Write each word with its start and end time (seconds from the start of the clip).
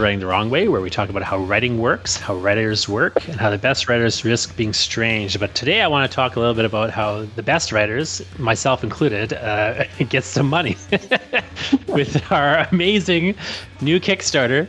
Writing 0.00 0.20
the 0.20 0.26
Wrong 0.26 0.48
Way, 0.48 0.68
where 0.68 0.80
we 0.80 0.88
talk 0.88 1.10
about 1.10 1.22
how 1.22 1.38
writing 1.38 1.78
works, 1.78 2.16
how 2.16 2.34
writers 2.34 2.88
work, 2.88 3.28
and 3.28 3.38
how 3.38 3.50
the 3.50 3.58
best 3.58 3.88
writers 3.88 4.24
risk 4.24 4.56
being 4.56 4.72
strange. 4.72 5.38
But 5.38 5.54
today 5.54 5.82
I 5.82 5.88
want 5.88 6.10
to 6.10 6.14
talk 6.14 6.36
a 6.36 6.40
little 6.40 6.54
bit 6.54 6.64
about 6.64 6.90
how 6.90 7.26
the 7.36 7.42
best 7.42 7.70
writers, 7.70 8.22
myself 8.38 8.82
included, 8.82 9.34
uh, 9.34 9.84
get 10.08 10.24
some 10.24 10.48
money 10.48 10.76
with 11.88 12.32
our 12.32 12.66
amazing 12.72 13.34
new 13.80 14.00
Kickstarter 14.00 14.66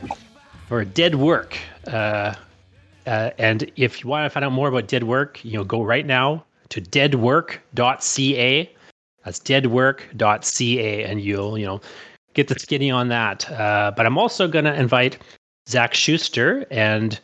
for 0.67 0.83
Dead 0.83 1.15
Work. 1.15 1.57
Uh, 1.87 2.35
uh, 3.07 3.31
and 3.37 3.71
if 3.75 4.03
you 4.03 4.09
want 4.09 4.25
to 4.25 4.29
find 4.29 4.45
out 4.45 4.51
more 4.51 4.67
about 4.67 4.87
Dead 4.87 5.03
Work, 5.03 5.43
you 5.45 5.53
know, 5.53 5.63
go 5.63 5.81
right 5.81 6.05
now 6.05 6.45
to 6.69 6.81
deadwork.ca. 6.81 8.71
That's 9.23 9.39
deadwork.ca, 9.39 11.03
and 11.03 11.21
you'll, 11.21 11.57
you 11.57 11.65
know, 11.65 11.81
get 12.33 12.47
the 12.47 12.59
skinny 12.59 12.91
on 12.91 13.09
that. 13.09 13.49
Uh, 13.51 13.91
but 13.95 14.05
I'm 14.05 14.17
also 14.17 14.47
going 14.47 14.65
to 14.65 14.73
invite 14.73 15.17
Zach 15.69 15.93
Schuster, 15.93 16.65
and 16.71 17.19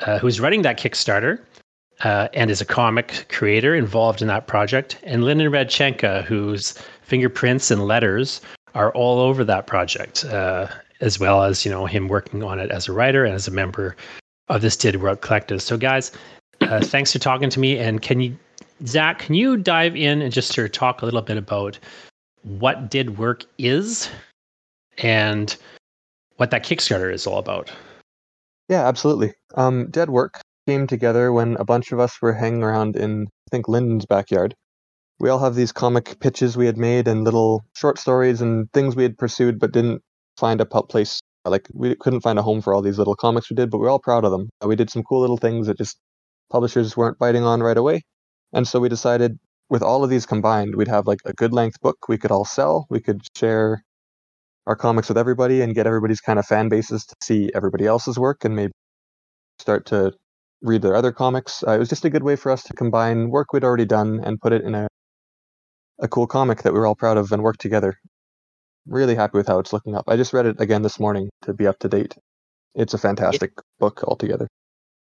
uh, 0.00 0.18
who's 0.18 0.40
running 0.40 0.62
that 0.62 0.78
Kickstarter, 0.78 1.40
uh, 2.02 2.28
and 2.34 2.50
is 2.50 2.60
a 2.60 2.64
comic 2.64 3.26
creator 3.28 3.74
involved 3.74 4.20
in 4.20 4.28
that 4.28 4.46
project, 4.46 4.98
and 5.04 5.24
Lyndon 5.24 5.52
Radchenka, 5.52 6.24
whose 6.24 6.74
fingerprints 7.02 7.70
and 7.70 7.86
letters 7.86 8.40
are 8.74 8.90
all 8.92 9.20
over 9.20 9.44
that 9.44 9.66
project, 9.66 10.24
uh, 10.24 10.66
as 11.00 11.18
well 11.18 11.44
as 11.44 11.64
you 11.64 11.70
know 11.70 11.86
him 11.86 12.08
working 12.08 12.42
on 12.42 12.58
it 12.58 12.70
as 12.70 12.88
a 12.88 12.92
writer 12.92 13.24
and 13.24 13.34
as 13.34 13.46
a 13.46 13.52
member 13.52 13.94
of 14.48 14.62
this 14.62 14.76
Dead 14.76 15.00
Work 15.00 15.20
Collective. 15.20 15.62
So, 15.62 15.76
guys, 15.76 16.12
uh, 16.60 16.80
thanks 16.80 17.12
for 17.12 17.18
talking 17.18 17.50
to 17.50 17.60
me. 17.60 17.78
And 17.78 18.02
can 18.02 18.20
you, 18.20 18.36
Zach, 18.86 19.20
can 19.20 19.34
you 19.34 19.56
dive 19.56 19.96
in 19.96 20.20
and 20.20 20.32
just 20.32 20.52
sort 20.52 20.66
of 20.66 20.72
talk 20.72 21.02
a 21.02 21.04
little 21.04 21.22
bit 21.22 21.36
about 21.36 21.78
what 22.42 22.90
Dead 22.90 23.16
Work 23.18 23.44
is 23.58 24.10
and 24.98 25.56
what 26.36 26.50
that 26.50 26.64
Kickstarter 26.64 27.12
is 27.12 27.26
all 27.26 27.38
about. 27.38 27.70
Yeah, 28.68 28.86
absolutely. 28.86 29.32
Um, 29.56 29.90
Dead 29.90 30.10
Work 30.10 30.40
came 30.66 30.86
together 30.86 31.32
when 31.32 31.56
a 31.56 31.64
bunch 31.64 31.92
of 31.92 32.00
us 32.00 32.20
were 32.20 32.32
hanging 32.32 32.62
around 32.62 32.96
in, 32.96 33.26
I 33.26 33.50
think, 33.50 33.68
Lyndon's 33.68 34.06
backyard. 34.06 34.54
We 35.20 35.28
all 35.28 35.38
have 35.38 35.54
these 35.54 35.72
comic 35.72 36.18
pitches 36.20 36.56
we 36.56 36.66
had 36.66 36.78
made 36.78 37.06
and 37.06 37.24
little 37.24 37.64
short 37.76 37.98
stories 37.98 38.40
and 38.40 38.70
things 38.72 38.96
we 38.96 39.04
had 39.04 39.18
pursued 39.18 39.58
but 39.58 39.72
didn't 39.72 40.02
find 40.36 40.60
a 40.60 40.66
place. 40.66 41.20
Like, 41.44 41.68
we 41.74 41.94
couldn't 41.96 42.22
find 42.22 42.38
a 42.38 42.42
home 42.42 42.62
for 42.62 42.74
all 42.74 42.82
these 42.82 42.98
little 42.98 43.14
comics 43.14 43.50
we 43.50 43.54
did, 43.54 43.70
but 43.70 43.78
we 43.78 43.82
we're 43.82 43.90
all 43.90 43.98
proud 43.98 44.24
of 44.24 44.30
them. 44.30 44.48
We 44.64 44.76
did 44.76 44.90
some 44.90 45.02
cool 45.02 45.20
little 45.20 45.36
things 45.36 45.66
that 45.66 45.76
just 45.76 45.98
publishers 46.50 46.96
weren't 46.96 47.18
biting 47.18 47.44
on 47.44 47.62
right 47.62 47.76
away. 47.76 48.02
And 48.52 48.66
so 48.66 48.80
we 48.80 48.88
decided 48.88 49.38
with 49.68 49.82
all 49.82 50.02
of 50.02 50.10
these 50.10 50.24
combined, 50.24 50.74
we'd 50.74 50.88
have 50.88 51.06
like 51.06 51.20
a 51.26 51.34
good 51.34 51.52
length 51.52 51.80
book 51.80 52.08
we 52.08 52.16
could 52.16 52.30
all 52.30 52.44
sell. 52.44 52.86
We 52.88 53.00
could 53.00 53.20
share 53.36 53.83
our 54.66 54.76
comics 54.76 55.08
with 55.08 55.18
everybody 55.18 55.60
and 55.62 55.74
get 55.74 55.86
everybody's 55.86 56.20
kind 56.20 56.38
of 56.38 56.46
fan 56.46 56.68
bases 56.68 57.04
to 57.06 57.14
see 57.22 57.50
everybody 57.54 57.86
else's 57.86 58.18
work 58.18 58.44
and 58.44 58.56
maybe 58.56 58.72
start 59.58 59.86
to 59.86 60.12
read 60.62 60.82
their 60.82 60.96
other 60.96 61.12
comics. 61.12 61.62
Uh, 61.66 61.72
it 61.72 61.78
was 61.78 61.88
just 61.88 62.04
a 62.04 62.10
good 62.10 62.22
way 62.22 62.36
for 62.36 62.50
us 62.50 62.62
to 62.64 62.72
combine 62.72 63.30
work 63.30 63.52
we'd 63.52 63.64
already 63.64 63.84
done 63.84 64.20
and 64.24 64.40
put 64.40 64.52
it 64.52 64.62
in 64.62 64.74
a 64.74 64.88
a 66.00 66.08
cool 66.08 66.26
comic 66.26 66.62
that 66.62 66.72
we 66.72 66.78
were 66.78 66.86
all 66.86 66.96
proud 66.96 67.16
of 67.16 67.30
and 67.30 67.42
work 67.42 67.56
together. 67.58 67.94
Really 68.86 69.14
happy 69.14 69.38
with 69.38 69.46
how 69.46 69.58
it's 69.60 69.72
looking 69.72 69.94
up. 69.94 70.04
I 70.08 70.16
just 70.16 70.32
read 70.32 70.46
it 70.46 70.60
again 70.60 70.82
this 70.82 70.98
morning 70.98 71.30
to 71.42 71.54
be 71.54 71.66
up 71.66 71.78
to 71.80 71.88
date. 71.88 72.16
It's 72.74 72.94
a 72.94 72.98
fantastic 72.98 73.52
book 73.78 74.02
altogether. 74.02 74.48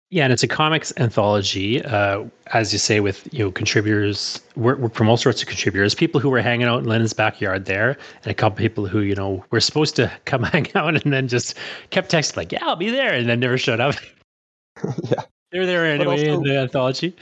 Yeah, 0.09 0.23
and 0.23 0.31
it's 0.31 0.44
a 0.44 0.47
comics 0.47 0.94
anthology, 0.95 1.83
uh, 1.83 2.23
as 2.53 2.72
you 2.72 2.80
say, 2.80 3.02
with 3.02 3.27
you 3.33 3.44
know 3.44 3.52
contributors. 3.52 4.39
We're, 4.55 4.77
we're 4.77 4.89
from 4.89 5.09
all 5.09 5.17
sorts 5.17 5.42
of 5.42 5.49
contributors, 5.49 5.93
people 5.93 6.21
who 6.21 6.30
were 6.30 6.42
hanging 6.42 6.65
out 6.65 6.80
in 6.80 6.86
Lyndon's 6.86 7.11
backyard 7.11 7.65
there, 7.65 7.98
and 8.23 8.31
a 8.31 8.33
couple 8.33 8.58
people 8.58 8.87
who 8.87 9.02
you 9.02 9.15
know 9.15 9.43
were 9.52 9.59
supposed 9.59 9.98
to 9.98 10.09
come 10.26 10.43
hang 10.43 10.67
out, 10.76 11.04
and 11.04 11.11
then 11.11 11.27
just 11.27 11.55
kept 11.89 12.09
texting 12.09 12.37
like, 12.37 12.54
"Yeah, 12.54 12.65
I'll 12.65 12.77
be 12.77 12.89
there," 12.89 13.14
and 13.14 13.27
then 13.27 13.42
never 13.42 13.58
showed 13.58 13.81
up. 13.81 13.95
yeah, 15.04 15.23
they're 15.52 15.65
there 15.65 15.86
anyway 15.86 16.21
also, 16.21 16.37
in 16.37 16.43
the 16.43 16.58
anthology. 16.58 17.14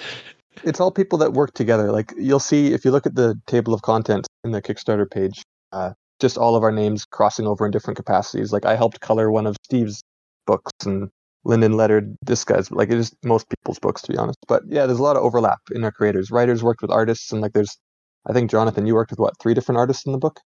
It's 0.63 0.79
all 0.79 0.91
people 0.91 1.17
that 1.19 1.33
work 1.33 1.55
together. 1.55 1.91
Like 1.91 2.13
you'll 2.17 2.39
see 2.39 2.71
if 2.71 2.85
you 2.85 2.91
look 2.91 3.07
at 3.07 3.15
the 3.15 3.35
table 3.47 3.73
of 3.73 3.81
contents 3.81 4.27
in 4.43 4.51
the 4.51 4.61
Kickstarter 4.61 5.09
page, 5.09 5.41
uh, 5.71 5.93
just 6.21 6.37
all 6.37 6.55
of 6.55 6.61
our 6.61 6.71
names 6.71 7.03
crossing 7.03 7.47
over 7.47 7.65
in 7.65 7.71
different 7.71 7.97
capacities. 7.97 8.53
Like 8.53 8.65
I 8.65 8.75
helped 8.75 8.99
color 8.99 9.31
one 9.31 9.47
of 9.47 9.57
Steve's 9.63 10.03
books, 10.45 10.71
and 10.85 11.09
Lyndon 11.45 11.77
lettered 11.77 12.17
this 12.23 12.43
guy's 12.43 12.71
like 12.71 12.89
it 12.89 12.97
is 12.97 13.15
most 13.23 13.47
people's 13.49 13.79
books 13.79 14.01
to 14.01 14.11
be 14.11 14.17
honest. 14.17 14.39
But 14.47 14.63
yeah, 14.67 14.85
there's 14.85 14.99
a 14.99 15.03
lot 15.03 15.15
of 15.15 15.23
overlap 15.23 15.59
in 15.71 15.83
our 15.83 15.91
creators. 15.91 16.31
Writers 16.31 16.63
worked 16.63 16.81
with 16.81 16.91
artists, 16.91 17.31
and 17.31 17.41
like 17.41 17.53
there's, 17.53 17.77
I 18.25 18.33
think 18.33 18.51
Jonathan, 18.51 18.87
you 18.87 18.95
worked 18.95 19.11
with 19.11 19.19
what 19.19 19.39
three 19.39 19.53
different 19.53 19.77
artists 19.77 20.05
in 20.05 20.11
the 20.11 20.17
book. 20.17 20.39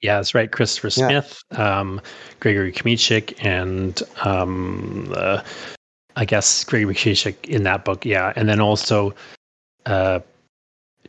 Yeah, 0.00 0.16
that's 0.16 0.34
right. 0.34 0.50
Christopher 0.50 0.90
Smith, 0.90 1.42
yeah. 1.52 1.80
um, 1.80 2.00
Gregory 2.40 2.72
Chomichuk, 2.72 3.34
and 3.44 4.02
um, 4.22 5.12
uh, 5.16 5.42
I 6.16 6.24
guess 6.24 6.64
Gregory 6.64 6.94
Chomichuk 6.94 7.46
in 7.46 7.62
that 7.62 7.84
book. 7.84 8.04
Yeah, 8.04 8.32
and 8.36 8.48
then 8.48 8.60
also 8.60 9.14
uh, 9.86 10.20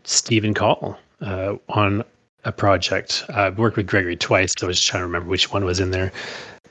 Stephen 0.04 0.54
Call 0.54 0.98
uh, 1.22 1.56
on 1.70 2.04
a 2.44 2.52
project. 2.52 3.24
I've 3.30 3.58
worked 3.58 3.78
with 3.78 3.88
Gregory 3.88 4.18
twice, 4.18 4.54
so 4.58 4.68
I 4.68 4.70
was 4.70 4.82
trying 4.82 5.02
to 5.02 5.06
remember 5.06 5.30
which 5.30 5.52
one 5.52 5.64
was 5.66 5.80
in 5.80 5.92
there 5.92 6.12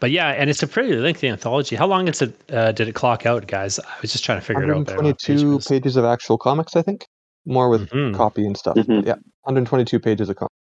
but 0.00 0.10
yeah, 0.10 0.28
and 0.31 0.50
it's 0.50 0.62
a 0.62 0.66
pretty 0.66 0.94
lengthy 0.97 1.28
anthology. 1.28 1.77
How 1.77 1.87
long 1.87 2.09
is 2.09 2.22
it? 2.22 2.34
Uh, 2.50 2.72
did 2.72 2.88
it 2.88 2.94
clock 2.94 3.27
out, 3.27 3.47
guys? 3.47 3.78
I 3.78 4.00
was 4.03 4.12
just 4.12 4.25
trying 4.25 4.38
to 4.38 4.44
figure 4.44 4.65
it 4.65 4.71
out. 4.71 4.87
122 4.87 5.59
pages 5.60 5.97
of 5.97 6.05
actual 6.05 6.38
comics, 6.38 6.77
I 6.77 6.82
think, 6.82 7.06
more 7.47 7.69
with 7.69 7.88
mm-hmm. 7.88 8.16
copy 8.16 8.47
and 8.47 8.56
stuff. 8.56 8.77
Mm-hmm. 8.77 9.06
Yeah, 9.06 9.15
122 9.43 9.99
pages 10.00 10.28
of 10.28 10.37
comics. 10.37 10.55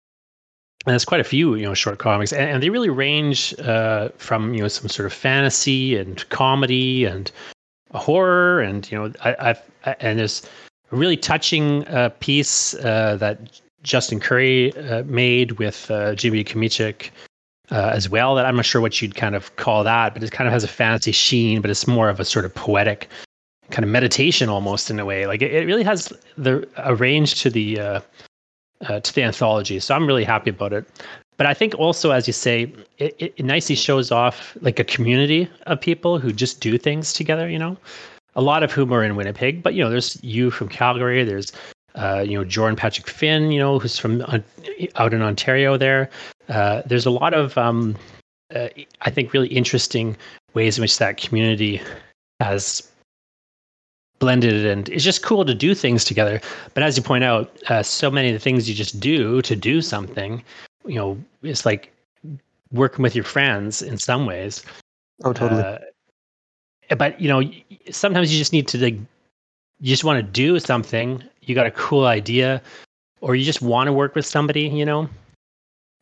And 0.86 0.96
it's 0.96 1.06
quite 1.06 1.22
a 1.22 1.26
few, 1.26 1.56
you 1.56 1.64
know, 1.64 1.74
short 1.74 2.00
comics, 2.00 2.34
and, 2.34 2.50
and 2.50 2.64
they 2.64 2.70
really 2.70 2.90
range 2.90 3.58
uh, 3.60 4.10
from 4.18 4.54
you 4.54 4.62
know 4.62 4.68
some 4.68 4.90
sort 4.90 5.06
of 5.06 5.14
fantasy 5.14 5.96
and 5.98 6.28
comedy 6.30 7.06
and 7.06 7.32
horror, 7.94 8.62
and 8.62 8.90
you 8.92 8.98
know, 8.98 9.14
I, 9.24 9.36
I've 9.40 9.62
I, 9.86 9.96
and 10.00 10.20
there's 10.20 10.42
a 10.92 10.96
really 10.96 11.18
touching 11.18 11.88
uh, 11.88 12.10
piece 12.20 12.74
uh, 12.76 13.16
that 13.18 13.62
Justin 13.84 14.20
Curry 14.20 14.76
uh, 14.78 15.04
made 15.04 15.54
with 15.54 15.90
uh, 15.92 16.16
Jimmy 16.16 16.44
Chomichuk 16.44 17.10
uh, 17.74 17.92
as 17.94 18.08
well. 18.08 18.36
That 18.36 18.46
I'm 18.46 18.56
not 18.56 18.66
sure 18.66 18.82
what 18.82 19.02
you'd 19.02 19.16
kind 19.16 19.36
of 19.36 19.54
call 19.58 19.84
that, 19.84 20.14
but 20.14 20.24
it 20.24 20.32
kind 20.32 20.48
of 20.48 20.54
has 20.54 20.64
a 20.64 20.68
fantasy 20.68 21.12
sheen, 21.12 21.60
but 21.60 21.70
it's 21.70 21.88
more 21.88 22.08
of 22.08 22.20
a 22.20 22.26
sort 22.26 22.46
of 22.46 22.54
poetic 22.54 23.10
kind 23.72 23.84
of 23.84 23.90
meditation 23.90 24.48
almost 24.48 24.92
in 24.92 25.00
a 25.00 25.06
way. 25.06 25.26
Like 25.26 25.42
it, 25.42 25.52
it 25.52 25.66
really 25.66 25.84
has 25.84 26.14
the 26.38 26.68
a 26.78 26.96
range 26.96 27.42
to 27.42 27.50
the 27.50 27.80
uh, 27.80 28.00
uh, 28.88 29.00
to 29.00 29.16
the 29.16 29.24
anthology. 29.24 29.80
So 29.80 29.96
I'm 29.96 30.06
really 30.06 30.24
happy 30.24 30.52
about 30.52 30.72
it. 30.72 30.88
But 31.36 31.48
I 31.48 31.56
think 31.56 31.74
also, 31.80 32.12
as 32.12 32.28
you 32.28 32.34
say, 32.34 32.72
it, 33.00 33.16
it 33.20 33.44
nicely 33.44 33.76
shows 33.76 34.12
off 34.12 34.56
like 34.62 34.78
a 34.78 34.84
community 34.84 35.50
of 35.66 35.82
people 35.82 36.20
who 36.20 36.32
just 36.32 36.62
do 36.62 36.78
things 36.78 37.12
together. 37.12 37.50
You 37.50 37.58
know, 37.58 37.76
a 38.36 38.42
lot 38.42 38.62
of 38.62 38.72
whom 38.72 38.94
are 38.94 39.04
in 39.04 39.16
Winnipeg, 39.16 39.64
but 39.64 39.74
you 39.74 39.84
know, 39.84 39.90
there's 39.90 40.24
you 40.24 40.52
from 40.52 40.70
Calgary. 40.70 41.24
There's 41.24 41.52
uh, 41.96 42.24
you 42.26 42.38
know, 42.38 42.44
Jordan 42.44 42.76
Patrick 42.76 43.08
Finn, 43.08 43.52
you 43.52 43.60
know, 43.60 43.80
who's 43.80 43.98
from 43.98 44.22
uh, 44.22 44.40
out 44.96 45.14
in 45.14 45.22
Ontario 45.22 45.78
there. 45.78 46.10
Uh, 46.50 46.82
there's 46.86 47.06
a 47.06 47.12
lot 47.12 47.34
of, 47.34 47.58
um, 47.58 47.96
uh, 48.54 48.70
I 49.02 49.10
think, 49.10 49.34
really 49.34 49.48
interesting 49.48 50.18
ways 50.54 50.78
in 50.78 50.82
which 50.82 50.98
that 50.98 51.18
community 51.18 51.82
has 52.40 52.90
blended 54.20 54.66
and 54.66 54.88
it's 54.90 55.04
just 55.04 55.22
cool 55.22 55.44
to 55.46 55.54
do 55.54 55.76
things 55.76 56.04
together. 56.06 56.40
But 56.74 56.84
as 56.84 56.96
you 56.96 57.04
point 57.04 57.24
out, 57.24 57.52
uh, 57.68 57.84
so 57.84 58.10
many 58.10 58.30
of 58.30 58.34
the 58.34 58.40
things 58.40 58.70
you 58.70 58.76
just 58.76 59.00
do 59.00 59.42
to 59.42 59.56
do 59.56 59.82
something, 59.82 60.44
you 60.86 60.96
know, 60.96 61.18
it's 61.42 61.66
like 61.66 61.92
working 62.72 63.04
with 63.04 63.16
your 63.16 63.26
friends 63.26 63.82
in 63.82 63.98
some 63.98 64.26
ways. 64.26 64.64
Oh, 65.24 65.34
totally. 65.34 65.78
but 66.98 67.20
you 67.20 67.28
know, 67.28 67.44
sometimes 67.92 68.32
you 68.32 68.40
just 68.40 68.54
need 68.54 68.68
to 68.70 68.78
like, 68.78 68.96
you 68.96 69.90
just 69.90 70.04
want 70.04 70.18
to 70.18 70.24
do 70.24 70.60
something 70.60 71.22
you 71.48 71.56
got 71.56 71.68
a 71.68 71.72
cool 71.72 72.06
idea 72.06 72.62
or 73.22 73.36
you 73.36 73.46
just 73.46 73.62
want 73.62 73.88
to 73.88 73.94
work 73.94 74.16
with 74.16 74.26
somebody, 74.26 74.68
you 74.68 74.86
know, 74.86 75.10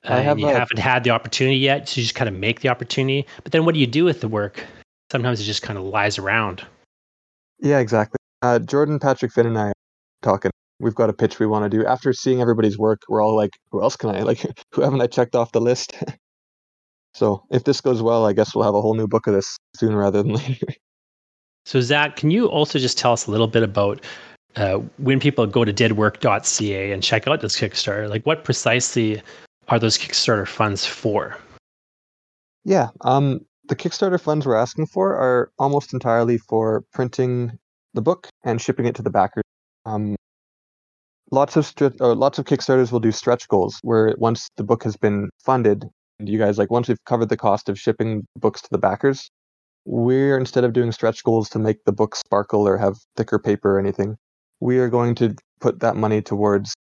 uh, 0.03 0.21
have 0.21 0.39
you 0.39 0.47
a, 0.47 0.53
haven't 0.53 0.79
had 0.79 1.03
the 1.03 1.11
opportunity 1.11 1.57
yet, 1.57 1.87
so 1.87 1.99
you 1.99 2.03
just 2.03 2.15
kind 2.15 2.27
of 2.27 2.33
make 2.33 2.61
the 2.61 2.69
opportunity. 2.69 3.27
But 3.43 3.51
then 3.51 3.65
what 3.65 3.75
do 3.75 3.79
you 3.79 3.87
do 3.87 4.03
with 4.03 4.21
the 4.21 4.27
work? 4.27 4.65
Sometimes 5.11 5.39
it 5.39 5.43
just 5.43 5.61
kind 5.61 5.77
of 5.77 5.85
lies 5.85 6.17
around. 6.17 6.65
Yeah, 7.59 7.79
exactly. 7.79 8.17
Uh, 8.41 8.57
Jordan, 8.59 8.97
Patrick, 8.97 9.31
Finn, 9.31 9.45
and 9.45 9.57
I 9.57 9.67
are 9.67 9.73
talking. 10.23 10.49
We've 10.79 10.95
got 10.95 11.11
a 11.11 11.13
pitch 11.13 11.37
we 11.37 11.45
want 11.45 11.63
to 11.63 11.69
do. 11.69 11.85
After 11.85 12.11
seeing 12.11 12.41
everybody's 12.41 12.79
work, 12.79 13.01
we're 13.07 13.21
all 13.21 13.35
like, 13.35 13.51
"Who 13.71 13.83
else 13.83 13.95
can 13.95 14.09
I 14.09 14.21
like? 14.21 14.39
Who 14.73 14.81
haven't 14.81 15.01
I 15.01 15.07
checked 15.07 15.35
off 15.35 15.51
the 15.51 15.61
list?" 15.61 15.93
so 17.13 17.43
if 17.51 17.63
this 17.65 17.81
goes 17.81 18.01
well, 18.01 18.25
I 18.25 18.33
guess 18.33 18.55
we'll 18.55 18.65
have 18.65 18.73
a 18.73 18.81
whole 18.81 18.95
new 18.95 19.07
book 19.07 19.27
of 19.27 19.33
this 19.35 19.57
sooner 19.75 19.97
rather 19.97 20.23
than 20.23 20.33
later. 20.33 20.67
So 21.65 21.79
Zach, 21.79 22.15
can 22.15 22.31
you 22.31 22.47
also 22.47 22.79
just 22.79 22.97
tell 22.97 23.13
us 23.13 23.27
a 23.27 23.31
little 23.31 23.47
bit 23.47 23.61
about 23.61 24.03
uh, 24.55 24.77
when 24.97 25.19
people 25.19 25.45
go 25.45 25.63
to 25.65 25.73
deadwork.ca 25.73 26.91
and 26.91 27.03
check 27.03 27.27
out 27.27 27.41
this 27.41 27.57
Kickstarter, 27.57 28.09
like 28.09 28.25
what 28.25 28.43
precisely 28.43 29.21
are 29.69 29.79
those 29.79 29.97
Kickstarter 29.97 30.47
funds 30.47 30.85
for? 30.85 31.37
Yeah, 32.63 32.89
um, 33.01 33.45
the 33.67 33.75
Kickstarter 33.75 34.19
funds 34.19 34.45
we're 34.45 34.55
asking 34.55 34.87
for 34.87 35.15
are 35.15 35.51
almost 35.57 35.93
entirely 35.93 36.37
for 36.37 36.83
printing 36.93 37.57
the 37.93 38.01
book 38.01 38.27
and 38.43 38.61
shipping 38.61 38.85
it 38.85 38.95
to 38.95 39.01
the 39.01 39.09
backers. 39.09 39.43
Um, 39.85 40.15
lots 41.31 41.55
of 41.55 41.65
stri- 41.65 41.95
lots 41.99 42.37
of 42.37 42.45
Kickstarters 42.45 42.91
will 42.91 42.99
do 42.99 43.11
stretch 43.11 43.47
goals, 43.47 43.79
where 43.81 44.15
once 44.17 44.49
the 44.57 44.63
book 44.63 44.83
has 44.83 44.97
been 44.97 45.29
funded, 45.43 45.85
and 46.19 46.29
you 46.29 46.37
guys, 46.37 46.57
like 46.57 46.69
once 46.69 46.87
we've 46.87 47.03
covered 47.05 47.29
the 47.29 47.37
cost 47.37 47.69
of 47.69 47.79
shipping 47.79 48.27
books 48.35 48.61
to 48.61 48.67
the 48.71 48.77
backers, 48.77 49.29
we're 49.85 50.37
instead 50.37 50.63
of 50.63 50.73
doing 50.73 50.91
stretch 50.91 51.23
goals 51.23 51.49
to 51.49 51.59
make 51.59 51.83
the 51.85 51.91
book 51.91 52.15
sparkle 52.15 52.67
or 52.67 52.77
have 52.77 52.97
thicker 53.15 53.39
paper 53.39 53.75
or 53.75 53.79
anything, 53.79 54.17
we 54.61 54.77
are 54.77 54.87
going 54.87 55.15
to 55.15 55.35
put 55.59 55.81
that 55.81 55.97
money 55.97 56.21
towards 56.21 56.73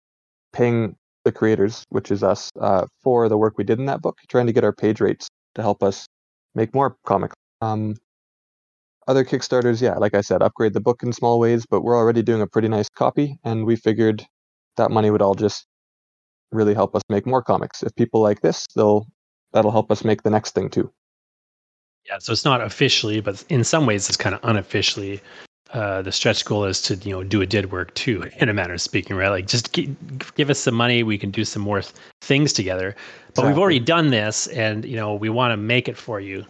paying 0.53 0.95
the 1.25 1.31
creators, 1.31 1.83
which 1.89 2.11
is 2.11 2.23
us, 2.23 2.49
uh, 2.59 2.85
for 3.03 3.27
the 3.27 3.37
work 3.37 3.57
we 3.57 3.63
did 3.63 3.79
in 3.79 3.85
that 3.85 4.01
book, 4.01 4.17
trying 4.29 4.47
to 4.47 4.53
get 4.53 4.63
our 4.63 4.73
page 4.73 5.01
rates 5.01 5.27
to 5.55 5.61
help 5.61 5.83
us 5.83 6.05
make 6.55 6.73
more 6.73 6.95
comics. 7.05 7.35
Um, 7.61 7.95
other 9.07 9.25
Kickstarters, 9.25 9.81
yeah, 9.81 9.95
like 9.97 10.13
I 10.13 10.21
said, 10.21 10.41
upgrade 10.41 10.73
the 10.73 10.79
book 10.79 11.03
in 11.03 11.11
small 11.11 11.39
ways, 11.39 11.65
but 11.69 11.81
we're 11.81 11.97
already 11.97 12.21
doing 12.21 12.41
a 12.41 12.47
pretty 12.47 12.67
nice 12.67 12.87
copy, 12.89 13.37
and 13.43 13.65
we 13.65 13.75
figured 13.75 14.25
that 14.77 14.91
money 14.91 15.11
would 15.11 15.21
all 15.21 15.35
just 15.35 15.65
really 16.51 16.73
help 16.73 16.95
us 16.95 17.01
make 17.09 17.25
more 17.25 17.41
comics. 17.41 17.83
If 17.83 17.95
people 17.95 18.21
like 18.21 18.41
this, 18.41 18.65
they'll 18.75 19.05
that'll 19.53 19.71
help 19.71 19.91
us 19.91 20.03
make 20.03 20.23
the 20.23 20.29
next 20.29 20.53
thing 20.53 20.69
too. 20.69 20.91
Yeah, 22.07 22.17
so 22.19 22.31
it's 22.31 22.45
not 22.45 22.61
officially, 22.61 23.21
but 23.21 23.43
in 23.49 23.63
some 23.63 23.85
ways, 23.85 24.07
it's 24.07 24.17
kind 24.17 24.33
of 24.33 24.41
unofficially. 24.43 25.21
Uh, 25.73 26.01
the 26.01 26.11
stretch 26.11 26.43
goal 26.43 26.65
is 26.65 26.81
to 26.81 26.95
you 26.95 27.11
know 27.11 27.23
do 27.23 27.41
a 27.41 27.45
dead 27.45 27.71
work 27.71 27.93
too, 27.93 28.23
in 28.37 28.49
a 28.49 28.53
manner 28.53 28.73
of 28.73 28.81
speaking, 28.81 29.15
right? 29.15 29.29
Like 29.29 29.47
just 29.47 29.73
g- 29.73 29.95
give 30.35 30.49
us 30.49 30.59
some 30.59 30.75
money, 30.75 31.03
we 31.03 31.17
can 31.17 31.31
do 31.31 31.45
some 31.45 31.61
more 31.61 31.81
th- 31.81 31.93
things 32.21 32.53
together. 32.53 32.95
But 33.27 33.31
exactly. 33.31 33.49
we've 33.49 33.59
already 33.59 33.79
done 33.79 34.09
this, 34.09 34.47
and 34.47 34.85
you 34.85 34.95
know 34.95 35.15
we 35.15 35.29
want 35.29 35.51
to 35.51 35.57
make 35.57 35.87
it 35.87 35.97
for 35.97 36.19
you. 36.19 36.45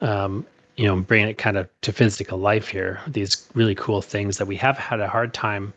Um, 0.00 0.46
you 0.76 0.86
know, 0.86 0.96
bring 0.96 1.28
it 1.28 1.38
kind 1.38 1.56
of 1.56 1.68
to 1.82 1.92
physical 1.92 2.38
life 2.38 2.68
here. 2.68 3.00
These 3.06 3.48
really 3.54 3.74
cool 3.74 4.00
things 4.00 4.38
that 4.38 4.46
we 4.46 4.56
have 4.56 4.78
had 4.78 5.00
a 5.00 5.08
hard 5.08 5.34
time 5.34 5.72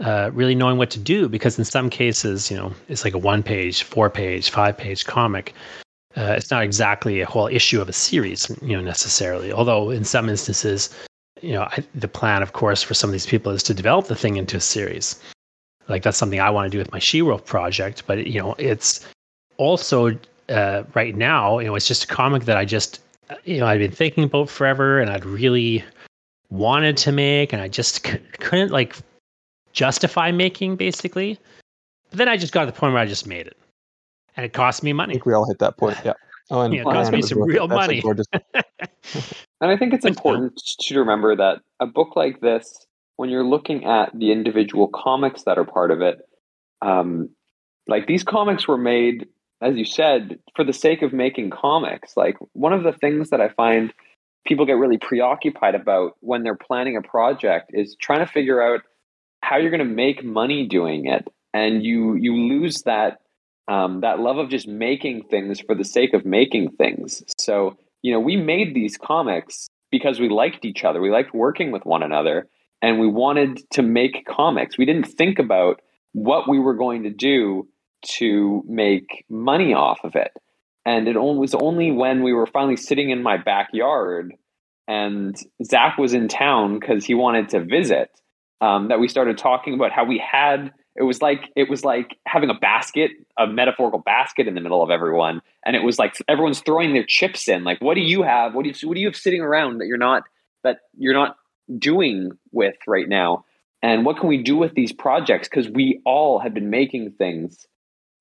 uh, 0.00 0.30
really 0.32 0.54
knowing 0.54 0.76
what 0.76 0.90
to 0.90 0.98
do 0.98 1.28
because 1.28 1.58
in 1.58 1.64
some 1.64 1.88
cases, 1.88 2.50
you 2.50 2.56
know, 2.56 2.72
it's 2.88 3.04
like 3.04 3.14
a 3.14 3.18
one 3.18 3.42
page, 3.42 3.82
four 3.82 4.10
page, 4.10 4.50
five 4.50 4.76
page 4.76 5.04
comic. 5.04 5.54
Uh, 6.16 6.34
it's 6.36 6.50
not 6.50 6.62
exactly 6.62 7.20
a 7.20 7.26
whole 7.26 7.48
issue 7.48 7.80
of 7.80 7.88
a 7.88 7.92
series, 7.92 8.50
you 8.62 8.76
know, 8.76 8.82
necessarily. 8.82 9.52
Although 9.52 9.90
in 9.90 10.04
some 10.04 10.28
instances, 10.28 10.90
you 11.44 11.52
know, 11.52 11.62
I, 11.62 11.84
the 11.94 12.08
plan, 12.08 12.42
of 12.42 12.52
course, 12.52 12.82
for 12.82 12.94
some 12.94 13.08
of 13.10 13.12
these 13.12 13.26
people 13.26 13.52
is 13.52 13.62
to 13.64 13.74
develop 13.74 14.06
the 14.06 14.16
thing 14.16 14.36
into 14.36 14.56
a 14.56 14.60
series. 14.60 15.20
Like 15.88 16.02
that's 16.02 16.16
something 16.16 16.40
I 16.40 16.50
want 16.50 16.66
to 16.66 16.70
do 16.70 16.78
with 16.78 16.92
my 16.92 16.98
She-Wolf 16.98 17.44
project. 17.44 18.04
But 18.06 18.26
you 18.26 18.40
know, 18.40 18.54
it's 18.58 19.06
also 19.58 20.16
uh, 20.48 20.84
right 20.94 21.16
now, 21.16 21.58
you 21.58 21.66
know, 21.66 21.74
it's 21.74 21.88
just 21.88 22.04
a 22.04 22.06
comic 22.06 22.44
that 22.44 22.56
I 22.56 22.64
just, 22.64 23.00
you 23.44 23.58
know, 23.58 23.66
I've 23.66 23.78
been 23.80 23.90
thinking 23.90 24.24
about 24.24 24.48
forever, 24.48 25.00
and 25.00 25.10
I'd 25.10 25.24
really 25.24 25.84
wanted 26.50 26.96
to 26.98 27.12
make, 27.12 27.52
and 27.52 27.60
I 27.60 27.68
just 27.68 28.06
c- 28.06 28.18
couldn't 28.38 28.70
like 28.70 28.96
justify 29.72 30.30
making, 30.30 30.76
basically. 30.76 31.38
But 32.10 32.18
then 32.18 32.28
I 32.28 32.36
just 32.36 32.52
got 32.52 32.60
to 32.60 32.66
the 32.66 32.78
point 32.78 32.92
where 32.92 33.02
I 33.02 33.06
just 33.06 33.26
made 33.26 33.46
it 33.46 33.56
and 34.36 34.44
it 34.44 34.52
cost 34.52 34.82
me 34.82 34.92
money. 34.92 35.12
I 35.12 35.14
think 35.14 35.26
we 35.26 35.34
all 35.34 35.46
hit 35.46 35.58
that 35.58 35.76
point. 35.76 35.96
Yeah. 36.04 36.12
Oh, 36.50 36.60
and 36.60 36.74
yeah, 36.74 36.82
it 36.82 36.84
cost 36.84 37.10
me 37.10 37.22
some 37.22 37.42
real 37.42 37.66
money. 37.66 38.02
and 39.64 39.72
I 39.72 39.78
think 39.78 39.94
it's 39.94 40.04
important 40.04 40.60
to 40.80 40.98
remember 40.98 41.34
that 41.36 41.62
a 41.80 41.86
book 41.86 42.16
like 42.16 42.42
this, 42.42 42.86
when 43.16 43.30
you're 43.30 43.46
looking 43.46 43.86
at 43.86 44.10
the 44.14 44.30
individual 44.30 44.88
comics 44.88 45.44
that 45.44 45.56
are 45.56 45.64
part 45.64 45.90
of 45.90 46.02
it, 46.02 46.18
um, 46.82 47.30
like 47.88 48.06
these 48.06 48.24
comics 48.24 48.68
were 48.68 48.76
made, 48.76 49.26
as 49.62 49.76
you 49.76 49.86
said, 49.86 50.38
for 50.54 50.64
the 50.64 50.74
sake 50.74 51.00
of 51.00 51.14
making 51.14 51.48
comics. 51.48 52.14
Like 52.14 52.36
one 52.52 52.74
of 52.74 52.82
the 52.82 52.92
things 52.92 53.30
that 53.30 53.40
I 53.40 53.48
find 53.48 53.90
people 54.46 54.66
get 54.66 54.74
really 54.74 54.98
preoccupied 54.98 55.74
about 55.74 56.18
when 56.20 56.42
they're 56.42 56.54
planning 56.54 56.98
a 56.98 57.00
project 57.00 57.70
is 57.72 57.96
trying 57.98 58.20
to 58.20 58.30
figure 58.30 58.60
out 58.60 58.82
how 59.40 59.56
you're 59.56 59.70
going 59.70 59.78
to 59.78 59.86
make 59.86 60.22
money 60.22 60.66
doing 60.66 61.06
it, 61.06 61.26
and 61.54 61.82
you 61.82 62.16
you 62.16 62.36
lose 62.36 62.82
that 62.82 63.20
um, 63.66 64.02
that 64.02 64.20
love 64.20 64.36
of 64.36 64.50
just 64.50 64.68
making 64.68 65.22
things 65.30 65.58
for 65.58 65.74
the 65.74 65.86
sake 65.86 66.12
of 66.12 66.26
making 66.26 66.72
things. 66.72 67.22
So, 67.38 67.78
you 68.04 68.12
know, 68.12 68.20
we 68.20 68.36
made 68.36 68.74
these 68.74 68.98
comics 68.98 69.66
because 69.90 70.20
we 70.20 70.28
liked 70.28 70.66
each 70.66 70.84
other. 70.84 71.00
We 71.00 71.10
liked 71.10 71.32
working 71.32 71.72
with 71.72 71.86
one 71.86 72.02
another 72.02 72.46
and 72.82 73.00
we 73.00 73.08
wanted 73.08 73.62
to 73.72 73.82
make 73.82 74.26
comics. 74.26 74.76
We 74.76 74.84
didn't 74.84 75.08
think 75.08 75.38
about 75.38 75.80
what 76.12 76.46
we 76.46 76.58
were 76.58 76.74
going 76.74 77.04
to 77.04 77.10
do 77.10 77.66
to 78.18 78.62
make 78.68 79.24
money 79.30 79.72
off 79.72 80.00
of 80.04 80.16
it. 80.16 80.32
And 80.84 81.08
it 81.08 81.16
was 81.18 81.54
only 81.54 81.92
when 81.92 82.22
we 82.22 82.34
were 82.34 82.46
finally 82.46 82.76
sitting 82.76 83.08
in 83.08 83.22
my 83.22 83.38
backyard 83.38 84.34
and 84.86 85.34
Zach 85.64 85.96
was 85.96 86.12
in 86.12 86.28
town 86.28 86.78
because 86.78 87.06
he 87.06 87.14
wanted 87.14 87.48
to 87.48 87.64
visit 87.64 88.10
um, 88.60 88.88
that 88.88 89.00
we 89.00 89.08
started 89.08 89.38
talking 89.38 89.72
about 89.72 89.92
how 89.92 90.04
we 90.04 90.18
had 90.18 90.72
it 90.96 91.02
was 91.02 91.20
like 91.20 91.50
it 91.56 91.68
was 91.68 91.84
like 91.84 92.16
having 92.26 92.50
a 92.50 92.54
basket, 92.54 93.10
a 93.38 93.46
metaphorical 93.46 93.98
basket 93.98 94.46
in 94.46 94.54
the 94.54 94.60
middle 94.60 94.82
of 94.82 94.90
everyone, 94.90 95.42
and 95.64 95.74
it 95.74 95.82
was 95.82 95.98
like 95.98 96.16
everyone's 96.28 96.60
throwing 96.60 96.92
their 96.92 97.04
chips 97.04 97.48
in. 97.48 97.64
Like, 97.64 97.80
what 97.80 97.94
do 97.94 98.00
you 98.00 98.22
have? 98.22 98.54
What 98.54 98.64
do 98.64 98.70
you 98.70 98.88
what 98.88 98.94
do 98.94 99.00
you 99.00 99.08
have 99.08 99.16
sitting 99.16 99.40
around 99.40 99.78
that 99.78 99.86
you're 99.86 99.98
not 99.98 100.22
that 100.62 100.78
you're 100.96 101.14
not 101.14 101.36
doing 101.78 102.32
with 102.52 102.76
right 102.86 103.08
now? 103.08 103.44
And 103.82 104.04
what 104.04 104.18
can 104.18 104.28
we 104.28 104.42
do 104.42 104.56
with 104.56 104.74
these 104.74 104.92
projects? 104.92 105.48
Because 105.48 105.68
we 105.68 106.00
all 106.06 106.38
have 106.38 106.54
been 106.54 106.70
making 106.70 107.12
things, 107.18 107.66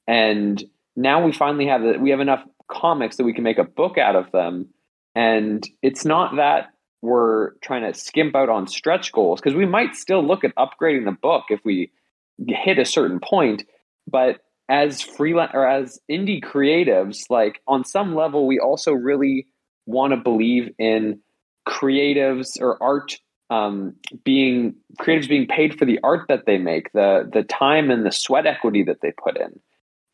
and 0.07 0.63
now 0.95 1.23
we 1.25 1.31
finally 1.31 1.67
have 1.67 1.83
that. 1.83 2.01
We 2.01 2.09
have 2.09 2.19
enough 2.19 2.43
comics 2.67 3.17
that 3.17 3.23
we 3.23 3.33
can 3.33 3.43
make 3.43 3.57
a 3.57 3.63
book 3.63 3.97
out 3.97 4.15
of 4.15 4.31
them. 4.31 4.69
And 5.15 5.67
it's 5.81 6.05
not 6.05 6.37
that 6.37 6.73
we're 7.01 7.51
trying 7.55 7.83
to 7.83 7.97
skimp 7.97 8.35
out 8.35 8.49
on 8.49 8.67
stretch 8.67 9.11
goals 9.11 9.39
because 9.39 9.55
we 9.55 9.65
might 9.65 9.95
still 9.95 10.25
look 10.25 10.43
at 10.43 10.55
upgrading 10.55 11.05
the 11.05 11.11
book 11.11 11.45
if 11.49 11.59
we 11.63 11.91
hit 12.47 12.79
a 12.79 12.85
certain 12.85 13.19
point 13.19 13.63
but 14.07 14.39
as 14.69 15.01
freelance 15.01 15.51
or 15.53 15.67
as 15.67 15.99
indie 16.09 16.43
creatives 16.43 17.29
like 17.29 17.61
on 17.67 17.83
some 17.83 18.15
level 18.15 18.47
we 18.47 18.59
also 18.59 18.91
really 18.91 19.47
want 19.85 20.11
to 20.11 20.17
believe 20.17 20.69
in 20.79 21.19
creatives 21.67 22.59
or 22.59 22.81
art 22.81 23.17
um, 23.49 23.95
being 24.23 24.75
creatives 24.99 25.29
being 25.29 25.47
paid 25.47 25.77
for 25.77 25.85
the 25.85 25.99
art 26.03 26.25
that 26.27 26.45
they 26.45 26.57
make 26.57 26.91
the 26.93 27.29
the 27.31 27.43
time 27.43 27.91
and 27.91 28.05
the 28.05 28.11
sweat 28.11 28.45
equity 28.45 28.83
that 28.83 29.01
they 29.01 29.11
put 29.11 29.37
in. 29.37 29.59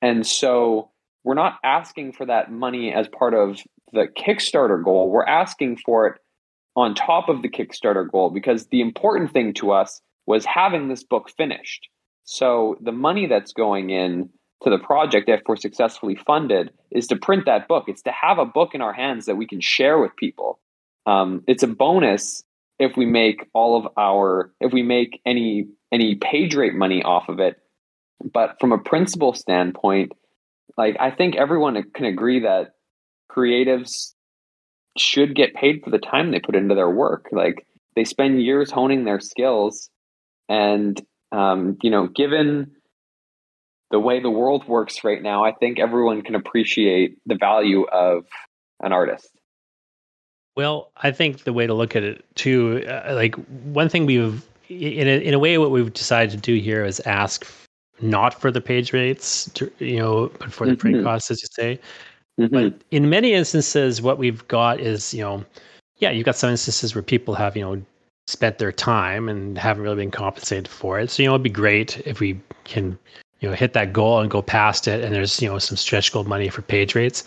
And 0.02 0.26
so 0.26 0.92
we're 1.24 1.36
not 1.36 1.60
asking 1.64 2.14
for 2.14 2.26
that 2.26 2.52
money 2.52 2.94
as 2.94 3.08
part 3.08 3.34
of 3.34 3.60
the 3.94 4.08
kickstarter 4.08 4.84
goal. 4.84 5.10
We're 5.10 5.26
asking 5.26 5.78
for 5.86 6.08
it 6.08 6.22
on 6.76 6.96
top 6.96 7.30
of 7.30 7.42
the 7.42 7.50
kickstarter 7.50 8.10
goal 8.10 8.30
because 8.30 8.68
the 8.68 8.82
important 8.82 9.32
thing 9.32 9.54
to 9.56 9.72
us 9.72 10.02
was 10.26 10.46
having 10.46 10.88
this 10.88 11.04
book 11.04 11.30
finished 11.36 11.90
so 12.32 12.78
the 12.80 12.92
money 12.92 13.26
that's 13.26 13.54
going 13.54 13.90
in 13.90 14.30
to 14.62 14.70
the 14.70 14.78
project, 14.78 15.30
if 15.30 15.42
we're 15.48 15.56
successfully 15.56 16.16
funded, 16.16 16.70
is 16.92 17.08
to 17.08 17.16
print 17.16 17.48
that 17.48 17.68
book. 17.68 17.86
It's 17.88 18.04
to 18.04 18.12
have 18.12 18.38
a 18.38 18.46
book 18.46 18.76
in 18.76 18.82
our 18.82 18.94
hands 18.94 19.26
that 19.26 19.36
we 19.36 19.48
can 19.48 19.60
share 19.62 19.98
with 19.98 20.16
people. 20.16 20.60
Um, 21.08 21.44
it's 21.48 21.64
a 21.64 21.68
bonus 21.68 22.44
if 22.78 22.96
we 22.96 23.08
make 23.08 23.48
all 23.56 23.78
of 23.78 23.92
our 23.98 24.54
if 24.62 24.72
we 24.72 24.84
make 24.84 25.20
any 25.26 25.70
any 25.92 26.18
page 26.18 26.54
rate 26.54 26.76
money 26.76 27.02
off 27.02 27.30
of 27.30 27.40
it. 27.40 27.58
But 28.32 28.58
from 28.60 28.74
a 28.74 28.78
principle 28.78 29.34
standpoint, 29.34 30.12
like 30.78 30.98
I 31.00 31.10
think 31.10 31.36
everyone 31.36 31.82
can 31.96 32.06
agree 32.06 32.42
that 32.42 32.76
creatives 33.32 34.14
should 35.00 35.34
get 35.34 35.56
paid 35.56 35.82
for 35.84 35.90
the 35.90 35.98
time 35.98 36.30
they 36.30 36.40
put 36.40 36.56
into 36.56 36.76
their 36.76 36.92
work. 36.92 37.30
Like 37.32 37.66
they 37.96 38.04
spend 38.04 38.44
years 38.44 38.70
honing 38.70 39.04
their 39.04 39.20
skills 39.20 39.90
and 40.48 41.02
um, 41.32 41.78
you 41.82 41.90
know, 41.90 42.08
given 42.08 42.72
the 43.92 44.00
way 44.00 44.20
the 44.20 44.30
world 44.30 44.68
works 44.68 45.04
right 45.04 45.22
now, 45.22 45.44
I 45.44 45.52
think 45.52 45.80
everyone 45.80 46.22
can 46.22 46.36
appreciate 46.36 47.18
the 47.26 47.36
value 47.36 47.84
of 47.92 48.26
an 48.82 48.94
artist. 48.94 49.30
Well, 50.56 50.92
I 50.98 51.12
think 51.12 51.44
the 51.44 51.54
way 51.54 51.68
to 51.68 51.74
look 51.74 51.96
at 51.96 52.04
it 52.04 52.26
too, 52.36 52.86
uh, 52.88 53.14
like 53.16 53.36
one 53.64 53.90
thing 53.90 54.06
we've, 54.06 54.46
in 54.68 55.08
a, 55.08 55.22
in 55.22 55.34
a 55.34 55.40
way, 55.40 55.58
what 55.58 55.72
we've 55.72 55.94
decided 55.94 56.32
to 56.32 56.38
do 56.38 56.60
here 56.60 56.84
is 56.84 57.00
ask 57.02 57.48
not 58.02 58.40
for 58.40 58.52
the 58.52 58.62
page 58.62 58.94
rates, 58.94 59.50
to, 59.52 59.72
you 59.80 59.98
know, 59.98 60.32
but 60.40 60.52
for 60.52 60.66
the 60.66 60.74
mm-hmm. 60.74 60.80
print 60.80 61.04
costs, 61.04 61.32
as 61.32 61.42
you 61.42 61.48
say. 61.52 61.80
Mm-hmm. 62.40 62.54
But 62.54 62.82
in 62.92 63.10
many 63.10 63.34
instances, 63.34 64.02
what 64.02 64.18
we've 64.18 64.48
got 64.48 64.80
is, 64.80 65.14
you 65.14 65.22
know, 65.22 65.44
yeah, 65.98 66.12
you've 66.12 66.26
got 66.26 66.36
some 66.36 66.50
instances 66.50 66.96
where 66.96 67.02
people 67.02 67.34
have, 67.36 67.58
you 67.58 67.64
know, 67.64 67.82
spent 68.30 68.60
their 68.60 68.72
time 68.72 69.28
and 69.28 69.58
haven't 69.58 69.82
really 69.82 69.96
been 69.96 70.12
compensated 70.12 70.68
for 70.68 71.00
it. 71.00 71.10
So, 71.10 71.24
you 71.24 71.28
know, 71.28 71.34
it'd 71.34 71.44
be 71.44 71.50
great 71.50 72.00
if 72.06 72.20
we 72.20 72.40
can, 72.64 72.96
you 73.40 73.50
know, 73.50 73.56
hit 73.56 73.74
that 73.74 73.92
goal 73.92 74.20
and 74.20 74.30
go 74.30 74.44
past 74.44 74.88
it 74.88 75.04
and 75.04 75.16
there's, 75.16 75.42
you 75.42 75.50
know, 75.50 75.58
some 75.58 75.76
stretch 75.76 76.14
goal 76.14 76.24
money 76.26 76.48
for 76.50 76.62
page 76.62 76.94
rates. 76.94 77.24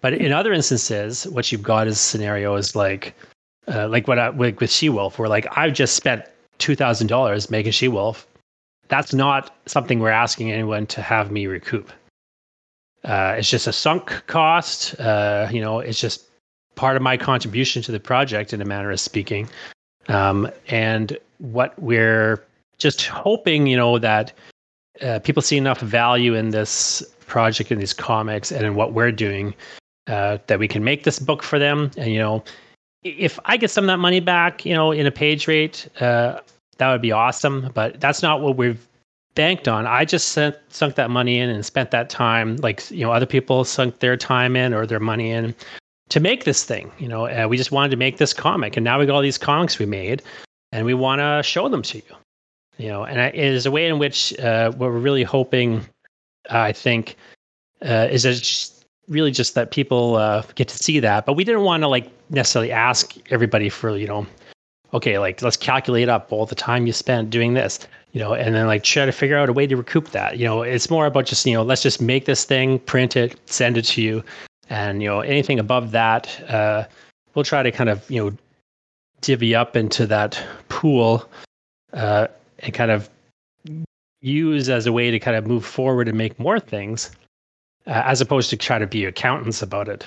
But 0.00 0.14
in 0.14 0.32
other 0.32 0.54
instances, 0.54 1.26
what 1.26 1.52
you've 1.52 1.62
got 1.62 1.86
is 1.86 2.00
scenarios 2.00 2.74
like, 2.74 3.14
uh, 3.68 3.86
like 3.88 4.08
what 4.08 4.18
I, 4.18 4.30
like 4.30 4.60
with 4.60 4.70
She-Wolf, 4.70 5.18
where 5.18 5.28
like 5.28 5.46
I've 5.58 5.74
just 5.74 5.94
spent 5.94 6.24
two 6.56 6.74
thousand 6.74 7.08
dollars 7.08 7.50
making 7.50 7.72
She-Wolf. 7.72 8.26
That's 8.88 9.12
not 9.12 9.54
something 9.66 10.00
we're 10.00 10.08
asking 10.08 10.52
anyone 10.52 10.86
to 10.86 11.02
have 11.02 11.30
me 11.30 11.46
recoup. 11.46 11.92
Uh, 13.04 13.34
it's 13.36 13.50
just 13.50 13.66
a 13.66 13.72
sunk 13.72 14.22
cost. 14.26 14.98
Uh, 14.98 15.48
you 15.52 15.60
know, 15.60 15.80
it's 15.80 16.00
just 16.00 16.28
part 16.76 16.96
of 16.96 17.02
my 17.02 17.18
contribution 17.18 17.82
to 17.82 17.92
the 17.92 18.00
project, 18.00 18.54
in 18.54 18.62
a 18.62 18.64
manner 18.64 18.90
of 18.90 18.98
speaking. 18.98 19.48
Um, 20.08 20.50
and 20.68 21.16
what 21.38 21.78
we're 21.80 22.44
just 22.78 23.06
hoping, 23.06 23.66
you 23.66 23.76
know, 23.76 23.98
that 23.98 24.32
uh, 25.02 25.18
people 25.20 25.42
see 25.42 25.56
enough 25.56 25.80
value 25.80 26.34
in 26.34 26.50
this 26.50 27.02
project, 27.26 27.70
in 27.70 27.78
these 27.78 27.92
comics, 27.92 28.50
and 28.50 28.64
in 28.64 28.74
what 28.74 28.92
we're 28.92 29.12
doing, 29.12 29.54
uh, 30.08 30.38
that 30.46 30.58
we 30.58 30.68
can 30.68 30.82
make 30.82 31.04
this 31.04 31.18
book 31.18 31.42
for 31.42 31.58
them. 31.58 31.90
And 31.96 32.12
you 32.12 32.18
know, 32.18 32.42
if 33.02 33.38
I 33.44 33.56
get 33.56 33.70
some 33.70 33.84
of 33.84 33.88
that 33.88 33.98
money 33.98 34.20
back, 34.20 34.64
you 34.64 34.74
know, 34.74 34.92
in 34.92 35.06
a 35.06 35.10
page 35.10 35.46
rate, 35.46 35.88
uh, 36.00 36.40
that 36.78 36.90
would 36.90 37.02
be 37.02 37.12
awesome. 37.12 37.70
But 37.74 38.00
that's 38.00 38.22
not 38.22 38.40
what 38.40 38.56
we've 38.56 38.86
banked 39.34 39.68
on. 39.68 39.86
I 39.86 40.04
just 40.04 40.28
sent, 40.28 40.56
sunk 40.68 40.96
that 40.96 41.10
money 41.10 41.38
in 41.38 41.48
and 41.48 41.64
spent 41.64 41.90
that 41.92 42.10
time, 42.10 42.56
like 42.56 42.90
you 42.90 43.04
know, 43.04 43.12
other 43.12 43.26
people 43.26 43.64
sunk 43.64 44.00
their 44.00 44.16
time 44.16 44.56
in 44.56 44.74
or 44.74 44.86
their 44.86 45.00
money 45.00 45.30
in 45.30 45.54
to 46.10 46.20
make 46.20 46.44
this 46.44 46.64
thing. 46.64 46.92
You 46.98 47.08
know, 47.08 47.26
uh, 47.26 47.46
we 47.48 47.56
just 47.56 47.72
wanted 47.72 47.90
to 47.90 47.96
make 47.96 48.18
this 48.18 48.32
comic, 48.32 48.76
and 48.76 48.84
now 48.84 48.98
we 48.98 49.06
got 49.06 49.14
all 49.14 49.22
these 49.22 49.38
comics 49.38 49.78
we 49.78 49.86
made, 49.86 50.22
and 50.72 50.84
we 50.84 50.94
want 50.94 51.20
to 51.20 51.42
show 51.42 51.68
them 51.68 51.82
to 51.82 51.98
you. 51.98 52.16
You 52.76 52.88
know, 52.88 53.04
and 53.04 53.18
it 53.18 53.34
is 53.34 53.66
a 53.66 53.70
way 53.70 53.86
in 53.86 53.98
which 53.98 54.38
uh, 54.38 54.70
what 54.72 54.90
we're 54.90 54.98
really 54.98 55.22
hoping, 55.22 55.84
I 56.48 56.72
think, 56.72 57.16
uh, 57.82 58.08
is 58.10 58.22
just 58.22 58.84
really 59.08 59.30
just 59.30 59.54
that 59.54 59.70
people 59.70 60.16
uh, 60.16 60.42
get 60.54 60.68
to 60.68 60.76
see 60.76 61.00
that. 61.00 61.26
But 61.26 61.34
we 61.34 61.44
didn't 61.44 61.62
want 61.62 61.82
to 61.82 61.88
like 61.88 62.10
necessarily 62.30 62.72
ask 62.72 63.16
everybody 63.30 63.68
for 63.68 63.96
you 63.96 64.06
know, 64.06 64.26
okay, 64.94 65.18
like 65.18 65.42
let's 65.42 65.56
calculate 65.56 66.08
up 66.08 66.32
all 66.32 66.46
the 66.46 66.54
time 66.54 66.86
you 66.86 66.92
spent 66.92 67.30
doing 67.30 67.54
this 67.54 67.86
you 68.12 68.20
know, 68.20 68.34
and 68.34 68.54
then 68.54 68.66
like 68.66 68.82
try 68.82 69.06
to 69.06 69.12
figure 69.12 69.36
out 69.36 69.48
a 69.48 69.52
way 69.52 69.66
to 69.66 69.76
recoup 69.76 70.10
that. 70.10 70.38
You 70.38 70.44
know, 70.44 70.62
it's 70.62 70.90
more 70.90 71.06
about 71.06 71.26
just, 71.26 71.46
you 71.46 71.54
know, 71.54 71.62
let's 71.62 71.82
just 71.82 72.00
make 72.00 72.24
this 72.24 72.44
thing, 72.44 72.80
print 72.80 73.16
it, 73.16 73.38
send 73.46 73.78
it 73.78 73.84
to 73.86 74.02
you. 74.02 74.24
And, 74.70 75.02
you 75.02 75.08
know, 75.08 75.20
anything 75.20 75.58
above 75.58 75.90
that, 75.90 76.40
uh, 76.48 76.84
we'll 77.34 77.44
try 77.44 77.62
to 77.62 77.70
kind 77.70 77.90
of, 77.90 78.08
you 78.10 78.24
know, 78.24 78.36
divvy 79.20 79.54
up 79.54 79.76
into 79.76 80.06
that 80.06 80.42
pool 80.68 81.28
uh, 81.92 82.28
and 82.60 82.72
kind 82.72 82.90
of 82.90 83.10
use 84.22 84.68
as 84.68 84.86
a 84.86 84.92
way 84.92 85.10
to 85.10 85.18
kind 85.18 85.36
of 85.36 85.46
move 85.46 85.64
forward 85.64 86.08
and 86.08 86.16
make 86.16 86.38
more 86.38 86.60
things 86.60 87.10
uh, 87.86 88.02
as 88.04 88.20
opposed 88.20 88.50
to 88.50 88.56
try 88.56 88.78
to 88.78 88.86
be 88.86 89.04
accountants 89.04 89.62
about 89.62 89.88
it. 89.88 90.06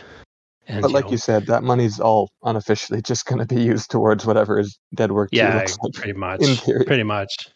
And, 0.67 0.81
but 0.81 0.91
like 0.91 1.03
you, 1.03 1.07
know, 1.07 1.11
you 1.11 1.17
said, 1.17 1.45
that 1.47 1.63
money's 1.63 1.99
all 1.99 2.29
unofficially 2.43 3.01
just 3.05 3.25
going 3.25 3.45
to 3.45 3.55
be 3.55 3.61
used 3.61 3.91
towards 3.91 4.25
whatever 4.25 4.59
is 4.59 4.77
dead 4.95 5.11
work. 5.11 5.29
Yeah, 5.31 5.57
like, 5.57 5.93
pretty 5.93 6.13
much. 6.13 6.41
Pretty 6.85 7.03
much. 7.03 7.49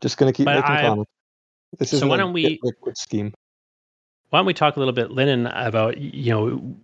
Just 0.00 0.18
going 0.18 0.30
to 0.30 0.36
keep 0.36 0.44
but 0.44 0.56
making 0.56 1.00
I. 1.00 1.04
This 1.78 1.92
is 1.92 2.00
so 2.00 2.06
why 2.06 2.18
don't 2.18 2.32
we 2.32 2.60
scheme? 2.94 3.32
Why 4.34 4.40
don't 4.40 4.46
we 4.46 4.54
talk 4.54 4.74
a 4.74 4.80
little 4.80 4.92
bit, 4.92 5.12
Lyndon, 5.12 5.46
about 5.46 5.96
you 5.96 6.32
know, 6.32 6.74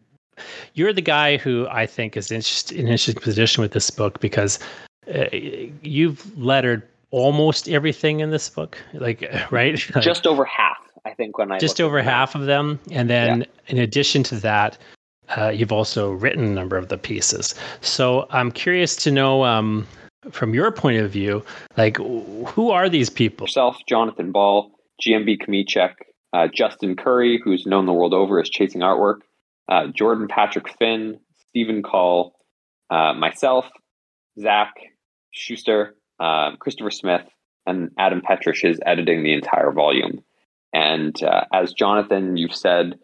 you're 0.75 0.93
the 0.93 1.03
guy 1.03 1.37
who 1.37 1.67
I 1.69 1.85
think 1.85 2.17
is 2.17 2.31
in 2.31 2.37
an 2.37 2.87
interesting 2.87 3.17
position 3.17 3.61
with 3.61 3.73
this 3.73 3.91
book 3.91 4.21
because 4.21 4.61
uh, 5.13 5.25
you've 5.33 6.39
lettered 6.39 6.85
almost 7.11 7.69
everything 7.69 8.21
in 8.21 8.31
this 8.31 8.49
book, 8.49 8.79
like 8.95 9.29
right, 9.51 9.73
like, 9.97 10.05
just 10.05 10.29
over 10.29 10.45
half. 10.45 10.77
I 11.05 11.13
think 11.13 11.39
when 11.39 11.51
I 11.51 11.59
just 11.59 11.81
over 11.81 12.01
half 12.01 12.37
of 12.37 12.47
them, 12.47 12.79
and 12.93 13.11
then 13.11 13.41
yeah. 13.41 13.47
in 13.67 13.79
addition 13.79 14.23
to 14.23 14.37
that, 14.37 14.79
uh, 15.37 15.49
you've 15.49 15.73
also 15.73 16.13
written 16.13 16.45
a 16.45 16.51
number 16.51 16.77
of 16.77 16.87
the 16.87 16.99
pieces. 16.99 17.57
So 17.81 18.29
I'm 18.31 18.53
curious 18.53 18.95
to 18.95 19.11
know 19.11 19.43
um, 19.43 19.89
from 20.31 20.55
your 20.55 20.71
point 20.71 21.03
of 21.03 21.11
view, 21.11 21.45
like 21.77 21.97
who 21.97 22.71
are 22.71 22.89
these 22.89 23.11
people? 23.11 23.47
Yourself, 23.47 23.79
Jonathan 23.89 24.31
Ball, 24.31 24.71
GMB 25.05 25.43
Chomichuk, 25.43 25.95
uh, 26.33 26.49
Justin 26.53 26.97
Curry, 26.97 27.41
who's 27.43 27.67
known 27.67 27.87
the 27.87 27.93
world 27.93 28.15
over 28.15 28.41
as 28.41 28.49
Chasing 28.49 28.81
Artwork, 28.81 29.21
uh, 29.69 29.89
Jordan 29.89 30.29
Patrick 30.29 30.69
Finn, 30.79 31.21
Stephen 31.49 31.83
Call, 31.83 32.35
uh, 32.91 33.15
myself, 33.15 33.67
Zach 34.39 34.75
Schuster, 35.31 35.95
uh, 36.19 36.57
Christopher 36.57 36.91
Smith, 36.91 37.27
and 37.67 37.91
Adam 37.99 38.23
Petrish 38.23 38.65
is 38.65 38.81
editing 38.85 39.23
the 39.23 39.33
entire 39.35 39.73
volume. 39.73 40.23
And 40.73 41.21
uh, 41.23 41.45
as 41.53 41.73
Jonathan, 41.73 42.37
you've 42.37 42.55
said, 42.55 42.99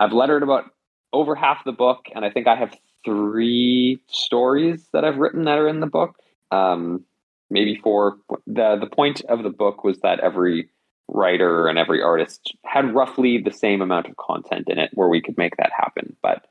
I've 0.00 0.12
lettered 0.12 0.42
about 0.42 0.64
over 1.12 1.34
half 1.34 1.64
the 1.64 1.72
book, 1.72 2.06
and 2.14 2.24
I 2.24 2.30
think 2.30 2.46
I 2.46 2.56
have 2.56 2.76
three 3.04 4.00
stories 4.08 4.86
that 4.92 5.04
I've 5.04 5.16
written 5.16 5.44
that 5.44 5.58
are 5.58 5.68
in 5.68 5.80
the 5.80 5.86
book 5.86 6.16
um, 6.50 7.04
maybe 7.50 7.76
four. 7.82 8.18
the 8.46 8.78
The 8.80 8.90
point 8.90 9.22
of 9.28 9.42
the 9.42 9.50
book 9.50 9.84
was 9.84 9.98
that 10.00 10.20
every 10.20 10.68
writer 11.08 11.66
and 11.68 11.78
every 11.78 12.02
artist 12.02 12.54
had 12.64 12.94
roughly 12.94 13.38
the 13.38 13.50
same 13.50 13.80
amount 13.80 14.06
of 14.06 14.16
content 14.16 14.68
in 14.68 14.78
it, 14.78 14.90
where 14.92 15.08
we 15.08 15.22
could 15.22 15.38
make 15.38 15.56
that 15.56 15.70
happen. 15.76 16.16
But 16.22 16.46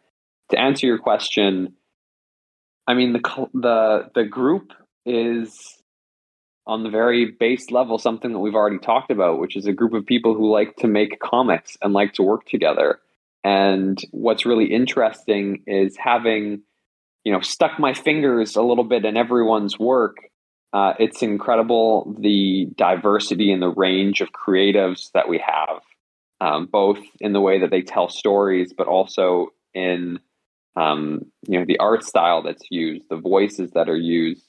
to 0.49 0.59
answer 0.59 0.87
your 0.87 0.97
question, 0.97 1.75
I 2.87 2.93
mean 2.93 3.13
the 3.13 3.49
the 3.53 4.09
the 4.15 4.23
group 4.23 4.73
is 5.05 5.77
on 6.65 6.83
the 6.83 6.89
very 6.89 7.31
base 7.39 7.71
level 7.71 7.97
something 7.97 8.33
that 8.33 8.39
we've 8.39 8.55
already 8.55 8.79
talked 8.79 9.09
about, 9.09 9.39
which 9.39 9.55
is 9.55 9.65
a 9.65 9.73
group 9.73 9.93
of 9.93 10.05
people 10.05 10.35
who 10.35 10.51
like 10.51 10.75
to 10.77 10.87
make 10.87 11.19
comics 11.19 11.77
and 11.81 11.93
like 11.93 12.13
to 12.13 12.23
work 12.23 12.45
together. 12.45 12.99
And 13.43 13.97
what's 14.11 14.45
really 14.45 14.65
interesting 14.65 15.63
is 15.65 15.95
having 15.97 16.61
you 17.23 17.31
know 17.31 17.41
stuck 17.41 17.79
my 17.79 17.93
fingers 17.93 18.55
a 18.55 18.61
little 18.61 18.83
bit 18.83 19.05
in 19.05 19.17
everyone's 19.17 19.77
work 19.77 20.17
uh, 20.77 20.93
it's 20.99 21.23
incredible 21.23 22.15
the 22.19 22.67
diversity 22.75 23.51
and 23.51 23.63
the 23.63 23.73
range 23.73 24.21
of 24.21 24.29
creatives 24.31 25.09
that 25.15 25.27
we 25.27 25.39
have 25.39 25.81
um, 26.39 26.67
both 26.71 26.99
in 27.19 27.33
the 27.33 27.41
way 27.41 27.59
that 27.61 27.71
they 27.71 27.81
tell 27.81 28.09
stories 28.09 28.73
but 28.77 28.85
also 28.85 29.47
in 29.73 30.19
um, 30.75 31.21
you 31.47 31.57
know 31.57 31.65
the 31.65 31.79
art 31.79 32.03
style 32.03 32.43
that's 32.43 32.67
used 32.69 33.05
the 33.09 33.17
voices 33.17 33.71
that 33.71 33.89
are 33.89 33.97
used. 33.97 34.43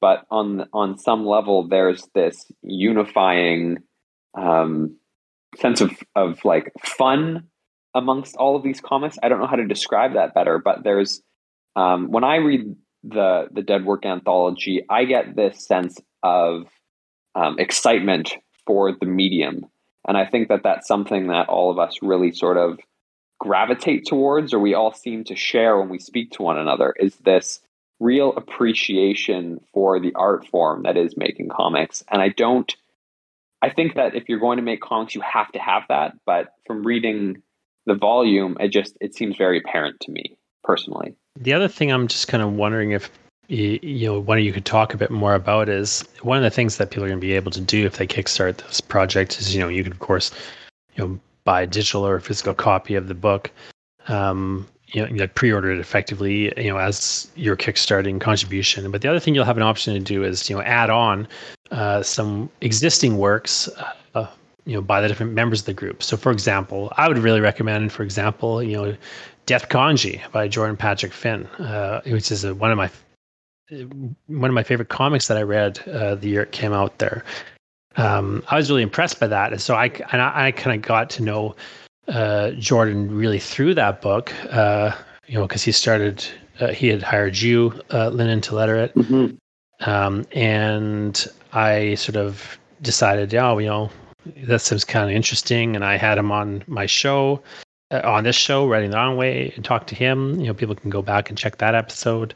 But 0.00 0.24
on 0.30 0.68
on 0.72 0.98
some 0.98 1.26
level 1.26 1.66
there's 1.66 2.08
this 2.14 2.50
unifying 2.62 3.78
um, 4.38 4.96
sense 5.56 5.80
of 5.80 5.90
of 6.14 6.44
like 6.44 6.70
fun 6.80 7.48
amongst 7.92 8.36
all 8.36 8.54
of 8.54 8.62
these 8.62 8.80
comics. 8.80 9.18
I 9.20 9.28
don't 9.28 9.40
know 9.40 9.48
how 9.48 9.56
to 9.56 9.66
describe 9.66 10.14
that 10.14 10.32
better 10.32 10.60
but 10.60 10.84
there's 10.84 11.20
um, 11.74 12.12
when 12.12 12.22
I 12.22 12.36
read 12.36 12.76
the 13.04 13.48
the 13.50 13.62
Dead 13.62 13.84
Work 13.84 14.06
anthology, 14.06 14.84
I 14.88 15.04
get 15.04 15.36
this 15.36 15.66
sense 15.66 16.00
of 16.22 16.66
um, 17.34 17.58
excitement 17.58 18.34
for 18.66 18.92
the 18.92 19.06
medium, 19.06 19.66
and 20.06 20.16
I 20.16 20.26
think 20.26 20.48
that 20.48 20.62
that's 20.62 20.86
something 20.86 21.28
that 21.28 21.48
all 21.48 21.70
of 21.70 21.78
us 21.78 21.98
really 22.02 22.32
sort 22.32 22.56
of 22.56 22.78
gravitate 23.40 24.06
towards, 24.06 24.54
or 24.54 24.60
we 24.60 24.74
all 24.74 24.92
seem 24.92 25.24
to 25.24 25.34
share 25.34 25.78
when 25.78 25.88
we 25.88 25.98
speak 25.98 26.30
to 26.32 26.42
one 26.42 26.58
another. 26.58 26.94
Is 26.98 27.16
this 27.16 27.60
real 27.98 28.32
appreciation 28.36 29.60
for 29.72 30.00
the 30.00 30.14
art 30.14 30.46
form 30.46 30.84
that 30.84 30.96
is 30.96 31.16
making 31.16 31.48
comics? 31.48 32.04
And 32.10 32.22
I 32.22 32.28
don't. 32.28 32.74
I 33.64 33.70
think 33.70 33.94
that 33.94 34.16
if 34.16 34.28
you're 34.28 34.40
going 34.40 34.56
to 34.56 34.62
make 34.62 34.80
comics, 34.80 35.14
you 35.14 35.20
have 35.22 35.50
to 35.52 35.58
have 35.58 35.84
that. 35.88 36.14
But 36.26 36.52
from 36.66 36.84
reading 36.84 37.42
the 37.86 37.94
volume, 37.94 38.56
it 38.60 38.68
just 38.68 38.96
it 39.00 39.14
seems 39.14 39.36
very 39.36 39.58
apparent 39.58 40.00
to 40.00 40.12
me 40.12 40.36
personally. 40.62 41.14
The 41.38 41.52
other 41.52 41.68
thing 41.68 41.90
I'm 41.90 42.08
just 42.08 42.28
kind 42.28 42.42
of 42.42 42.52
wondering 42.52 42.92
if 42.92 43.10
you, 43.48 44.06
know 44.06 44.20
one 44.20 44.38
of 44.38 44.44
you 44.44 44.52
could 44.52 44.64
talk 44.64 44.94
a 44.94 44.96
bit 44.96 45.10
more 45.10 45.34
about 45.34 45.68
is 45.68 46.04
one 46.22 46.36
of 46.36 46.42
the 46.42 46.50
things 46.50 46.76
that 46.78 46.90
people 46.90 47.04
are 47.04 47.08
going 47.08 47.20
to 47.20 47.26
be 47.26 47.34
able 47.34 47.50
to 47.52 47.60
do 47.60 47.84
if 47.84 47.96
they 47.96 48.06
kickstart 48.06 48.58
this 48.58 48.80
project 48.80 49.38
is 49.38 49.54
you 49.54 49.60
know 49.60 49.68
you 49.68 49.82
could 49.82 49.92
of 49.92 49.98
course 49.98 50.30
you 50.94 51.04
know 51.04 51.20
buy 51.44 51.62
a 51.62 51.66
digital 51.66 52.06
or 52.06 52.18
physical 52.20 52.54
copy 52.54 52.94
of 52.94 53.08
the 53.08 53.14
book 53.14 53.50
um, 54.08 54.66
you 54.86 55.04
know 55.04 55.12
like 55.14 55.34
pre-order 55.34 55.70
it 55.70 55.78
effectively 55.78 56.52
you 56.56 56.70
know 56.70 56.78
as 56.78 57.30
your 57.34 57.56
kickstarting 57.56 58.20
contribution 58.20 58.90
but 58.90 59.02
the 59.02 59.08
other 59.08 59.20
thing 59.20 59.34
you'll 59.34 59.44
have 59.44 59.56
an 59.56 59.62
option 59.62 59.92
to 59.92 60.00
do 60.00 60.24
is 60.24 60.48
you 60.48 60.56
know 60.56 60.62
add 60.62 60.88
on 60.88 61.26
uh, 61.72 62.02
some 62.02 62.48
existing 62.60 63.18
works 63.18 63.68
uh, 64.14 64.26
you 64.64 64.74
know 64.74 64.80
by 64.80 65.00
the 65.00 65.08
different 65.08 65.32
members 65.32 65.60
of 65.60 65.66
the 65.66 65.74
group 65.74 66.02
so 66.02 66.16
for 66.16 66.30
example 66.30 66.92
i 66.96 67.08
would 67.08 67.18
really 67.18 67.40
recommend 67.40 67.92
for 67.92 68.02
example 68.02 68.62
you 68.62 68.76
know 68.76 68.96
Death 69.46 69.68
Kanji 69.68 70.20
by 70.32 70.48
Jordan 70.48 70.76
Patrick 70.76 71.12
Finn, 71.12 71.46
uh, 71.58 72.00
which 72.06 72.30
is 72.30 72.44
a, 72.44 72.54
one 72.54 72.70
of 72.70 72.78
my 72.78 72.90
one 74.26 74.50
of 74.50 74.54
my 74.54 74.62
favorite 74.62 74.90
comics 74.90 75.28
that 75.28 75.38
I 75.38 75.42
read 75.42 75.78
uh, 75.88 76.14
the 76.14 76.28
year 76.28 76.42
it 76.42 76.52
came 76.52 76.72
out. 76.72 76.98
There, 76.98 77.24
um, 77.96 78.42
I 78.48 78.56
was 78.56 78.70
really 78.70 78.82
impressed 78.82 79.18
by 79.18 79.26
that, 79.28 79.52
and 79.52 79.60
so 79.60 79.74
I 79.74 79.86
and 80.12 80.20
I, 80.22 80.46
I 80.46 80.52
kind 80.52 80.76
of 80.76 80.86
got 80.86 81.10
to 81.10 81.22
know 81.22 81.56
uh, 82.08 82.50
Jordan 82.52 83.16
really 83.16 83.38
through 83.38 83.74
that 83.74 84.00
book. 84.00 84.32
Uh, 84.50 84.92
you 85.26 85.38
know, 85.38 85.46
because 85.46 85.62
he 85.62 85.72
started, 85.72 86.24
uh, 86.60 86.68
he 86.68 86.88
had 86.88 87.02
hired 87.02 87.38
you, 87.38 87.80
uh, 87.92 88.08
Lyndon, 88.08 88.40
to 88.42 88.54
letter 88.54 88.76
it, 88.76 88.94
mm-hmm. 88.94 89.90
um, 89.90 90.26
and 90.32 91.26
I 91.52 91.94
sort 91.94 92.16
of 92.16 92.58
decided, 92.82 93.32
yeah, 93.32 93.50
oh, 93.50 93.58
you 93.58 93.68
know, 93.68 93.90
that 94.44 94.60
seems 94.60 94.84
kind 94.84 95.08
of 95.08 95.16
interesting, 95.16 95.74
and 95.74 95.84
I 95.84 95.96
had 95.96 96.18
him 96.18 96.30
on 96.30 96.64
my 96.66 96.86
show 96.86 97.42
on 97.92 98.24
this 98.24 98.36
show, 98.36 98.66
Writing 98.66 98.90
the 98.90 98.96
Wrong 98.96 99.16
Way, 99.16 99.52
and 99.54 99.64
talk 99.64 99.86
to 99.88 99.94
him. 99.94 100.40
You 100.40 100.48
know, 100.48 100.54
people 100.54 100.74
can 100.74 100.90
go 100.90 101.02
back 101.02 101.28
and 101.28 101.38
check 101.38 101.58
that 101.58 101.74
episode 101.74 102.34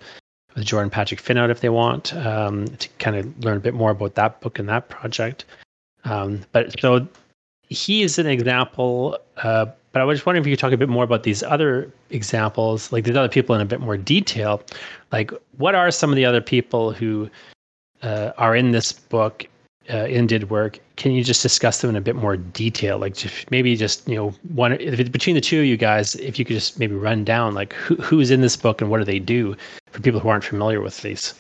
with 0.54 0.64
Jordan 0.64 0.90
Patrick 0.90 1.20
Finn 1.20 1.36
out 1.36 1.50
if 1.50 1.60
they 1.60 1.68
want 1.68 2.14
um, 2.14 2.66
to 2.66 2.88
kind 2.98 3.16
of 3.16 3.44
learn 3.44 3.56
a 3.56 3.60
bit 3.60 3.74
more 3.74 3.90
about 3.90 4.14
that 4.14 4.40
book 4.40 4.58
and 4.58 4.68
that 4.68 4.88
project. 4.88 5.44
Um, 6.04 6.42
but 6.52 6.78
so 6.80 7.06
he 7.68 8.02
is 8.02 8.18
an 8.18 8.26
example. 8.26 9.18
Uh, 9.38 9.66
but 9.92 10.02
I 10.02 10.04
was 10.04 10.18
just 10.18 10.26
wondering 10.26 10.42
if 10.42 10.46
you 10.46 10.52
could 10.52 10.60
talk 10.60 10.72
a 10.72 10.76
bit 10.76 10.88
more 10.88 11.04
about 11.04 11.22
these 11.22 11.42
other 11.42 11.90
examples, 12.10 12.92
like 12.92 13.04
these 13.04 13.16
other 13.16 13.28
people 13.28 13.54
in 13.54 13.60
a 13.60 13.64
bit 13.66 13.80
more 13.80 13.96
detail. 13.96 14.62
Like, 15.10 15.30
what 15.56 15.74
are 15.74 15.90
some 15.90 16.10
of 16.10 16.16
the 16.16 16.24
other 16.26 16.40
people 16.40 16.92
who 16.92 17.30
uh, 18.02 18.32
are 18.36 18.54
in 18.54 18.72
this 18.72 18.92
book 18.92 19.46
uh, 19.92 20.04
in 20.06 20.26
dead 20.26 20.50
work. 20.50 20.78
Can 20.96 21.12
you 21.12 21.22
just 21.22 21.42
discuss 21.42 21.80
them 21.80 21.90
in 21.90 21.96
a 21.96 22.00
bit 22.00 22.16
more 22.16 22.36
detail? 22.36 22.98
Like 22.98 23.14
just, 23.14 23.50
maybe 23.50 23.76
just 23.76 24.08
you 24.08 24.16
know 24.16 24.30
one 24.54 24.72
if 24.72 24.98
it's 24.98 25.10
between 25.10 25.34
the 25.34 25.40
two 25.40 25.60
of 25.60 25.66
you 25.66 25.76
guys, 25.76 26.14
if 26.16 26.38
you 26.38 26.44
could 26.44 26.54
just 26.54 26.78
maybe 26.78 26.94
run 26.94 27.24
down 27.24 27.54
like 27.54 27.72
who, 27.74 27.96
who's 27.96 28.30
in 28.30 28.40
this 28.40 28.56
book 28.56 28.80
and 28.80 28.90
what 28.90 28.98
do 28.98 29.04
they 29.04 29.18
do 29.18 29.56
for 29.90 30.00
people 30.00 30.20
who 30.20 30.28
aren't 30.28 30.44
familiar 30.44 30.80
with 30.80 31.02
these 31.02 31.34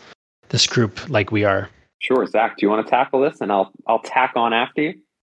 this 0.48 0.66
group 0.66 1.08
like 1.08 1.32
we 1.32 1.44
are. 1.44 1.68
Sure, 1.98 2.26
Zach. 2.26 2.56
Do 2.56 2.66
you 2.66 2.70
want 2.70 2.86
to 2.86 2.90
tackle 2.90 3.20
this, 3.20 3.40
and 3.40 3.50
I'll 3.50 3.72
I'll 3.86 4.02
tack 4.02 4.32
on 4.36 4.52
after 4.52 4.82
you. 4.82 4.94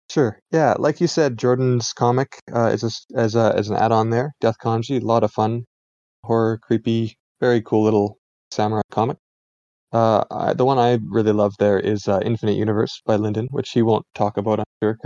Sure. 0.10 0.40
Yeah, 0.52 0.76
like 0.80 1.02
you 1.02 1.08
said, 1.08 1.38
Jordan's 1.38 1.92
comic 1.92 2.40
uh, 2.56 2.68
is 2.68 2.84
a, 2.84 3.20
as 3.20 3.36
a, 3.36 3.54
as 3.58 3.70
an 3.70 3.76
add-on 3.76 4.10
there. 4.10 4.34
Death 4.40 4.56
Kanji, 4.64 5.02
a 5.02 5.06
lot 5.06 5.24
of 5.24 5.32
fun, 5.32 5.66
horror, 6.24 6.60
creepy, 6.60 7.18
very 7.42 7.62
cool 7.62 7.84
little 7.84 8.18
samurai 8.52 8.82
comic. 8.90 9.18
Uh, 9.94 10.24
I, 10.30 10.54
the 10.54 10.66
one 10.66 10.78
I 10.78 11.00
really 11.10 11.32
love 11.32 11.54
there 11.60 11.80
is 11.80 12.08
uh, 12.08 12.20
Infinite 12.24 12.58
Universe 12.58 13.02
by 13.06 13.16
Lyndon, 13.16 13.48
which 13.52 13.72
he 13.72 13.82
won't 13.82 14.06
talk 14.14 14.38
about, 14.38 14.60
I'm 14.60 14.66
sure. 14.84 14.98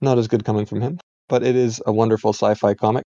Not 0.00 0.18
as 0.18 0.28
good 0.28 0.44
coming 0.44 0.66
from 0.66 0.80
him, 0.80 0.98
but 1.28 1.42
it 1.42 1.56
is 1.56 1.82
a 1.86 1.92
wonderful 1.92 2.32
sci-fi 2.32 2.74
comic, 2.74 3.04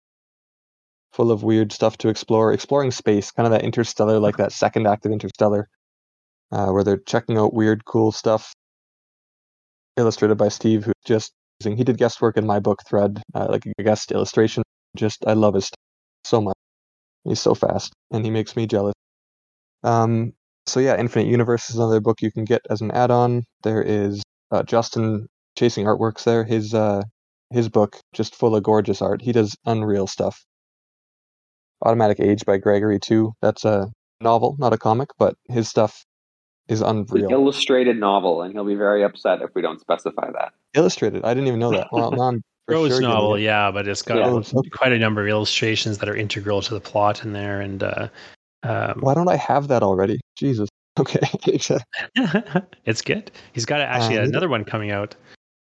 full 1.13 1.31
of 1.31 1.43
weird 1.43 1.73
stuff 1.73 1.99
to 1.99 2.09
explore, 2.09 2.53
exploring 2.53 2.91
space, 2.91 3.31
kind 3.31 3.47
of 3.47 3.53
that 3.53 3.63
interstellar, 3.65 4.19
like 4.19 4.37
that 4.39 4.53
second 4.53 4.87
act 4.87 5.07
of 5.07 5.13
Interstellar, 5.13 5.69
uh, 6.53 6.69
where 6.69 6.85
they're 6.85 6.99
checking 6.99 7.39
out 7.39 7.55
weird, 7.55 7.85
cool 7.85 8.13
stuff. 8.13 8.53
Illustrated 9.97 10.37
by 10.37 10.49
Steve, 10.49 10.85
who's 10.85 10.95
just 11.07 11.33
he 11.63 11.85
did 11.85 11.97
guest 11.97 12.21
work 12.21 12.37
in 12.37 12.47
my 12.47 12.61
book 12.61 12.81
thread, 12.87 13.23
uh, 13.35 13.47
like 13.49 13.65
a 13.79 13.83
guest 13.83 14.13
illustration. 14.13 14.63
Just 14.95 15.25
I 15.27 15.33
love 15.33 15.55
his 15.55 15.67
stuff 15.67 15.79
so 16.25 16.41
much. 16.41 16.57
He's 17.25 17.41
so 17.41 17.55
fast, 17.55 17.93
and 18.11 18.25
he 18.25 18.31
makes 18.31 18.57
me 18.57 18.67
jealous. 18.67 18.95
Um, 19.87 20.33
so 20.67 20.81
yeah, 20.81 20.99
Infinite 20.99 21.29
Universe 21.29 21.71
is 21.71 21.77
another 21.77 22.01
book 22.01 22.21
you 22.21 22.33
can 22.33 22.45
get 22.45 22.61
as 22.69 22.81
an 22.81 22.91
add-on. 22.91 23.45
There 23.63 23.83
is 23.83 24.23
uh, 24.51 24.65
Justin 24.65 25.29
Chasing 25.57 25.87
Artworks 25.87 26.25
there. 26.25 26.45
His 26.45 26.75
uh, 26.75 27.03
his 27.51 27.69
book 27.69 27.97
just 28.13 28.35
full 28.35 28.57
of 28.57 28.65
gorgeous 28.65 29.01
art. 29.01 29.23
He 29.23 29.33
does 29.33 29.57
unreal 29.65 30.09
stuff. 30.09 30.45
Automatic 31.83 32.19
Age 32.19 32.45
by 32.45 32.59
Gregory 32.59 32.99
too. 32.99 33.33
That's 33.41 33.65
a 33.65 33.89
novel, 34.21 34.57
not 34.59 34.73
a 34.73 34.79
comic, 34.79 35.11
but 35.19 35.37
his 35.49 35.69
stuff 35.69 36.05
is 36.69 36.81
unreal. 36.81 37.31
illustrated 37.31 37.97
novel, 37.97 38.43
and 38.43 38.53
he'll 38.53 38.65
be 38.65 38.75
very 38.75 39.05
upset 39.05 39.41
if 39.43 39.51
we 39.55 39.63
don't 39.63 39.81
specify 39.81 40.33
that. 40.33 40.53
Illustrated. 40.75 41.25
I 41.25 41.33
didn't 41.33 41.47
even 41.47 41.61
know 41.61 41.71
that. 41.71 41.89
Well, 41.93 42.11
non 42.17 42.43
Rose 42.69 42.91
sure 42.91 43.03
novel, 43.03 43.39
yeah, 43.39 43.71
but 43.71 43.87
it's 43.87 44.03
got 44.03 44.17
yeah. 44.19 44.61
quite 44.73 44.91
a 44.91 44.99
number 44.99 45.23
of 45.23 45.29
illustrations 45.29 45.99
that 45.99 46.09
are 46.09 46.17
integral 46.17 46.61
to 46.63 46.75
the 46.75 46.81
plot 46.81 47.25
in 47.25 47.33
there, 47.33 47.61
and 47.61 47.85
uh, 47.85 48.09
um, 48.63 49.01
Why 49.01 49.15
don't 49.15 49.29
I 49.29 49.37
have 49.37 49.69
that 49.69 49.83
already? 49.83 50.21
Jesus. 50.37 50.69
Okay. 50.99 51.21
it's 52.87 53.03
good. 53.03 53.31
He's 53.53 53.67
got 53.67 53.83
actually 53.83 54.17
um, 54.17 54.25
another 54.25 54.49
one 54.49 54.65
coming 54.65 54.91
out 54.91 55.15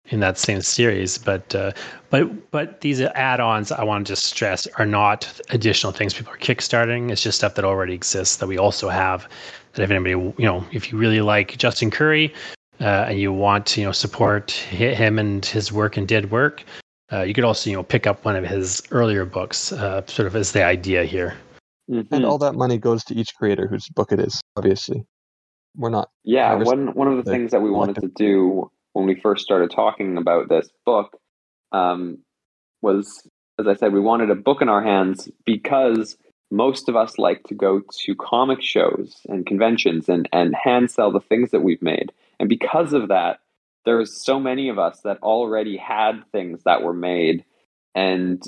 in 0.09 0.21
that 0.21 0.39
same 0.39 0.61
series, 0.63 1.19
but 1.19 1.55
uh, 1.55 1.73
but 2.11 2.51
but 2.51 2.81
these 2.81 3.01
add-ons 3.01 3.73
I 3.73 3.85
want 3.85 4.07
to 4.07 4.13
just 4.13 4.25
stress 4.25 4.67
are 4.79 4.87
not 4.87 5.41
additional 5.51 5.93
things 5.93 6.15
people 6.15 6.33
are 6.33 6.39
kickstarting. 6.39 7.11
It's 7.11 7.23
just 7.23 7.39
stuff 7.39 7.55
that 7.57 7.65
already 7.65 7.95
exists 7.95 8.37
that 8.37 8.47
we 8.47 8.57
also 8.57 8.89
have. 8.89 9.29
That 9.75 9.83
if 9.83 9.91
anybody 9.91 10.13
you 10.13 10.47
know, 10.47 10.65
if 10.73 10.91
you 10.91 10.99
really 10.99 11.21
like 11.21 11.59
Justin 11.59 11.91
Curry 11.91 12.33
uh, 12.81 13.07
and 13.09 13.19
you 13.19 13.33
want 13.33 13.67
to 13.67 13.81
you 13.81 13.87
know 13.87 13.93
support 13.93 14.51
him 14.51 15.19
and 15.19 15.45
his 15.45 15.73
work 15.73 15.97
and 15.97 16.07
dead 16.07 16.31
work, 16.31 16.65
uh, 17.13 17.23
you 17.23 17.35
could 17.35 17.45
also 17.45 17.69
you 17.69 17.77
know 17.77 17.83
pick 17.83 18.07
up 18.07 18.25
one 18.25 18.37
of 18.37 18.45
his 18.45 18.83
earlier 18.91 19.25
books, 19.25 19.73
uh, 19.73 20.07
sort 20.07 20.27
of 20.27 20.37
as 20.37 20.53
the 20.53 20.65
idea 20.65 21.05
here. 21.05 21.35
Mm-hmm. 21.91 22.15
And 22.15 22.25
all 22.25 22.39
that 22.39 22.55
money 22.55 22.79
goes 22.79 23.05
to 23.05 23.15
each 23.15 23.35
creator 23.35 23.69
whose 23.69 23.89
book 23.89 24.13
it 24.13 24.21
is, 24.21 24.41
obviously. 24.57 25.05
We're 25.77 25.91
not. 25.91 26.11
Yeah, 26.25 26.55
one, 26.55 26.95
one 26.95 27.09
of 27.09 27.17
the, 27.17 27.23
the 27.23 27.31
things 27.31 27.51
that 27.51 27.61
we 27.61 27.71
wanted 27.71 28.01
to 28.01 28.09
do 28.09 28.71
when 28.93 29.07
we 29.07 29.15
first 29.21 29.45
started 29.45 29.71
talking 29.71 30.17
about 30.17 30.49
this 30.49 30.69
book 30.85 31.19
um, 31.73 32.19
was, 32.81 33.29
as 33.59 33.67
I 33.67 33.75
said, 33.75 33.93
we 33.93 34.01
wanted 34.01 34.31
a 34.31 34.35
book 34.35 34.63
in 34.63 34.69
our 34.69 34.83
hands 34.83 35.29
because 35.45 36.17
most 36.51 36.89
of 36.89 36.97
us 36.97 37.19
like 37.19 37.43
to 37.45 37.55
go 37.55 37.83
to 38.05 38.15
comic 38.15 38.63
shows 38.63 39.21
and 39.29 39.47
conventions 39.47 40.09
and, 40.09 40.29
and 40.33 40.55
hand 40.55 40.91
sell 40.91 41.13
the 41.13 41.21
things 41.21 41.51
that 41.51 41.61
we've 41.61 41.83
made. 41.83 42.13
And 42.41 42.49
because 42.49 42.93
of 42.93 43.09
that, 43.09 43.41
there's 43.85 44.25
so 44.25 44.41
many 44.41 44.69
of 44.69 44.79
us 44.79 45.01
that 45.05 45.19
already 45.23 45.77
had 45.77 46.23
things 46.33 46.63
that 46.65 46.83
were 46.83 46.95
made. 46.95 47.45
And 47.95 48.43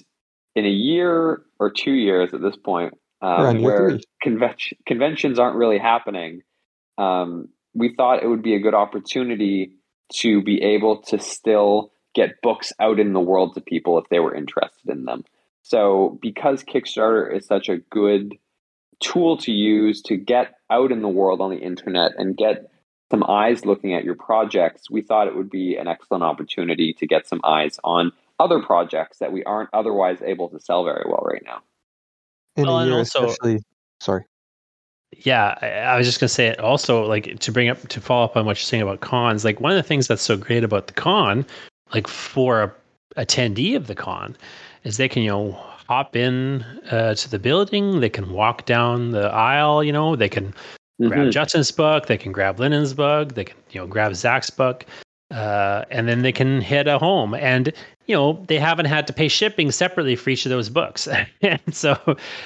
in 0.54 0.64
a 0.64 0.70
year 0.70 1.42
or 1.58 1.70
two 1.70 1.92
years 1.92 2.32
at 2.34 2.40
this 2.40 2.56
point, 2.56 2.94
um, 3.20 3.62
where 3.62 3.98
convention, 4.22 4.78
conventions 4.86 5.38
aren't 5.38 5.56
really 5.56 5.78
happening, 5.78 6.42
um, 6.98 7.48
we 7.74 7.94
thought 7.94 8.22
it 8.22 8.28
would 8.28 8.42
be 8.42 8.54
a 8.54 8.60
good 8.60 8.74
opportunity 8.74 9.72
to 10.14 10.42
be 10.42 10.62
able 10.62 11.02
to 11.02 11.18
still 11.18 11.92
get 12.14 12.40
books 12.42 12.72
out 12.80 12.98
in 12.98 13.12
the 13.12 13.20
world 13.20 13.54
to 13.54 13.60
people 13.60 13.98
if 13.98 14.08
they 14.08 14.18
were 14.18 14.34
interested 14.34 14.90
in 14.90 15.04
them. 15.04 15.24
So, 15.62 16.18
because 16.22 16.64
Kickstarter 16.64 17.34
is 17.34 17.46
such 17.46 17.68
a 17.68 17.78
good 17.78 18.34
tool 19.00 19.36
to 19.38 19.52
use 19.52 20.02
to 20.02 20.16
get 20.16 20.54
out 20.70 20.90
in 20.90 21.02
the 21.02 21.08
world 21.08 21.40
on 21.40 21.50
the 21.50 21.58
internet 21.58 22.12
and 22.16 22.36
get 22.36 22.70
some 23.10 23.22
eyes 23.24 23.64
looking 23.64 23.94
at 23.94 24.04
your 24.04 24.14
projects, 24.14 24.90
we 24.90 25.02
thought 25.02 25.28
it 25.28 25.36
would 25.36 25.50
be 25.50 25.76
an 25.76 25.86
excellent 25.88 26.24
opportunity 26.24 26.94
to 26.94 27.06
get 27.06 27.26
some 27.26 27.40
eyes 27.44 27.78
on 27.84 28.12
other 28.40 28.60
projects 28.62 29.18
that 29.18 29.32
we 29.32 29.44
aren't 29.44 29.70
otherwise 29.72 30.22
able 30.22 30.48
to 30.48 30.60
sell 30.60 30.84
very 30.84 31.04
well 31.06 31.22
right 31.24 31.42
now 31.44 31.60
in 32.58 32.66
well, 32.66 32.80
a 32.80 32.86
year, 32.86 32.98
also, 32.98 33.28
especially. 33.28 33.62
Sorry. 34.00 34.24
Yeah, 35.16 35.58
I, 35.62 35.66
I 35.66 35.96
was 35.96 36.06
just 36.06 36.20
gonna 36.20 36.28
say 36.28 36.48
it. 36.48 36.58
Also, 36.58 37.04
like 37.06 37.38
to 37.38 37.52
bring 37.52 37.68
up 37.68 37.86
to 37.88 38.00
follow 38.00 38.24
up 38.24 38.36
on 38.36 38.44
what 38.44 38.58
you're 38.58 38.64
saying 38.64 38.82
about 38.82 39.00
cons. 39.00 39.44
Like 39.44 39.60
one 39.60 39.72
of 39.72 39.76
the 39.76 39.82
things 39.82 40.06
that's 40.06 40.22
so 40.22 40.36
great 40.36 40.64
about 40.64 40.86
the 40.86 40.92
con, 40.92 41.46
like 41.94 42.06
for 42.06 42.62
a 42.62 42.74
attendee 43.16 43.74
of 43.74 43.86
the 43.86 43.94
con, 43.94 44.36
is 44.84 44.96
they 44.96 45.08
can 45.08 45.22
you 45.22 45.30
know 45.30 45.52
hop 45.88 46.14
in 46.14 46.62
uh, 46.90 47.14
to 47.14 47.30
the 47.30 47.38
building. 47.38 48.00
They 48.00 48.10
can 48.10 48.32
walk 48.32 48.66
down 48.66 49.12
the 49.12 49.28
aisle. 49.28 49.82
You 49.82 49.92
know, 49.92 50.14
they 50.14 50.28
can 50.28 50.52
mm-hmm. 51.00 51.08
grab 51.08 51.32
Justin's 51.32 51.70
book. 51.70 52.06
They 52.06 52.18
can 52.18 52.32
grab 52.32 52.60
Lyndon's 52.60 52.92
book. 52.92 53.34
They 53.34 53.44
can 53.44 53.56
you 53.70 53.80
know 53.80 53.86
grab 53.86 54.14
Zach's 54.14 54.50
book. 54.50 54.84
Uh, 55.30 55.84
and 55.90 56.08
then 56.08 56.22
they 56.22 56.32
can 56.32 56.60
hit 56.60 56.86
a 56.86 56.98
home. 56.98 57.34
And 57.34 57.72
you 58.06 58.16
know 58.16 58.42
they 58.48 58.58
haven't 58.58 58.86
had 58.86 59.06
to 59.06 59.12
pay 59.12 59.28
shipping 59.28 59.70
separately 59.70 60.16
for 60.16 60.30
each 60.30 60.46
of 60.46 60.50
those 60.50 60.68
books. 60.68 61.06
And 61.42 61.60
so 61.74 61.96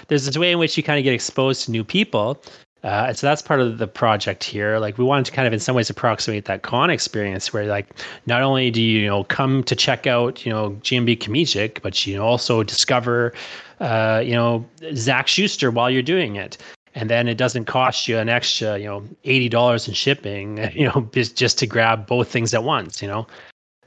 there's 0.08 0.26
this 0.26 0.36
way 0.36 0.52
in 0.52 0.58
which 0.58 0.76
you 0.76 0.82
kind 0.82 0.98
of 0.98 1.04
get 1.04 1.14
exposed 1.14 1.64
to 1.64 1.70
new 1.70 1.84
people. 1.84 2.42
Uh, 2.84 3.06
and 3.08 3.16
so 3.16 3.28
that's 3.28 3.40
part 3.40 3.60
of 3.60 3.78
the 3.78 3.86
project 3.86 4.42
here. 4.42 4.78
Like 4.78 4.98
we 4.98 5.04
wanted 5.04 5.26
to 5.26 5.32
kind 5.32 5.46
of 5.46 5.52
in 5.52 5.60
some 5.60 5.76
ways 5.76 5.88
approximate 5.88 6.46
that 6.46 6.62
con 6.62 6.90
experience 6.90 7.52
where 7.52 7.66
like 7.66 7.86
not 8.26 8.42
only 8.42 8.72
do 8.72 8.82
you, 8.82 9.00
you 9.00 9.06
know 9.06 9.22
come 9.24 9.62
to 9.64 9.76
check 9.76 10.06
out 10.08 10.44
you 10.44 10.52
know 10.52 10.70
gmb 10.82 11.18
Chomichuk, 11.18 11.80
but 11.82 12.04
you 12.06 12.20
also 12.20 12.64
discover 12.64 13.32
uh, 13.78 14.20
you 14.24 14.32
know 14.34 14.66
zach 14.94 15.28
schuster 15.28 15.70
while 15.70 15.90
you're 15.90 16.02
doing 16.02 16.34
it 16.34 16.58
and 16.94 17.08
then 17.08 17.28
it 17.28 17.36
doesn't 17.36 17.64
cost 17.64 18.08
you 18.08 18.18
an 18.18 18.28
extra 18.28 18.78
you 18.78 18.86
know 18.86 19.02
$80 19.24 19.88
in 19.88 19.94
shipping 19.94 20.70
you 20.74 20.86
know 20.86 21.08
just, 21.12 21.36
just 21.36 21.58
to 21.58 21.66
grab 21.66 22.06
both 22.06 22.28
things 22.28 22.54
at 22.54 22.64
once 22.64 23.02
you 23.02 23.08
know 23.08 23.26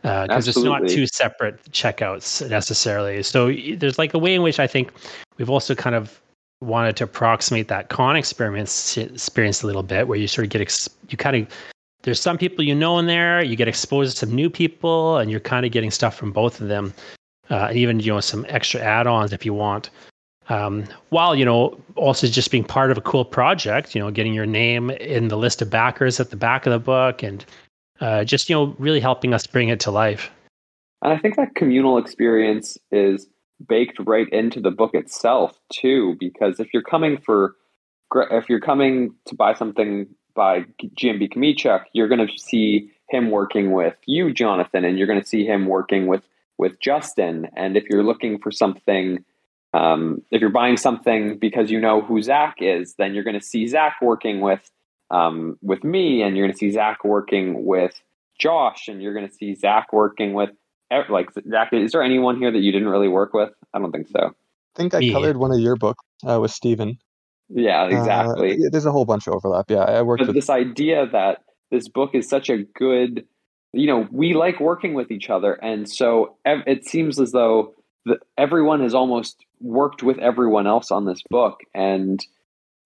because 0.06 0.48
uh, 0.48 0.52
it's 0.52 0.64
not 0.64 0.88
two 0.88 1.08
separate 1.08 1.60
checkouts 1.72 2.48
necessarily. 2.48 3.24
So 3.24 3.52
there's 3.52 3.98
like 3.98 4.14
a 4.14 4.20
way 4.20 4.36
in 4.36 4.44
which 4.44 4.60
I 4.60 4.68
think 4.68 4.92
we've 5.38 5.50
also 5.50 5.74
kind 5.74 5.96
of 5.96 6.22
wanted 6.62 6.96
to 6.98 7.06
approximate 7.06 7.70
that 7.70 7.90
con 7.90 8.16
experience 8.16 8.98
experience 8.98 9.64
a 9.64 9.68
little 9.68 9.82
bit, 9.82 10.08
where 10.08 10.20
you 10.20 10.28
sort 10.28 10.46
of 10.46 10.52
get 10.52 10.62
ex- 10.62 10.90
you 11.10 11.18
kind 11.18 11.36
of 11.36 11.48
there's 12.04 12.20
some 12.20 12.38
people 12.38 12.64
you 12.64 12.76
know 12.76 13.00
in 13.00 13.08
there, 13.08 13.44
you 13.44 13.56
get 13.56 13.68
exposed 13.68 14.12
to 14.12 14.28
some 14.28 14.36
new 14.36 14.48
people, 14.48 15.18
and 15.18 15.32
you're 15.32 15.40
kind 15.40 15.66
of 15.66 15.72
getting 15.72 15.90
stuff 15.90 16.16
from 16.16 16.32
both 16.32 16.62
of 16.62 16.68
them, 16.68 16.94
uh, 17.50 17.68
and 17.70 17.78
even 17.78 18.00
you 18.00 18.14
know 18.14 18.20
some 18.20 18.46
extra 18.48 18.82
add-ons 18.82 19.34
if 19.34 19.44
you 19.44 19.56
want. 19.56 19.90
Um, 20.50 20.86
while 21.10 21.36
you 21.36 21.46
know 21.46 21.80
also 21.96 22.28
just 22.28 22.52
being 22.52 22.64
part 22.64 22.92
of 22.92 22.98
a 22.98 23.02
cool 23.02 23.26
project, 23.26 23.96
you 23.96 24.02
know, 24.02 24.12
getting 24.12 24.34
your 24.34 24.46
name 24.46 24.92
in 24.92 25.28
the 25.28 25.38
list 25.38 25.62
of 25.62 25.70
backers 25.70 26.20
at 26.20 26.30
the 26.30 26.36
back 26.36 26.66
of 26.66 26.72
the 26.72 26.80
book 26.80 27.24
and 27.24 27.46
uh, 28.00 28.24
just 28.24 28.50
you 28.50 28.56
know 28.56 28.76
really 28.78 29.00
helping 29.00 29.34
us 29.34 29.48
bring 29.48 29.70
it 29.70 29.80
to 29.82 29.92
life. 29.92 30.30
And 31.02 31.14
I 31.14 31.18
think 31.18 31.36
that 31.36 31.56
communal 31.56 31.98
experience 31.98 32.78
is 32.92 33.28
baked 33.68 34.00
right 34.00 34.28
into 34.30 34.60
the 34.60 34.72
book 34.72 34.94
itself 34.94 35.58
too, 35.72 36.16
because 36.20 36.60
if 36.60 36.74
you're 36.74 36.84
coming 36.84 37.18
for 37.18 37.56
if 38.32 38.50
you're 38.50 38.60
coming 38.60 39.14
to 39.26 39.36
buy 39.36 39.54
something 39.54 40.08
by 40.36 40.62
GMB 40.82 41.34
Chomichuk, 41.34 41.86
you're 41.94 42.08
going 42.08 42.26
to 42.26 42.38
see 42.38 42.92
him 43.10 43.32
working 43.32 43.72
with 43.72 43.96
you, 44.06 44.34
Jonathan, 44.34 44.84
and 44.84 44.98
you're 44.98 45.08
going 45.08 45.22
to 45.22 45.28
see 45.28 45.46
him 45.46 45.66
working 45.66 46.08
with 46.08 46.24
with 46.58 46.80
Justin. 46.80 47.48
And 47.56 47.76
if 47.76 47.86
you're 47.90 48.04
looking 48.04 48.40
for 48.40 48.52
something, 48.52 49.24
um, 49.76 50.22
if 50.32 50.40
you're 50.40 50.50
buying 50.50 50.78
something 50.78 51.38
because 51.38 51.70
you 51.70 51.80
know 51.80 52.02
who 52.02 52.22
Zach 52.22 52.56
is, 52.60 52.96
then 52.98 53.14
you're 53.14 53.26
going 53.26 53.40
to 53.40 53.46
see 53.46 53.68
Zach 53.68 53.98
working 54.02 54.40
with 54.40 54.72
um, 55.12 55.58
with 55.62 55.84
me, 55.84 56.22
and 56.22 56.36
you're 56.36 56.46
going 56.46 56.54
to 56.54 56.58
see 56.58 56.72
Zach 56.72 57.04
working 57.04 57.66
with 57.66 58.02
Josh, 58.40 58.88
and 58.88 59.02
you're 59.02 59.14
going 59.14 59.28
to 59.28 59.34
see 59.34 59.54
Zach 59.54 59.92
working 59.92 60.34
with 60.34 60.52
like 61.10 61.30
Zach. 61.50 61.74
Is 61.74 61.92
there 61.92 62.02
anyone 62.02 62.38
here 62.38 62.52
that 62.52 62.60
you 62.60 62.72
didn't 62.72 62.88
really 62.88 63.10
work 63.10 63.34
with? 63.34 63.52
I 63.74 63.80
don't 63.80 63.92
think 63.92 64.08
so. 64.08 64.28
I 64.28 64.78
think 64.78 64.94
I 64.94 65.00
yeah. 65.00 65.14
colored 65.14 65.38
one 65.38 65.52
of 65.52 65.60
your 65.60 65.76
books 65.76 66.04
uh, 66.26 66.40
with 66.40 66.52
Steven. 66.52 66.98
Yeah, 67.50 67.84
uh, 67.84 67.88
exactly. 67.88 68.54
Uh, 68.54 68.70
there's 68.72 68.86
a 68.86 68.92
whole 68.92 69.06
bunch 69.06 69.28
of 69.28 69.34
overlap. 69.34 69.70
Yeah, 69.70 69.80
I 69.80 70.02
worked 70.04 70.22
but 70.22 70.28
with 70.28 70.36
this 70.36 70.50
idea 70.50 71.06
that 71.12 71.44
this 71.70 71.90
book 71.90 72.12
is 72.14 72.30
such 72.30 72.50
a 72.50 72.64
good 72.64 73.26
you 73.74 73.88
know 73.88 74.08
we 74.10 74.34
like 74.34 74.62
working 74.62 74.94
with 74.94 75.12
each 75.12 75.30
other 75.30 75.54
and 75.56 75.90
so 75.90 76.38
ev- 76.46 76.64
it 76.66 76.86
seems 76.86 77.20
as 77.20 77.32
though 77.32 77.74
the, 78.06 78.20
everyone 78.38 78.82
has 78.82 78.94
almost 78.94 79.46
worked 79.60 80.04
with 80.04 80.18
everyone 80.20 80.68
else 80.68 80.92
on 80.92 81.06
this 81.06 81.22
book. 81.30 81.62
And 81.74 82.24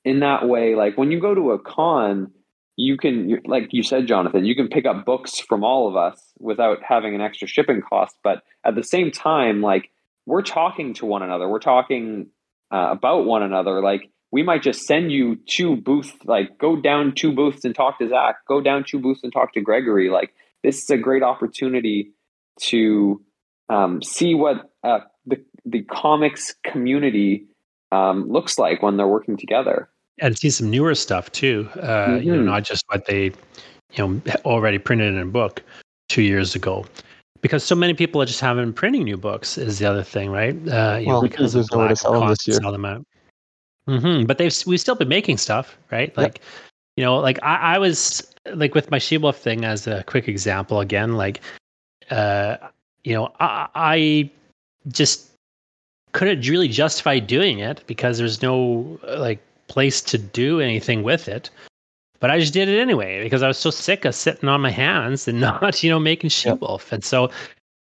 in 0.05 0.21
that 0.21 0.47
way 0.47 0.75
like 0.75 0.97
when 0.97 1.12
you 1.12 1.19
go 1.19 1.36
to 1.36 1.51
a 1.51 1.60
con 1.60 2.32
you 2.77 2.97
can 2.97 3.39
like 3.45 3.67
you 3.71 3.84
said 3.84 4.08
jonathan 4.08 4.45
you 4.45 4.55
can 4.55 4.69
pick 4.69 4.86
up 4.86 5.05
books 5.05 5.39
from 5.39 5.63
all 5.63 5.89
of 5.89 5.97
us 5.97 6.17
without 6.39 6.79
having 6.82 7.13
an 7.13 7.21
extra 7.21 7.47
shipping 7.47 7.82
cost. 7.82 8.15
But 8.23 8.43
at 8.65 8.75
the 8.75 8.84
same 8.84 9.12
time 9.12 9.62
like 9.62 9.91
we're 10.25 10.43
talking 10.43 10.93
to 10.95 11.05
one 11.05 11.23
another. 11.23 11.47
We're 11.47 11.60
talking 11.60 12.27
uh, 12.71 12.89
about 12.91 13.25
one 13.25 13.41
another. 13.41 13.82
Like 13.82 14.10
we 14.32 14.43
might 14.43 14.62
just 14.62 14.84
send 14.84 15.12
you 15.12 15.38
two 15.47 15.75
booths 15.75 16.13
like 16.23 16.58
go 16.58 16.75
down 16.75 17.13
two 17.15 17.34
booths 17.34 17.65
and 17.65 17.73
talk 17.73 17.97
to 17.99 18.08
zach. 18.08 18.36
Go 18.47 18.62
down 18.62 18.86
two 18.88 18.99
booths 18.99 19.21
and 19.23 19.34
talk 19.34 19.53
to 19.53 19.62
gregory. 19.62 20.10
Like 20.10 20.34
this 20.63 20.84
is 20.84 20.89
a 20.89 20.97
great 20.97 21.23
opportunity 21.23 22.12
to 22.62 23.21
um, 23.69 24.01
see 24.01 24.36
what 24.36 24.71
uh, 24.84 24.99
the 25.25 25.41
the 25.65 25.84
comics 25.84 26.55
community 26.63 27.45
um, 27.91 28.29
looks 28.29 28.60
like 28.60 28.82
when 28.82 28.97
they're 28.97 29.08
working 29.08 29.38
together 29.38 29.89
and 30.21 30.38
see 30.38 30.49
some 30.49 30.69
newer 30.69 30.95
stuff 30.95 31.32
too. 31.32 31.69
Uh, 31.75 32.08
mm-hmm. 32.08 32.23
You 32.23 32.32
know, 32.32 32.38
mm-hmm. 32.39 32.47
not 32.47 32.63
just 32.63 32.84
what 32.88 33.05
they, 33.05 33.25
you 33.93 33.97
know, 33.97 34.21
already 34.45 34.77
printed 34.77 35.13
in 35.13 35.19
a 35.19 35.25
book 35.25 35.63
two 36.08 36.21
years 36.21 36.55
ago. 36.55 36.86
Because 37.41 37.63
so 37.63 37.75
many 37.75 37.93
people 37.93 38.21
are 38.21 38.25
just 38.25 38.41
haven't 38.41 38.73
printing 38.73 39.05
new 39.05 39.15
books 39.15 39.58
is 39.58 39.79
the 39.79 39.86
other 39.86 40.03
thing, 40.03 40.29
right? 40.29 40.55
Uh, 40.67 40.99
well, 41.05 41.21
know, 41.21 41.21
because 41.21 41.53
there's 41.53 41.71
nowhere 41.71 41.88
to 41.88 41.95
sell 41.95 42.19
them 42.19 42.27
this 42.27 42.45
year. 42.45 42.58
Sell 42.58 42.71
them 42.71 42.86
out. 42.86 43.05
Mm-hmm. 43.88 44.25
But 44.25 44.38
they've 44.38 44.53
we've 44.67 44.79
still 44.79 44.95
been 44.95 45.08
making 45.08 45.38
stuff, 45.38 45.77
right? 45.89 46.15
Like, 46.17 46.36
yep. 46.36 46.43
you 46.97 47.03
know, 47.05 47.17
like 47.17 47.39
I, 47.41 47.75
I 47.75 47.77
was 47.77 48.34
like 48.53 48.75
with 48.75 48.91
my 48.91 48.97
She-Wolf 48.97 49.38
thing 49.38 49.63
as 49.63 49.88
a 49.88 50.03
quick 50.03 50.27
example 50.27 50.82
again. 50.82 51.13
Like, 51.13 51.39
uh, 52.12 52.58
you 53.03 53.13
know, 53.13 53.31
I, 53.39 53.67
I 53.75 54.31
just 54.88 55.29
couldn't 56.12 56.47
really 56.47 56.67
justify 56.67 57.19
doing 57.19 57.59
it 57.59 57.83
because 57.88 58.17
there's 58.17 58.41
no 58.41 58.99
like 59.03 59.39
place 59.67 60.01
to 60.01 60.17
do 60.17 60.59
anything 60.59 61.03
with 61.03 61.27
it. 61.27 61.49
But 62.19 62.31
I 62.31 62.39
just 62.39 62.53
did 62.53 62.67
it 62.67 62.79
anyway 62.79 63.23
because 63.23 63.43
I 63.43 63.47
was 63.47 63.57
so 63.57 63.69
sick 63.69 64.03
of 64.03 64.13
sitting 64.13 64.49
on 64.49 64.59
my 64.62 64.71
hands 64.71 65.27
and 65.27 65.39
not, 65.41 65.81
you 65.83 65.89
know, 65.89 65.99
making 65.99 66.29
She 66.29 66.51
Wolf. 66.51 66.91
And 66.91 67.03
so, 67.03 67.31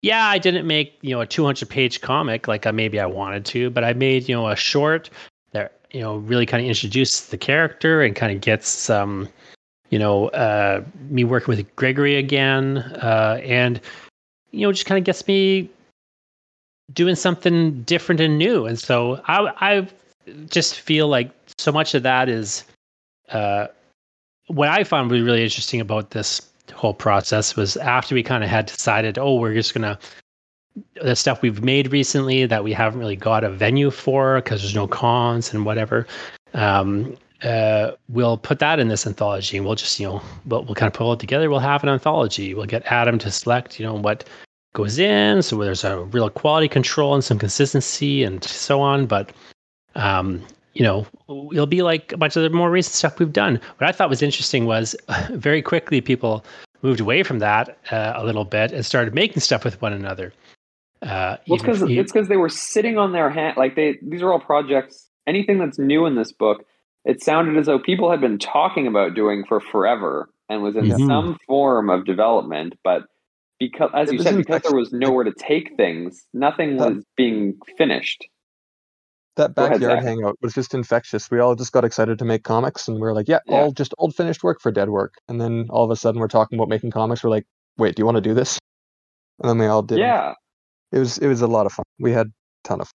yeah, 0.02 0.26
I 0.26 0.38
didn't 0.38 0.66
make, 0.66 0.98
you 1.02 1.14
know, 1.14 1.20
a 1.20 1.26
200 1.26 1.68
page 1.68 2.00
comic 2.00 2.48
like 2.48 2.66
I 2.66 2.70
maybe 2.72 2.98
I 2.98 3.06
wanted 3.06 3.44
to, 3.46 3.70
but 3.70 3.84
I 3.84 3.92
made, 3.92 4.28
you 4.28 4.34
know, 4.34 4.48
a 4.48 4.56
short 4.56 5.08
that, 5.52 5.80
you 5.92 6.00
know, 6.00 6.16
really 6.16 6.46
kind 6.46 6.62
of 6.62 6.68
introduced 6.68 7.30
the 7.30 7.38
character 7.38 8.02
and 8.02 8.16
kind 8.16 8.34
of 8.34 8.40
gets 8.40 8.68
some, 8.68 9.28
you 9.90 9.98
know, 9.98 10.28
uh, 10.30 10.82
me 11.08 11.22
working 11.22 11.54
with 11.54 11.76
Gregory 11.76 12.16
again. 12.16 12.78
Uh, 12.78 13.40
and, 13.44 13.80
you 14.54 14.66
know, 14.66 14.72
just 14.72 14.86
kind 14.86 14.98
of 14.98 15.04
gets 15.04 15.26
me 15.26 15.68
doing 16.92 17.14
something 17.14 17.82
different 17.82 18.20
and 18.20 18.38
new. 18.38 18.66
And 18.66 18.78
so 18.78 19.20
I, 19.26 19.52
I 19.60 19.88
just 20.48 20.80
feel 20.80 21.08
like 21.08 21.30
so 21.58 21.72
much 21.72 21.94
of 21.94 22.02
that 22.02 22.28
is 22.28 22.64
uh, 23.30 23.66
what 24.46 24.68
I 24.68 24.84
found 24.84 25.10
really, 25.10 25.24
really 25.24 25.42
interesting 25.42 25.80
about 25.80 26.10
this 26.10 26.40
whole 26.72 26.94
process 26.94 27.56
was 27.56 27.76
after 27.78 28.14
we 28.14 28.22
kind 28.22 28.44
of 28.44 28.50
had 28.50 28.66
decided, 28.66 29.18
oh, 29.18 29.34
we're 29.34 29.54
just 29.54 29.74
gonna 29.74 29.98
the 31.02 31.14
stuff 31.14 31.40
we've 31.40 31.62
made 31.62 31.92
recently 31.92 32.46
that 32.46 32.64
we 32.64 32.72
haven't 32.72 32.98
really 32.98 33.16
got 33.16 33.44
a 33.44 33.50
venue 33.50 33.90
for 33.90 34.36
because 34.36 34.60
there's 34.60 34.74
no 34.74 34.88
cons 34.88 35.54
and 35.54 35.64
whatever. 35.64 36.06
Um, 36.52 37.16
uh, 37.44 37.92
we'll 38.08 38.38
put 38.38 38.58
that 38.58 38.80
in 38.80 38.88
this 38.88 39.06
anthology 39.06 39.56
and 39.56 39.66
we'll 39.66 39.74
just, 39.74 40.00
you 40.00 40.06
know, 40.06 40.22
we'll, 40.46 40.64
we'll 40.64 40.74
kind 40.74 40.88
of 40.88 40.94
pull 40.94 41.12
it 41.12 41.20
together. 41.20 41.50
We'll 41.50 41.58
have 41.60 41.82
an 41.82 41.88
anthology. 41.88 42.54
We'll 42.54 42.66
get 42.66 42.82
Adam 42.86 43.18
to 43.18 43.30
select, 43.30 43.78
you 43.78 43.86
know, 43.86 43.94
what 43.94 44.24
goes 44.72 44.98
in. 44.98 45.42
So 45.42 45.56
there's 45.58 45.84
a 45.84 46.00
real 46.04 46.30
quality 46.30 46.68
control 46.68 47.14
and 47.14 47.22
some 47.22 47.38
consistency 47.38 48.24
and 48.24 48.42
so 48.42 48.80
on. 48.80 49.06
But 49.06 49.32
um, 49.94 50.44
you 50.74 50.82
know, 50.82 51.06
it'll 51.52 51.66
be 51.66 51.82
like 51.82 52.12
a 52.12 52.16
bunch 52.16 52.36
of 52.36 52.42
the 52.42 52.50
more 52.50 52.70
recent 52.70 52.94
stuff 52.94 53.18
we've 53.18 53.32
done. 53.32 53.60
What 53.78 53.88
I 53.88 53.92
thought 53.92 54.08
was 54.08 54.22
interesting 54.22 54.66
was 54.66 54.96
very 55.30 55.62
quickly 55.62 56.00
people 56.00 56.44
moved 56.82 57.00
away 57.00 57.22
from 57.22 57.38
that 57.38 57.78
uh, 57.90 58.12
a 58.16 58.24
little 58.24 58.44
bit 58.44 58.72
and 58.72 58.84
started 58.84 59.14
making 59.14 59.40
stuff 59.40 59.64
with 59.64 59.80
one 59.80 59.92
another. 59.92 60.32
Uh, 61.02 61.36
well, 61.46 61.56
it's 61.56 61.62
because 61.62 61.82
it's 61.82 62.12
because 62.12 62.28
they 62.28 62.36
were 62.36 62.48
sitting 62.48 62.98
on 62.98 63.12
their 63.12 63.30
hand. 63.30 63.56
Like 63.56 63.76
they, 63.76 63.98
these 64.02 64.22
are 64.22 64.32
all 64.32 64.40
projects. 64.40 65.08
Anything 65.26 65.58
that's 65.58 65.78
new 65.78 66.06
in 66.06 66.16
this 66.16 66.32
book, 66.32 66.64
it 67.04 67.22
sounded 67.22 67.56
as 67.56 67.66
though 67.66 67.78
people 67.78 68.10
had 68.10 68.20
been 68.20 68.38
talking 68.38 68.86
about 68.86 69.14
doing 69.14 69.44
for 69.46 69.60
forever 69.60 70.28
and 70.48 70.62
was 70.62 70.76
in 70.76 70.84
mm-hmm. 70.84 71.06
some 71.06 71.38
form 71.46 71.90
of 71.90 72.04
development. 72.04 72.74
But 72.82 73.02
because, 73.58 73.90
as 73.94 74.10
it 74.10 74.14
you 74.14 74.22
said, 74.22 74.36
because 74.36 74.62
there 74.62 74.76
was 74.76 74.92
nowhere 74.92 75.24
to 75.24 75.32
take 75.32 75.76
things, 75.76 76.26
nothing 76.32 76.76
was 76.76 77.04
being 77.16 77.58
finished 77.78 78.24
that 79.36 79.54
backyard 79.54 79.82
ahead, 79.82 80.04
hangout 80.04 80.38
was 80.40 80.54
just 80.54 80.74
infectious. 80.74 81.30
We 81.30 81.40
all 81.40 81.54
just 81.54 81.72
got 81.72 81.84
excited 81.84 82.18
to 82.18 82.24
make 82.24 82.44
comics, 82.44 82.86
and 82.86 83.00
we 83.00 83.06
are 83.06 83.14
like, 83.14 83.28
yeah, 83.28 83.40
yeah, 83.46 83.56
all 83.56 83.72
just 83.72 83.94
old 83.98 84.14
finished 84.14 84.44
work 84.44 84.60
for 84.60 84.70
dead 84.70 84.90
work. 84.90 85.14
And 85.28 85.40
then 85.40 85.66
all 85.70 85.84
of 85.84 85.90
a 85.90 85.96
sudden, 85.96 86.20
we're 86.20 86.28
talking 86.28 86.58
about 86.58 86.68
making 86.68 86.90
comics. 86.90 87.24
We're 87.24 87.30
like, 87.30 87.46
wait, 87.76 87.96
do 87.96 88.00
you 88.00 88.04
want 88.04 88.16
to 88.16 88.20
do 88.20 88.34
this? 88.34 88.58
And 89.40 89.50
then 89.50 89.58
we 89.58 89.66
all 89.66 89.82
did. 89.82 89.98
Yeah, 89.98 90.34
it 90.92 90.98
was 90.98 91.18
it 91.18 91.26
was 91.26 91.40
a 91.40 91.46
lot 91.46 91.66
of 91.66 91.72
fun. 91.72 91.84
We 91.98 92.12
had 92.12 92.28
a 92.28 92.32
ton 92.68 92.80
of. 92.80 92.86
fun. 92.88 92.92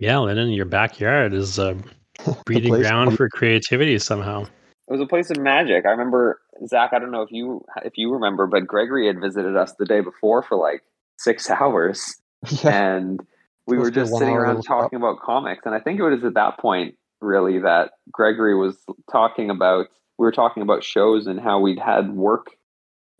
Yeah, 0.00 0.18
Lyndon, 0.18 0.48
your 0.48 0.64
backyard 0.64 1.34
is 1.34 1.58
a 1.58 1.76
breeding 2.46 2.72
ground 2.72 3.16
for 3.16 3.28
creativity 3.28 3.98
somehow. 3.98 4.44
It 4.44 4.92
was 4.92 5.00
a 5.00 5.06
place 5.06 5.30
of 5.30 5.36
magic. 5.36 5.84
I 5.84 5.90
remember 5.90 6.40
Zach. 6.66 6.90
I 6.92 6.98
don't 6.98 7.10
know 7.10 7.22
if 7.22 7.30
you 7.30 7.64
if 7.84 7.92
you 7.96 8.12
remember, 8.12 8.46
but 8.46 8.66
Gregory 8.66 9.06
had 9.06 9.20
visited 9.20 9.56
us 9.56 9.74
the 9.78 9.84
day 9.84 10.00
before 10.00 10.42
for 10.42 10.56
like 10.56 10.82
six 11.18 11.48
hours 11.50 12.16
yeah. 12.64 12.96
and 12.96 13.20
we 13.66 13.76
were 13.78 13.90
just 13.90 14.12
sitting 14.12 14.34
around 14.34 14.62
talking 14.62 14.96
about 14.96 15.20
comics. 15.20 15.66
And 15.66 15.74
I 15.74 15.80
think 15.80 16.00
it 16.00 16.02
was 16.02 16.24
at 16.24 16.34
that 16.34 16.58
point, 16.58 16.96
really, 17.20 17.58
that 17.60 17.92
Gregory 18.10 18.56
was 18.56 18.76
talking 19.12 19.50
about. 19.50 19.88
We 20.18 20.24
were 20.24 20.32
talking 20.32 20.62
about 20.62 20.82
shows 20.82 21.26
and 21.26 21.38
how 21.38 21.60
we'd 21.60 21.78
had 21.78 22.12
work 22.12 22.48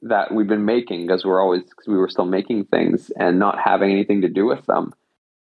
that 0.02 0.32
we'd 0.32 0.48
been 0.48 0.64
making 0.64 1.06
because 1.06 1.26
we're 1.26 1.42
always 1.42 1.62
because 1.62 1.86
we 1.86 1.98
were 1.98 2.08
still 2.08 2.24
making 2.24 2.64
things 2.64 3.10
and 3.18 3.38
not 3.38 3.58
having 3.58 3.90
anything 3.90 4.22
to 4.22 4.28
do 4.28 4.46
with 4.46 4.64
them. 4.64 4.94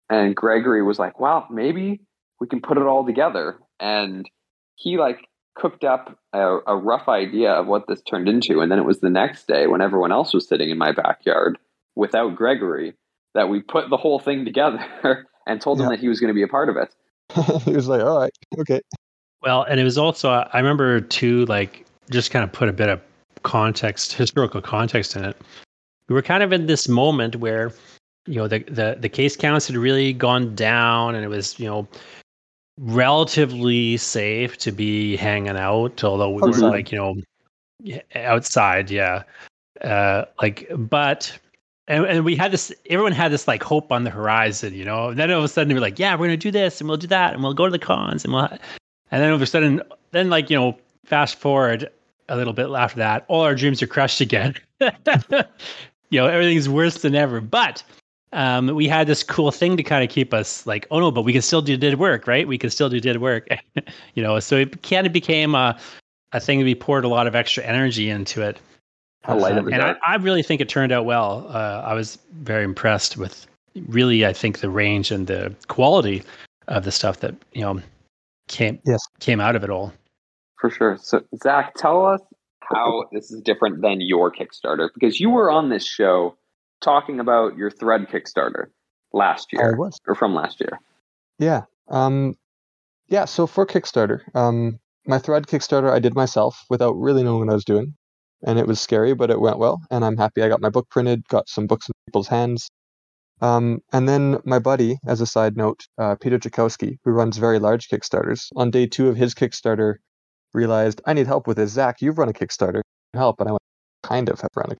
And 0.09 0.35
Gregory 0.35 0.83
was 0.83 0.99
like, 0.99 1.19
"Well, 1.19 1.47
maybe 1.49 2.01
we 2.39 2.47
can 2.47 2.61
put 2.61 2.77
it 2.77 2.83
all 2.83 3.05
together." 3.05 3.57
And 3.79 4.29
he 4.75 4.97
like 4.97 5.27
cooked 5.55 5.83
up 5.83 6.17
a, 6.33 6.59
a 6.67 6.75
rough 6.75 7.07
idea 7.07 7.51
of 7.51 7.67
what 7.67 7.87
this 7.87 8.01
turned 8.01 8.29
into. 8.29 8.61
And 8.61 8.71
then 8.71 8.79
it 8.79 8.85
was 8.85 8.99
the 8.99 9.09
next 9.09 9.47
day 9.47 9.67
when 9.67 9.81
everyone 9.81 10.11
else 10.11 10.33
was 10.33 10.47
sitting 10.47 10.69
in 10.69 10.77
my 10.77 10.91
backyard 10.91 11.57
without 11.95 12.35
Gregory 12.35 12.93
that 13.33 13.49
we 13.49 13.61
put 13.61 13.89
the 13.89 13.97
whole 13.97 14.19
thing 14.19 14.45
together 14.45 14.85
and 15.47 15.59
told 15.59 15.79
yeah. 15.79 15.85
him 15.85 15.91
that 15.91 15.99
he 15.99 16.07
was 16.07 16.19
going 16.19 16.29
to 16.29 16.33
be 16.33 16.43
a 16.43 16.47
part 16.47 16.69
of 16.69 16.77
it. 16.77 16.93
he 17.63 17.73
was 17.73 17.87
like, 17.87 18.01
all 18.01 18.19
right, 18.19 18.31
okay. 18.59 18.81
Well, 19.41 19.63
and 19.63 19.79
it 19.79 19.83
was 19.83 19.97
also, 19.97 20.29
I 20.29 20.57
remember 20.57 21.01
too, 21.01 21.45
like, 21.45 21.85
just 22.09 22.31
kind 22.31 22.43
of 22.43 22.51
put 22.51 22.69
a 22.69 22.73
bit 22.73 22.89
of 22.89 23.01
context, 23.43 24.13
historical 24.13 24.61
context 24.61 25.15
in 25.15 25.25
it. 25.25 25.37
We 26.09 26.15
were 26.15 26.21
kind 26.21 26.41
of 26.41 26.53
in 26.53 26.67
this 26.67 26.87
moment 26.87 27.35
where, 27.35 27.71
you 28.27 28.35
know, 28.35 28.47
the, 28.47 28.59
the, 28.59 28.97
the 28.99 29.09
case 29.09 29.35
counts 29.35 29.67
had 29.67 29.75
really 29.75 30.13
gone 30.13 30.53
down 30.55 31.15
and 31.15 31.23
it 31.23 31.29
was, 31.29 31.59
you 31.59 31.65
know, 31.65 31.87
relatively 32.79 33.97
safe 33.97 34.57
to 34.59 34.71
be 34.71 35.15
hanging 35.15 35.57
out, 35.57 36.03
although 36.03 36.29
we 36.29 36.41
were 36.41 36.57
like, 36.57 36.91
you 36.91 36.97
know, 36.97 38.01
outside, 38.15 38.91
yeah. 38.91 39.23
Uh, 39.81 40.25
like, 40.41 40.67
but 40.75 41.37
and, 41.87 42.05
and 42.05 42.25
we 42.25 42.35
had 42.35 42.51
this 42.51 42.73
everyone 42.89 43.11
had 43.11 43.31
this 43.31 43.47
like 43.47 43.63
hope 43.63 43.91
on 43.91 44.03
the 44.03 44.09
horizon 44.09 44.73
you 44.73 44.83
know? 44.83 45.09
And 45.09 45.19
then 45.19 45.31
all 45.31 45.37
of 45.39 45.43
a 45.43 45.47
sudden 45.47 45.73
we're 45.73 45.79
like 45.79 45.99
yeah 45.99 46.15
we're 46.15 46.25
gonna 46.25 46.37
do 46.37 46.51
this 46.51 46.81
and 46.81 46.89
we'll 46.89 46.97
do 46.97 47.07
that 47.07 47.33
and 47.33 47.43
we'll 47.43 47.53
go 47.53 47.65
to 47.65 47.71
the 47.71 47.79
cons 47.79 48.25
and 48.25 48.33
we'll 48.33 48.45
and 48.45 48.59
then 49.21 49.29
all 49.29 49.35
of 49.35 49.41
a 49.41 49.45
sudden 49.45 49.81
then 50.11 50.29
like 50.29 50.49
you 50.49 50.57
know 50.57 50.77
fast 51.05 51.35
forward 51.35 51.89
a 52.27 52.35
little 52.35 52.53
bit 52.53 52.69
after 52.69 52.97
that 52.97 53.23
all 53.27 53.41
our 53.41 53.55
dreams 53.55 53.81
are 53.81 53.87
crushed 53.87 54.19
again. 54.19 54.55
You 56.09 56.21
know 56.21 56.27
everything's 56.27 56.69
worse 56.69 57.01
than 57.01 57.15
ever. 57.15 57.41
But 57.41 57.83
um, 58.33 58.67
we 58.75 58.87
had 58.87 59.07
this 59.07 59.23
cool 59.23 59.51
thing 59.51 59.77
to 59.77 59.83
kind 59.83 60.03
of 60.03 60.09
keep 60.09 60.33
us 60.33 60.65
like 60.67 60.87
oh 60.91 60.99
no 60.99 61.11
but 61.11 61.23
we 61.23 61.33
can 61.33 61.41
still 61.41 61.61
do 61.61 61.77
dead 61.77 61.99
work 61.99 62.27
right 62.27 62.47
we 62.47 62.57
can 62.57 62.69
still 62.69 62.89
do 62.89 62.99
dead 62.99 63.21
work 63.21 63.47
you 64.15 64.23
know 64.23 64.39
so 64.39 64.57
it 64.57 64.83
kind 64.83 65.07
of 65.07 65.13
became 65.13 65.55
a, 65.55 65.77
a 66.33 66.39
thing 66.39 66.59
that 66.59 66.65
we 66.65 66.75
poured 66.75 67.05
a 67.05 67.07
lot 67.07 67.27
of 67.27 67.35
extra 67.35 67.63
energy 67.63 68.09
into 68.09 68.41
it 68.41 68.59
um, 69.27 69.43
and 69.43 69.81
I, 69.81 69.95
I, 70.05 70.15
really 70.15 70.41
think 70.41 70.61
it 70.61 70.69
turned 70.69 70.93
out 70.93 71.03
well. 71.03 71.47
Uh, 71.49 71.83
I 71.85 71.93
was 71.93 72.17
very 72.39 72.63
impressed 72.63 73.17
with 73.17 73.45
really, 73.87 74.25
I 74.25 74.31
think 74.31 74.59
the 74.59 74.69
range 74.69 75.11
and 75.11 75.27
the 75.27 75.53
quality 75.67 76.23
of 76.69 76.85
the 76.85 76.91
stuff 76.91 77.19
that 77.19 77.35
you 77.51 77.61
know 77.61 77.81
came 78.47 78.79
yes. 78.85 79.01
came 79.19 79.41
out 79.41 79.55
of 79.55 79.63
it 79.63 79.69
all. 79.69 79.91
For 80.59 80.69
sure. 80.69 80.97
So 81.01 81.23
Zach, 81.43 81.73
tell 81.75 82.05
us 82.05 82.21
how 82.61 83.05
this 83.11 83.31
is 83.31 83.41
different 83.41 83.81
than 83.81 83.99
your 84.01 84.31
Kickstarter 84.31 84.89
because 84.93 85.19
you 85.19 85.29
were 85.29 85.51
on 85.51 85.69
this 85.69 85.85
show 85.85 86.35
talking 86.81 87.19
about 87.19 87.57
your 87.57 87.71
Thread 87.71 88.07
Kickstarter 88.07 88.67
last 89.13 89.53
year, 89.53 89.77
or 90.07 90.15
from 90.15 90.33
last 90.33 90.59
year. 90.59 90.79
Yeah. 91.39 91.63
Um, 91.89 92.35
yeah. 93.07 93.25
So 93.25 93.47
for 93.47 93.65
Kickstarter, 93.65 94.21
um, 94.35 94.79
my 95.05 95.19
thread 95.19 95.47
Kickstarter 95.47 95.91
I 95.91 95.99
did 95.99 96.15
myself 96.15 96.65
without 96.69 96.93
really 96.93 97.23
knowing 97.23 97.39
what 97.45 97.49
I 97.49 97.55
was 97.55 97.65
doing, 97.65 97.95
and 98.45 98.59
it 98.59 98.67
was 98.67 98.79
scary, 98.79 99.13
but 99.13 99.31
it 99.31 99.39
went 99.39 99.57
well, 99.57 99.81
and 99.89 100.03
I'm 100.03 100.17
happy 100.17 100.43
I 100.43 100.49
got 100.49 100.61
my 100.61 100.69
book 100.69 100.89
printed, 100.89 101.27
got 101.27 101.49
some 101.49 101.67
books 101.67 101.87
in 101.87 101.93
people's 102.05 102.27
hands. 102.27 102.69
Um, 103.39 103.79
and 103.93 104.09
then 104.09 104.39
my 104.45 104.59
buddy, 104.59 104.97
as 105.05 105.21
a 105.21 105.27
side 105.27 105.55
note, 105.55 105.85
uh, 105.97 106.15
Peter 106.15 106.39
Jakowski, 106.39 106.97
who 107.03 107.11
runs 107.11 107.37
very 107.37 107.59
large 107.59 107.87
Kickstarters, 107.87 108.49
on 108.55 108.71
day 108.71 108.87
two 108.87 109.09
of 109.09 109.15
his 109.15 109.35
Kickstarter, 109.35 109.95
realized 110.53 111.01
I 111.05 111.13
need 111.13 111.27
help 111.27 111.47
with 111.47 111.57
this. 111.57 111.71
Zach, 111.71 112.01
you've 112.01 112.17
run 112.17 112.29
a 112.29 112.33
Kickstarter, 112.33 112.81
help, 113.13 113.39
and 113.39 113.49
I 113.49 113.51
went 113.53 113.61
kind 114.03 114.29
of 114.29 114.41
have 114.41 114.49
run 114.55 114.71
a 114.71 114.73
Kickstarter, 114.73 114.77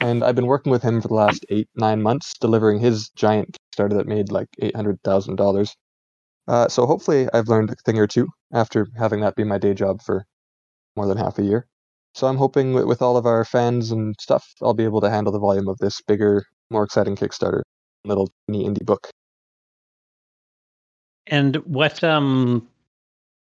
and 0.00 0.24
I've 0.24 0.34
been 0.34 0.46
working 0.46 0.72
with 0.72 0.82
him 0.82 1.00
for 1.00 1.08
the 1.08 1.14
last 1.14 1.44
eight 1.50 1.68
nine 1.74 2.02
months, 2.02 2.34
delivering 2.40 2.80
his 2.80 3.10
giant 3.10 3.56
Kickstarter 3.76 3.96
that 3.96 4.06
made 4.06 4.32
like 4.32 4.48
eight 4.60 4.74
hundred 4.74 5.02
thousand 5.02 5.36
dollars. 5.36 5.74
Uh, 6.48 6.68
so 6.68 6.86
hopefully, 6.86 7.28
I've 7.32 7.48
learned 7.48 7.70
a 7.70 7.76
thing 7.84 7.98
or 7.98 8.06
two 8.06 8.28
after 8.52 8.88
having 8.98 9.20
that 9.20 9.36
be 9.36 9.44
my 9.44 9.58
day 9.58 9.74
job 9.74 10.02
for 10.02 10.24
more 10.96 11.06
than 11.06 11.18
half 11.18 11.38
a 11.38 11.42
year. 11.42 11.66
So 12.14 12.26
I'm 12.26 12.36
hoping 12.36 12.72
with, 12.72 12.86
with 12.86 13.02
all 13.02 13.16
of 13.16 13.26
our 13.26 13.44
fans 13.44 13.92
and 13.92 14.14
stuff, 14.20 14.44
I'll 14.60 14.74
be 14.74 14.84
able 14.84 15.00
to 15.02 15.10
handle 15.10 15.32
the 15.32 15.38
volume 15.38 15.68
of 15.68 15.78
this 15.78 16.00
bigger, 16.08 16.44
more 16.70 16.82
exciting 16.82 17.14
Kickstarter, 17.14 17.62
little 18.04 18.28
indie 18.50 18.84
book. 18.84 19.08
And 21.28 21.56
what 21.56 22.02
um, 22.02 22.66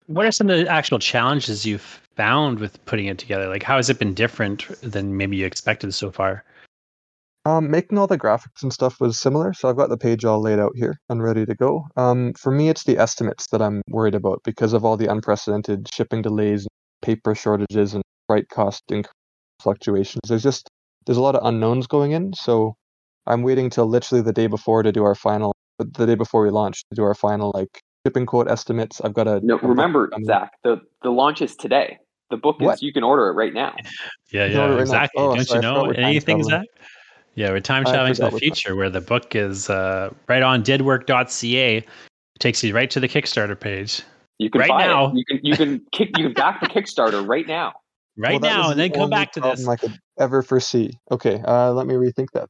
what 0.07 0.25
are 0.25 0.31
some 0.31 0.49
of 0.49 0.57
the 0.57 0.67
actual 0.67 0.99
challenges 0.99 1.65
you've 1.65 2.01
found 2.15 2.59
with 2.59 2.83
putting 2.85 3.07
it 3.07 3.17
together? 3.17 3.47
Like, 3.47 3.63
how 3.63 3.77
has 3.77 3.89
it 3.89 3.99
been 3.99 4.13
different 4.13 4.67
than 4.81 5.17
maybe 5.17 5.37
you 5.37 5.45
expected 5.45 5.93
so 5.93 6.11
far? 6.11 6.43
Um, 7.45 7.69
making 7.69 7.97
all 7.97 8.07
the 8.07 8.17
graphics 8.17 8.63
and 8.63 8.71
stuff 8.71 9.01
was 9.01 9.19
similar, 9.19 9.51
so 9.51 9.67
I've 9.67 9.75
got 9.75 9.89
the 9.89 9.97
page 9.97 10.23
all 10.23 10.41
laid 10.41 10.59
out 10.59 10.71
here 10.75 11.01
and 11.09 11.21
ready 11.21 11.45
to 11.45 11.55
go. 11.55 11.85
Um, 11.97 12.33
for 12.33 12.51
me, 12.51 12.69
it's 12.69 12.85
the 12.85 12.97
estimates 12.97 13.47
that 13.51 13.61
I'm 13.61 13.81
worried 13.89 14.15
about 14.15 14.41
because 14.45 14.71
of 14.71 14.85
all 14.85 14.95
the 14.95 15.11
unprecedented 15.11 15.89
shipping 15.93 16.21
delays, 16.21 16.65
paper 17.01 17.35
shortages, 17.35 17.93
and 17.93 18.03
freight 18.27 18.47
cost 18.47 18.83
fluctuations. 19.61 20.21
There's 20.27 20.43
just 20.43 20.69
there's 21.05 21.17
a 21.17 21.21
lot 21.21 21.35
of 21.35 21.45
unknowns 21.45 21.85
going 21.85 22.13
in, 22.13 22.33
so 22.33 22.75
I'm 23.27 23.43
waiting 23.43 23.69
till 23.69 23.87
literally 23.87 24.21
the 24.21 24.31
day 24.31 24.47
before 24.47 24.81
to 24.83 24.93
do 24.93 25.03
our 25.03 25.15
final, 25.15 25.53
the 25.79 26.05
day 26.05 26.15
before 26.15 26.43
we 26.43 26.49
launch 26.49 26.83
to 26.89 26.95
do 26.95 27.03
our 27.03 27.15
final 27.15 27.51
like 27.53 27.81
shipping 28.05 28.25
quote 28.25 28.49
estimates. 28.49 29.01
I've 29.01 29.13
got 29.13 29.27
a 29.27 29.41
no. 29.43 29.57
Remember, 29.59 30.09
Zach, 30.23 30.51
the 30.63 30.81
the 31.01 31.11
launch 31.11 31.41
is 31.41 31.55
today. 31.55 31.97
The 32.29 32.37
book 32.37 32.57
is 32.61 32.65
What? 32.65 32.81
you 32.81 32.91
can 32.93 33.03
order 33.03 33.27
it 33.27 33.33
right 33.33 33.53
now. 33.53 33.75
Yeah, 34.31 34.45
You 34.47 34.53
know, 34.55 34.67
yeah, 34.67 34.71
right 34.73 34.81
exactly. 34.81 35.21
oh, 35.23 35.35
Don't 35.35 35.45
sorry, 35.45 35.57
you 35.57 35.61
know 35.61 35.89
anything. 35.91 36.43
Zach? 36.43 36.65
Yeah, 37.35 37.49
we're 37.51 37.59
time 37.59 37.85
I 37.85 37.91
traveling 37.91 38.13
to 38.15 38.21
the 38.21 38.25
we're 38.25 38.31
time- 38.31 38.39
future 38.39 38.75
where 38.75 38.89
the 38.89 39.01
book 39.01 39.35
is 39.35 39.69
uh, 39.69 40.11
right 40.27 40.41
on 40.43 40.63
deadwork.ca. 40.63 41.85
Takes 42.39 42.63
you 42.63 42.73
right 42.75 42.89
to 42.89 42.99
the 42.99 43.07
Kickstarter 43.07 43.59
page 43.59 44.01
You 44.39 44.49
can 44.49 44.59
Right 44.61 44.69
buy 44.69 44.85
now. 44.87 45.07
it. 45.07 45.15
You 45.17 45.25
can 45.25 45.39
you 45.43 45.55
can 45.55 45.81
kick 45.91 46.17
you 46.17 46.25
can 46.25 46.33
back 46.33 46.59
the 46.61 46.67
Kickstarter 46.67 47.25
right 47.27 47.47
now. 47.47 47.73
right 48.17 48.41
Well, 48.41 48.51
now, 48.51 48.57
was 48.63 48.71
and 48.71 48.79
the 48.79 48.83
then 48.89 48.91
come 48.99 49.09
back 49.09 49.31
to 49.33 49.39
this. 49.39 49.67
I 49.67 49.75
could 49.75 49.97
ever 50.19 50.41
foresee. 50.41 50.97
Okay, 51.11 51.41
uh, 51.45 51.71
let 51.73 51.85
me 51.87 51.93
rethink 51.95 52.27
that. 52.33 52.49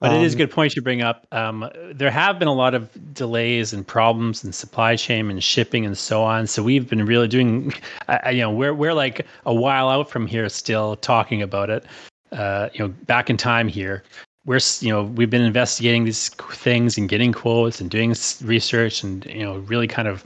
But 0.00 0.14
it 0.14 0.22
is 0.22 0.32
a 0.32 0.36
Um, 0.36 0.38
good 0.38 0.50
point 0.50 0.74
you 0.76 0.82
bring 0.82 1.02
up. 1.02 1.26
Um, 1.30 1.68
there 1.92 2.10
have 2.10 2.38
been 2.38 2.48
a 2.48 2.54
lot 2.54 2.74
of 2.74 2.88
delays 3.12 3.74
and 3.74 3.86
problems 3.86 4.42
in 4.42 4.52
supply 4.52 4.96
chain 4.96 5.30
and 5.30 5.44
shipping 5.44 5.84
and 5.84 5.96
so 5.98 6.22
on. 6.22 6.46
So 6.46 6.62
we've 6.62 6.88
been 6.88 7.04
really 7.04 7.28
doing, 7.28 7.74
I- 8.08 8.30
you 8.30 8.40
know, 8.40 8.50
we're 8.50 8.72
we're 8.72 8.94
like 8.94 9.26
a 9.44 9.52
while 9.54 9.88
out 9.90 10.08
from 10.10 10.26
here 10.26 10.48
still 10.48 10.96
talking 10.96 11.42
about 11.42 11.68
it. 11.68 11.84
Uh, 12.32 12.70
you 12.72 12.80
know, 12.80 12.88
back 13.06 13.28
in 13.28 13.36
time 13.36 13.68
here, 13.68 14.02
we're 14.46 14.60
you 14.80 14.88
know 14.88 15.02
we've 15.04 15.28
been 15.30 15.42
investigating 15.42 16.04
these 16.04 16.30
things 16.30 16.96
and 16.96 17.08
getting 17.08 17.32
quotes 17.32 17.80
and 17.80 17.90
doing 17.90 18.14
research 18.42 19.02
and 19.02 19.26
you 19.26 19.42
know 19.42 19.58
really 19.58 19.86
kind 19.86 20.08
of 20.08 20.24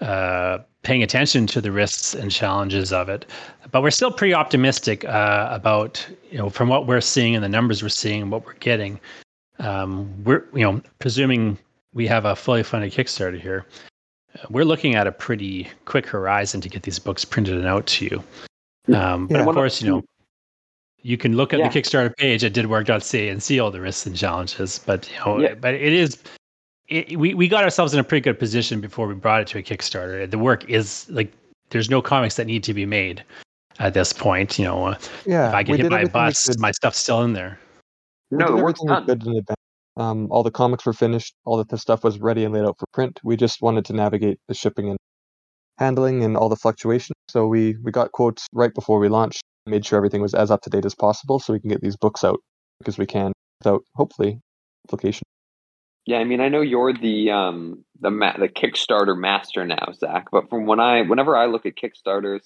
uh, 0.00 0.58
paying 0.84 1.02
attention 1.02 1.46
to 1.48 1.60
the 1.60 1.72
risks 1.72 2.14
and 2.14 2.30
challenges 2.30 2.92
of 2.92 3.08
it. 3.08 3.26
But 3.72 3.82
we're 3.82 3.90
still 3.90 4.12
pretty 4.12 4.34
optimistic 4.34 5.04
uh, 5.04 5.48
about 5.50 6.06
you 6.30 6.38
know 6.38 6.48
from 6.50 6.68
what 6.68 6.86
we're 6.86 7.00
seeing 7.00 7.34
and 7.34 7.42
the 7.42 7.48
numbers 7.48 7.82
we're 7.82 7.88
seeing 7.88 8.22
and 8.22 8.30
what 8.30 8.46
we're 8.46 8.54
getting. 8.54 9.00
Um, 9.58 10.22
we're 10.24 10.44
you 10.54 10.62
know 10.62 10.80
presuming 11.00 11.58
we 11.92 12.06
have 12.06 12.24
a 12.24 12.36
fully 12.36 12.62
funded 12.62 12.92
Kickstarter 12.92 13.40
here. 13.40 13.66
We're 14.50 14.64
looking 14.64 14.94
at 14.94 15.06
a 15.06 15.12
pretty 15.12 15.68
quick 15.84 16.06
horizon 16.06 16.60
to 16.60 16.68
get 16.68 16.82
these 16.82 16.98
books 16.98 17.24
printed 17.24 17.54
and 17.56 17.66
out 17.66 17.86
to 17.86 18.04
you. 18.04 18.94
Um, 18.94 19.26
but 19.28 19.36
Yeah. 19.38 19.46
of- 19.48 19.54
course, 19.54 19.80
you 19.80 19.90
know, 19.90 20.02
you 21.02 21.16
can 21.16 21.36
look 21.36 21.52
at 21.52 21.60
Yeah. 21.60 21.68
the 21.68 21.80
Kickstarter 21.80 22.14
page 22.16 22.42
at 22.42 22.52
deadwork.ca 22.52 23.28
and 23.28 23.40
see 23.42 23.60
all 23.60 23.70
the 23.70 23.80
risks 23.80 24.06
and 24.06 24.16
challenges. 24.16 24.80
But 24.84 25.08
you 25.10 25.18
know, 25.24 25.40
Yeah. 25.40 25.54
but 25.54 25.74
it 25.74 25.92
is. 25.92 26.18
It, 26.88 27.18
we 27.18 27.34
we 27.34 27.48
got 27.48 27.64
ourselves 27.64 27.94
in 27.94 28.00
a 28.00 28.04
pretty 28.04 28.22
good 28.22 28.38
position 28.38 28.80
before 28.80 29.06
we 29.06 29.14
brought 29.14 29.40
it 29.40 29.46
to 29.48 29.58
a 29.58 29.62
Kickstarter. 29.62 30.30
The 30.30 30.38
work 30.38 30.68
is 30.68 31.08
like 31.08 31.32
there's 31.70 31.88
no 31.88 32.02
comics 32.02 32.36
that 32.36 32.46
need 32.46 32.62
to 32.64 32.74
be 32.74 32.84
made 32.84 33.24
at 33.78 33.94
this 33.94 34.12
point. 34.12 34.58
You 34.58 34.66
know, 34.66 34.86
uh, 34.86 34.98
Yeah, 35.24 35.48
if 35.48 35.54
I 35.54 35.62
get 35.62 35.76
hit 35.76 35.82
did 35.84 35.90
by 35.90 36.00
a 36.02 36.08
bus, 36.08 36.58
my 36.58 36.70
stuff's 36.72 36.98
still 36.98 37.22
in 37.22 37.32
there. 37.32 37.58
We 38.30 38.38
No, 38.38 38.46
did 38.46 38.58
the 38.58 38.62
work's 38.62 38.80
everything 38.80 39.06
done. 39.06 39.06
could 39.06 39.26
in 39.26 39.36
advance. 39.38 39.56
Um, 39.96 40.28
all 40.30 40.42
the 40.42 40.50
comics 40.50 40.84
were 40.84 40.92
finished. 40.92 41.34
All 41.44 41.58
of 41.58 41.68
the 41.68 41.78
stuff 41.78 42.02
was 42.04 42.18
ready 42.18 42.44
and 42.44 42.52
laid 42.52 42.64
out 42.64 42.76
for 42.78 42.86
print. 42.92 43.20
We 43.24 43.36
just 43.36 43.62
wanted 43.62 43.84
to 43.86 43.92
navigate 43.92 44.38
the 44.48 44.54
shipping 44.54 44.90
and 44.90 44.98
handling 45.78 46.22
and 46.24 46.36
all 46.36 46.48
the 46.48 46.56
fluctuations. 46.56 47.14
So 47.28 47.46
we 47.46 47.76
we 47.82 47.92
got 47.92 48.12
quotes 48.12 48.46
right 48.52 48.74
before 48.74 48.98
we 48.98 49.08
launched. 49.08 49.40
Made 49.66 49.86
sure 49.86 49.96
everything 49.96 50.20
was 50.20 50.34
as 50.34 50.50
up 50.50 50.60
to 50.62 50.70
date 50.70 50.84
as 50.84 50.94
possible, 50.94 51.38
so 51.38 51.52
we 51.54 51.60
can 51.60 51.70
get 51.70 51.80
these 51.80 51.96
books 51.96 52.22
out 52.22 52.38
because 52.78 52.98
we 52.98 53.06
can 53.06 53.32
without 53.60 53.82
hopefully 53.94 54.38
application. 54.86 55.22
Yeah, 56.06 56.18
I 56.18 56.24
mean, 56.24 56.40
I 56.40 56.48
know 56.48 56.60
you're 56.60 56.92
the 56.92 57.30
um 57.30 57.84
the 58.00 58.10
ma- 58.10 58.36
the 58.36 58.48
Kickstarter 58.48 59.16
master 59.18 59.64
now, 59.64 59.88
Zach. 59.94 60.26
But 60.30 60.50
from 60.50 60.66
when 60.66 60.80
I 60.80 61.02
whenever 61.02 61.36
I 61.36 61.46
look 61.46 61.64
at 61.66 61.74
Kickstarters, 61.76 62.40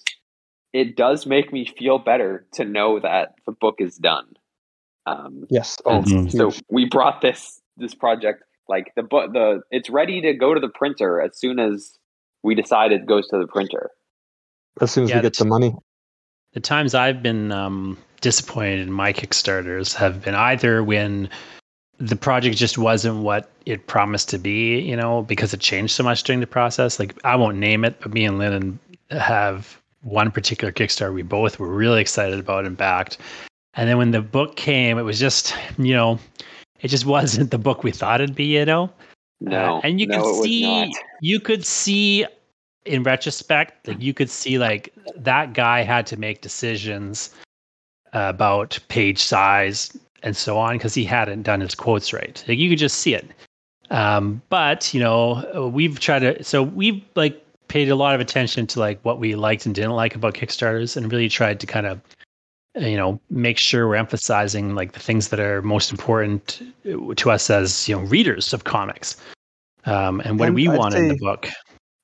it 0.73 0.95
does 0.95 1.25
make 1.25 1.51
me 1.51 1.65
feel 1.65 1.99
better 1.99 2.45
to 2.53 2.63
know 2.65 2.99
that 2.99 3.33
the 3.45 3.51
book 3.51 3.75
is 3.79 3.97
done. 3.97 4.27
Um, 5.05 5.45
Yes. 5.49 5.77
Oh, 5.85 6.01
Mhm. 6.01 6.31
so 6.31 6.51
we 6.69 6.85
brought 6.85 7.21
this 7.21 7.59
this 7.77 7.95
project 7.95 8.43
like 8.67 8.93
the 8.95 9.03
book 9.03 9.33
the 9.33 9.61
it's 9.71 9.89
ready 9.89 10.21
to 10.21 10.33
go 10.33 10.53
to 10.53 10.59
the 10.59 10.69
printer 10.69 11.21
as 11.21 11.37
soon 11.37 11.59
as 11.59 11.97
we 12.43 12.55
decide 12.55 12.91
it 12.91 13.05
goes 13.05 13.27
to 13.29 13.37
the 13.37 13.47
printer. 13.47 13.89
as 14.79 14.91
soon 14.91 15.03
as 15.05 15.09
Yeah, 15.09 15.17
we 15.17 15.21
get 15.23 15.33
the 15.37 15.43
the 15.43 15.49
money. 15.49 15.75
the 16.53 16.59
times 16.61 16.95
I've 16.95 17.21
been 17.21 17.51
um, 17.51 17.97
disappointed 18.21 18.79
in 18.81 18.91
my 18.91 19.11
Kickstarters 19.11 19.95
have 19.95 20.23
been 20.23 20.35
either 20.35 20.81
when 20.83 21.29
the 21.99 22.15
project 22.15 22.57
just 22.57 22.77
wasn't 22.77 23.17
what 23.23 23.51
it 23.65 23.87
promised 23.87 24.29
to 24.29 24.37
be, 24.37 24.79
you 24.79 24.95
know, 24.95 25.21
because 25.23 25.53
it 25.53 25.59
changed 25.59 25.93
so 25.93 26.03
much 26.03 26.23
during 26.23 26.39
the 26.39 26.47
process. 26.47 26.97
Like 26.97 27.13
I 27.25 27.35
won't 27.35 27.57
name 27.57 27.83
it, 27.83 27.99
but 27.99 28.13
me 28.13 28.25
and 28.25 28.39
Lyndon 28.39 28.79
have 29.11 29.79
one 30.01 30.31
particular 30.31 30.71
Kickstarter 30.71 31.13
we 31.13 31.23
both 31.23 31.59
were 31.59 31.67
really 31.67 31.99
excited 31.99 32.39
about 32.39 32.65
and 32.65 32.77
backed. 32.77 33.17
And 33.73 33.89
then 33.89 33.97
when 33.97 34.11
the 34.11 34.21
book 34.21 34.55
came, 34.55 34.97
it 34.97 35.03
was 35.03 35.19
just, 35.19 35.53
you 35.77 35.93
know, 35.93 36.19
it 36.81 36.87
just 36.87 37.05
wasn't 37.17 37.51
the 37.51 37.57
book 37.57 37.83
we 37.83 37.91
thought 37.91 38.21
it'd 38.21 38.35
be, 38.35 38.45
you 38.45 38.65
know. 38.65 38.89
No, 39.41 39.77
Uh, 39.77 39.81
and 39.83 39.99
you 39.99 40.07
no, 40.07 40.21
could 40.21 40.43
see 40.43 40.93
you 41.21 41.39
could 41.39 41.65
see 41.65 42.25
in 42.85 43.03
retrospect 43.03 43.87
like 43.87 44.01
you 44.01 44.13
could 44.13 44.29
see 44.29 44.57
like 44.57 44.93
that 45.15 45.53
guy 45.53 45.81
had 45.81 46.05
to 46.07 46.17
make 46.17 46.41
decisions 46.41 47.33
about 48.11 48.79
page 48.87 49.19
size 49.19 49.97
and 50.23 50.35
so 50.35 50.57
on 50.57 50.73
because 50.73 50.93
he 50.93 51.03
hadn't 51.05 51.43
done 51.43 51.61
his 51.61 51.75
quotes 51.75 52.13
right. 52.13 52.43
Like 52.47 52.57
you 52.57 52.69
could 52.69 52.79
just 52.79 52.99
see 52.99 53.13
it. 53.13 53.27
Um, 53.91 54.41
but 54.49 54.93
you 54.93 54.99
know 54.99 55.71
we've 55.73 55.99
tried 55.99 56.19
to 56.19 56.43
so 56.43 56.63
we've 56.63 57.03
like 57.15 57.43
paid 57.67 57.89
a 57.89 57.95
lot 57.95 58.15
of 58.15 58.21
attention 58.21 58.67
to 58.67 58.79
like 58.79 58.99
what 59.03 59.19
we 59.19 59.35
liked 59.35 59.65
and 59.65 59.73
didn't 59.73 59.91
like 59.91 60.15
about 60.15 60.33
kickstarters 60.33 60.95
and 60.95 61.11
really 61.11 61.29
tried 61.29 61.59
to 61.59 61.67
kind 61.67 61.87
of 61.87 62.01
you 62.75 62.95
know 62.95 63.19
make 63.31 63.57
sure 63.57 63.87
we're 63.87 63.95
emphasizing 63.95 64.75
like 64.75 64.91
the 64.91 64.99
things 64.99 65.29
that 65.29 65.39
are 65.39 65.61
most 65.63 65.91
important 65.91 66.61
to 67.15 67.31
us 67.31 67.49
as 67.49 67.89
you 67.89 67.95
know 67.95 68.01
readers 68.03 68.53
of 68.53 68.63
comics 68.63 69.17
um, 69.85 70.21
and 70.21 70.39
what 70.39 70.45
do 70.45 70.47
And 70.47 70.55
we 70.55 70.67
I'd 70.67 70.77
want 70.77 70.95
in 70.95 71.07
the 71.07 71.17
book. 71.17 71.49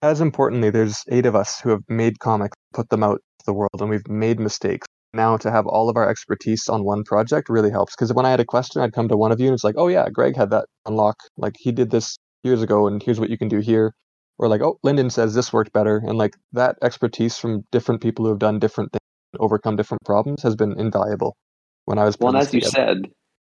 As 0.02 0.22
importantly, 0.22 0.70
there's 0.70 1.04
eight 1.10 1.26
of 1.26 1.36
us 1.36 1.60
who 1.60 1.70
have 1.70 1.82
made 1.88 2.20
comics, 2.20 2.56
put 2.74 2.90
them 2.90 3.04
out 3.04 3.22
to 3.40 3.46
the 3.46 3.54
world, 3.54 3.80
and 3.80 3.90
we've 3.90 4.08
made 4.08 4.40
mistakes. 4.40 4.88
Now 5.16 5.38
to 5.38 5.52
have 5.52 5.66
all 5.66 5.90
of 5.90 5.96
our 5.96 6.10
expertise 6.10 6.68
on 6.68 6.84
one 6.84 7.04
project 7.04 7.50
really 7.50 7.72
helps. 7.72 7.96
Because 7.96 8.14
when 8.14 8.26
I 8.26 8.32
had 8.32 8.40
a 8.40 8.46
question, 8.46 8.82
I'd 8.82 8.94
come 8.94 9.08
to 9.08 9.18
one 9.18 9.32
of 9.32 9.40
you 9.40 9.48
and 9.48 9.54
it's 9.54 9.64
like, 9.64 9.76
oh 9.78 9.88
yeah, 9.88 10.10
Greg 10.12 10.36
had 10.36 10.50
that 10.52 10.66
unlock. 10.86 11.18
Like 11.38 11.56
he 11.58 11.72
did 11.72 11.90
this 11.90 12.18
years 12.44 12.62
ago, 12.62 12.88
and 12.88 13.02
here's 13.02 13.20
what 13.20 13.30
you 13.30 13.38
can 13.38 13.48
do 13.48 13.60
here. 13.60 13.94
Or 14.38 14.50
like, 14.50 14.62
oh, 14.62 14.78
Lyndon 14.84 15.10
says 15.10 15.34
this 15.34 15.54
worked 15.54 15.72
better, 15.72 15.98
and 15.98 16.18
like 16.18 16.36
that 16.52 16.76
expertise 16.84 17.38
from 17.38 17.64
different 17.72 18.02
people 18.02 18.26
who 18.26 18.30
have 18.32 18.40
done 18.40 18.60
different 18.60 18.92
things, 18.92 19.40
overcome 19.40 19.78
different 19.78 20.04
problems, 20.04 20.44
has 20.44 20.56
been 20.56 20.78
invaluable. 20.78 21.38
When 21.86 21.98
I 21.98 22.04
was 22.04 22.18
Well, 22.20 22.34
putting 22.34 22.40
and 22.40 22.48
this 22.48 22.50
as 22.50 22.54
you 22.54 22.62
said, 22.70 22.98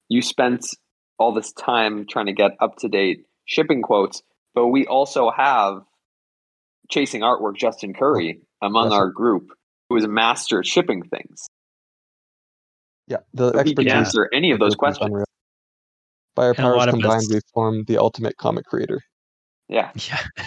you 0.09 0.23
spent 0.23 0.65
all 1.19 1.35
this 1.35 1.53
time 1.53 2.07
trying 2.09 2.27
to 2.27 2.33
get 2.33 2.53
up 2.61 2.77
to 2.79 2.89
date 2.89 3.27
shipping 3.45 3.83
quotes, 3.83 4.23
but 4.55 4.69
we 4.69 4.87
also 4.87 5.31
have 5.31 5.83
chasing 6.91 7.21
artwork 7.21 7.57
Justin 7.57 7.93
Curry 7.93 8.41
oh, 8.63 8.67
among 8.67 8.89
That's 8.89 8.95
our 8.95 9.11
group 9.11 9.51
who 9.91 9.97
is 9.97 10.05
a 10.05 10.09
master 10.09 10.61
at 10.61 10.67
shipping 10.67 11.03
things. 11.03 11.47
yeah, 13.09 13.19
the 13.35 13.53
So 13.53 13.59
he 13.65 13.75
can 13.75 13.87
expertise 13.89 13.93
answer 13.93 14.31
any 14.33 14.53
of 14.53 14.61
those 14.61 14.75
questions. 14.77 15.09
unreal. 15.09 15.25
By 16.37 16.45
our 16.45 16.49
And 16.51 16.57
powers 16.59 16.87
combined, 16.87 17.05
us- 17.25 17.29
we 17.31 17.41
formed 17.53 17.87
the 17.87 17.99
ultimate 17.99 18.37
comic 18.39 18.65
creator. 18.65 19.01
Yeah. 19.69 19.91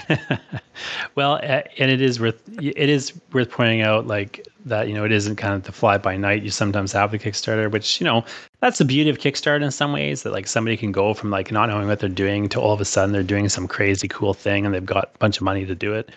Yeah. 0.10 0.28
well, 1.16 1.40
and 1.42 1.92
it 1.92 2.02
is 2.02 2.20
worth 2.20 2.42
it 2.62 2.90
is 2.90 3.14
worth 3.32 3.50
pointing 3.50 3.82
out 3.82 4.06
like 4.06 4.46
that 4.66 4.90
you 4.90 4.94
know 4.94 5.06
it 5.06 5.14
isn't 5.14 5.38
kind 5.38 5.54
of 5.54 5.64
the 5.64 5.72
fly 5.72 5.98
by 5.98 6.18
night 6.18 6.44
you 6.44 6.50
sometimes 6.50 6.92
have 6.92 7.12
the 7.12 7.18
Kickstarter, 7.20 7.72
which 7.72 8.02
you 8.02 8.06
know 8.06 8.26
that's 8.60 8.80
the 8.80 8.86
beauty 8.86 9.10
of 9.10 9.20
Kickstarter 9.20 9.64
in 9.64 9.72
some 9.72 9.94
ways 9.94 10.24
that 10.24 10.34
like 10.34 10.46
somebody 10.48 10.76
can 10.76 10.92
go 10.92 11.14
from 11.14 11.30
like 11.32 11.54
not 11.54 11.70
knowing 11.70 11.88
what 11.88 12.00
they're 12.00 12.10
doing 12.10 12.50
to 12.50 12.60
all 12.60 12.74
of 12.74 12.82
a 12.82 12.86
sudden 12.86 13.14
they're 13.14 13.24
doing 13.24 13.48
some 13.48 13.66
crazy 13.66 14.10
cool 14.10 14.34
thing 14.34 14.66
and 14.66 14.76
they've 14.76 14.86
got 14.86 15.12
a 15.16 15.18
bunch 15.20 15.38
of 15.38 15.44
money 15.44 15.66
to 15.66 15.76
do 15.76 15.94
it. 15.94 16.12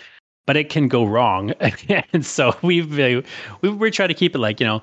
But 0.46 0.56
it 0.56 0.68
can 0.68 0.88
go 0.88 1.04
wrong, 1.04 1.50
and 2.12 2.24
so 2.24 2.54
we've 2.62 2.96
we 2.96 3.68
we're 3.68 3.90
trying 3.90 4.08
to 4.08 4.14
keep 4.14 4.34
it 4.34 4.38
like 4.38 4.60
you 4.60 4.66
know 4.66 4.80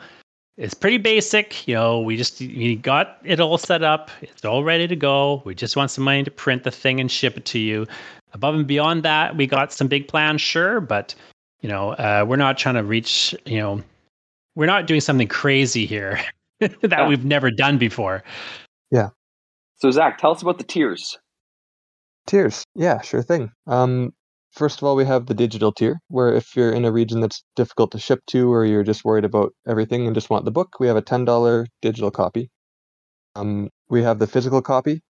it's 0.57 0.73
pretty 0.73 0.97
basic. 0.97 1.67
You 1.67 1.75
know, 1.75 2.01
we 2.01 2.15
just 2.15 2.39
we 2.39 2.75
got 2.75 3.17
it 3.23 3.39
all 3.39 3.57
set 3.57 3.83
up. 3.83 4.11
It's 4.21 4.45
all 4.45 4.63
ready 4.63 4.87
to 4.87 4.95
go. 4.95 5.41
We 5.45 5.55
just 5.55 5.75
want 5.75 5.91
some 5.91 6.03
money 6.03 6.23
to 6.23 6.31
print 6.31 6.63
the 6.63 6.71
thing 6.71 6.99
and 6.99 7.09
ship 7.09 7.37
it 7.37 7.45
to 7.45 7.59
you. 7.59 7.87
Above 8.33 8.55
and 8.55 8.67
beyond 8.67 9.03
that, 9.03 9.35
we 9.35 9.47
got 9.47 9.71
some 9.71 9.87
big 9.87 10.07
plans, 10.07 10.41
sure, 10.41 10.79
but 10.79 11.15
you 11.61 11.69
know, 11.69 11.91
uh, 11.91 12.25
we're 12.27 12.35
not 12.35 12.57
trying 12.57 12.75
to 12.75 12.83
reach. 12.83 13.33
You 13.45 13.59
know, 13.59 13.83
we're 14.55 14.65
not 14.67 14.85
doing 14.85 15.01
something 15.01 15.27
crazy 15.27 15.85
here 15.85 16.19
that 16.59 16.77
yeah. 16.83 17.07
we've 17.07 17.25
never 17.25 17.49
done 17.49 17.77
before. 17.77 18.23
Yeah. 18.91 19.09
So 19.77 19.89
Zach, 19.91 20.17
tell 20.19 20.31
us 20.31 20.41
about 20.41 20.59
the 20.59 20.63
tiers. 20.63 21.17
Tiers, 22.25 22.63
yeah, 22.75 23.01
sure 23.01 23.21
thing. 23.21 23.51
Um, 23.67 24.13
First 24.53 24.79
of 24.79 24.83
all, 24.83 24.95
we 24.95 25.05
have 25.05 25.25
the 25.25 25.33
digital 25.33 25.71
tier, 25.71 25.99
where 26.09 26.33
if 26.33 26.55
you're 26.55 26.71
in 26.71 26.85
a 26.85 26.91
region 26.91 27.21
that's 27.21 27.43
difficult 27.55 27.91
to 27.91 27.99
ship 27.99 28.19
to 28.27 28.53
or 28.53 28.65
you're 28.65 28.83
just 28.83 29.03
worried 29.03 29.25
about 29.25 29.53
everything 29.67 30.05
and 30.05 30.15
just 30.15 30.29
want 30.29 30.45
the 30.45 30.51
book, 30.51 30.79
we 30.79 30.87
have 30.87 30.95
a 30.95 31.01
$10 31.01 31.65
digital 31.81 32.11
copy. 32.11 32.49
Um, 33.35 33.69
we 33.89 34.03
have 34.03 34.19
the 34.19 34.27
physical 34.27 34.61
copy. 34.61 35.01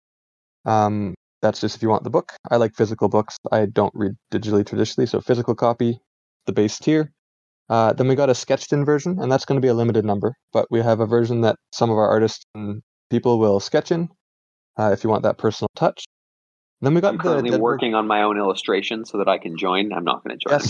Um, 0.65 1.15
that's 1.41 1.61
just 1.61 1.77
if 1.77 1.83
you 1.83 1.89
want 1.89 2.05
the 2.05 2.11
book. 2.11 2.33
I 2.51 2.57
like 2.57 2.75
physical 2.77 3.09
books. 3.09 3.37
I 3.51 3.67
don't 3.67 3.93
read 3.95 4.13
digitally 4.33 4.65
traditionally, 4.65 5.07
so 5.07 5.21
physical 5.21 5.57
copy, 5.57 5.99
the 6.47 6.53
base 6.53 6.79
tier. 6.79 7.13
Uh, 7.69 7.93
then 7.93 8.09
we 8.09 8.15
got 8.15 8.31
a 8.31 8.35
sketched 8.35 8.73
in 8.73 8.85
version, 8.85 9.19
and 9.21 9.31
that's 9.33 9.45
going 9.45 9.61
to 9.61 9.65
be 9.65 9.69
a 9.69 9.75
limited 9.75 10.05
number, 10.05 10.35
but 10.53 10.69
we 10.71 10.81
have 10.81 11.01
a 11.01 11.07
version 11.07 11.41
that 11.41 11.57
some 11.73 11.91
of 11.91 11.97
our 11.99 12.09
artists 12.09 12.45
and 12.55 12.83
people 13.11 13.39
will 13.41 13.61
sketch 13.61 13.91
in 13.91 14.09
uh, 14.79 14.91
if 14.93 15.05
you 15.05 15.11
want 15.11 15.25
that 15.25 15.39
personal 15.39 15.69
touch. 15.77 16.05
Then 16.83 16.95
we 16.95 17.01
got 17.01 17.15
I'm 17.15 17.19
currently 17.19 17.57
working 17.57 17.95
on 17.95 18.09
my 18.09 18.23
own 18.23 18.37
illustration 18.37 19.05
so 19.05 19.19
that 19.19 19.29
I 19.29 19.39
can 19.39 19.57
join. 19.57 19.93
I'm 19.93 20.05
not 20.05 20.25
going 20.25 20.37
to 20.37 20.49
join. 20.49 20.61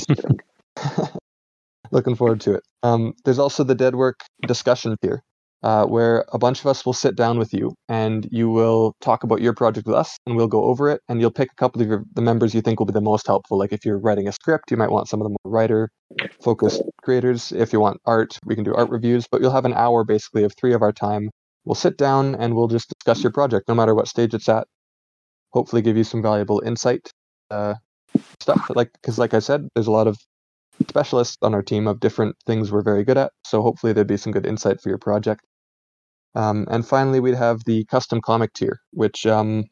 Yes. 0.77 1.11
Looking 1.91 2.15
forward 2.15 2.43
to 2.43 2.55
it. 2.55 2.63
Um, 2.83 3.15
there's 3.25 3.39
also 3.39 3.65
the 3.65 3.75
dead 3.75 3.95
work 3.95 4.21
discussion 4.47 4.95
tier, 5.03 5.23
uh, 5.63 5.87
where 5.87 6.27
a 6.33 6.39
bunch 6.39 6.61
of 6.61 6.67
us 6.67 6.85
will 6.85 6.93
sit 6.93 7.17
down 7.17 7.39
with 7.39 7.55
you 7.55 7.75
and 7.89 8.29
you 8.31 8.51
will 8.51 8.95
talk 9.01 9.25
about 9.25 9.41
your 9.41 9.55
project 9.55 9.87
with 9.87 9.97
us, 9.97 10.19
and 10.27 10.37
we'll 10.37 10.49
go 10.49 10.65
over 10.65 10.91
it. 10.91 11.01
And 11.09 11.19
you'll 11.19 11.31
pick 11.31 11.51
a 11.51 11.55
couple 11.55 11.81
of 11.81 11.89
your, 11.89 12.05
the 12.13 12.21
members 12.21 12.55
you 12.55 12.61
think 12.61 12.79
will 12.79 12.87
be 12.87 12.93
the 12.93 13.01
most 13.01 13.27
helpful. 13.27 13.59
Like 13.59 13.73
if 13.73 13.87
you're 13.87 13.99
writing 13.99 14.29
a 14.29 14.33
script, 14.33 14.71
you 14.71 14.77
might 14.77 14.91
want 14.91 15.09
some 15.09 15.23
of 15.23 15.25
the 15.25 15.31
more 15.31 15.53
writer-focused 15.53 16.83
creators. 17.03 17.53
If 17.53 17.73
you 17.73 17.81
want 17.81 18.01
art, 18.05 18.39
we 18.45 18.55
can 18.55 18.65
do 18.65 18.75
art 18.75 18.91
reviews. 18.91 19.27
But 19.31 19.41
you'll 19.41 19.51
have 19.51 19.65
an 19.65 19.75
hour 19.75 20.05
basically 20.05 20.45
of 20.45 20.53
three 20.61 20.75
of 20.75 20.83
our 20.83 20.93
time. 20.93 21.31
We'll 21.65 21.75
sit 21.75 21.97
down 21.97 22.35
and 22.35 22.55
we'll 22.55 22.69
just 22.69 22.93
discuss 22.99 23.23
your 23.23 23.33
project, 23.33 23.67
no 23.67 23.75
matter 23.75 23.95
what 23.95 24.09
stage 24.09 24.35
it's 24.35 24.49
at 24.51 24.67
hopefully 25.53 25.83
give 25.83 25.97
you 25.97 26.05
some 26.05 26.23
valuable 26.23 26.63
insight 26.65 27.11
uh, 27.51 27.75
stuff. 28.41 28.71
Like 28.75 28.93
because 28.95 29.19
like 29.19 29.35
I 29.35 29.39
said, 29.39 29.69
there's 29.75 29.87
a 29.87 29.93
lot 29.93 30.07
of 30.07 30.17
specialists 30.89 31.39
on 31.43 31.55
our 31.55 31.63
team 31.63 31.87
of 31.87 32.01
different 32.01 32.37
things 32.47 32.73
we're 32.73 32.83
very 32.83 33.05
good 33.05 33.19
at. 33.19 33.33
So 33.45 33.63
hopefully 33.63 33.93
there'd 33.93 34.07
be 34.07 34.17
some 34.17 34.33
good 34.33 34.47
insight 34.47 34.81
for 34.81 34.89
your 34.89 34.99
project. 34.99 35.43
Um, 36.35 36.67
and 36.71 36.87
finally, 36.87 37.21
we'd 37.21 37.35
have 37.35 37.61
the 37.67 37.85
custom 37.87 38.21
comic 38.21 38.55
tier, 38.55 38.79
which 38.93 39.27
um, 39.27 39.65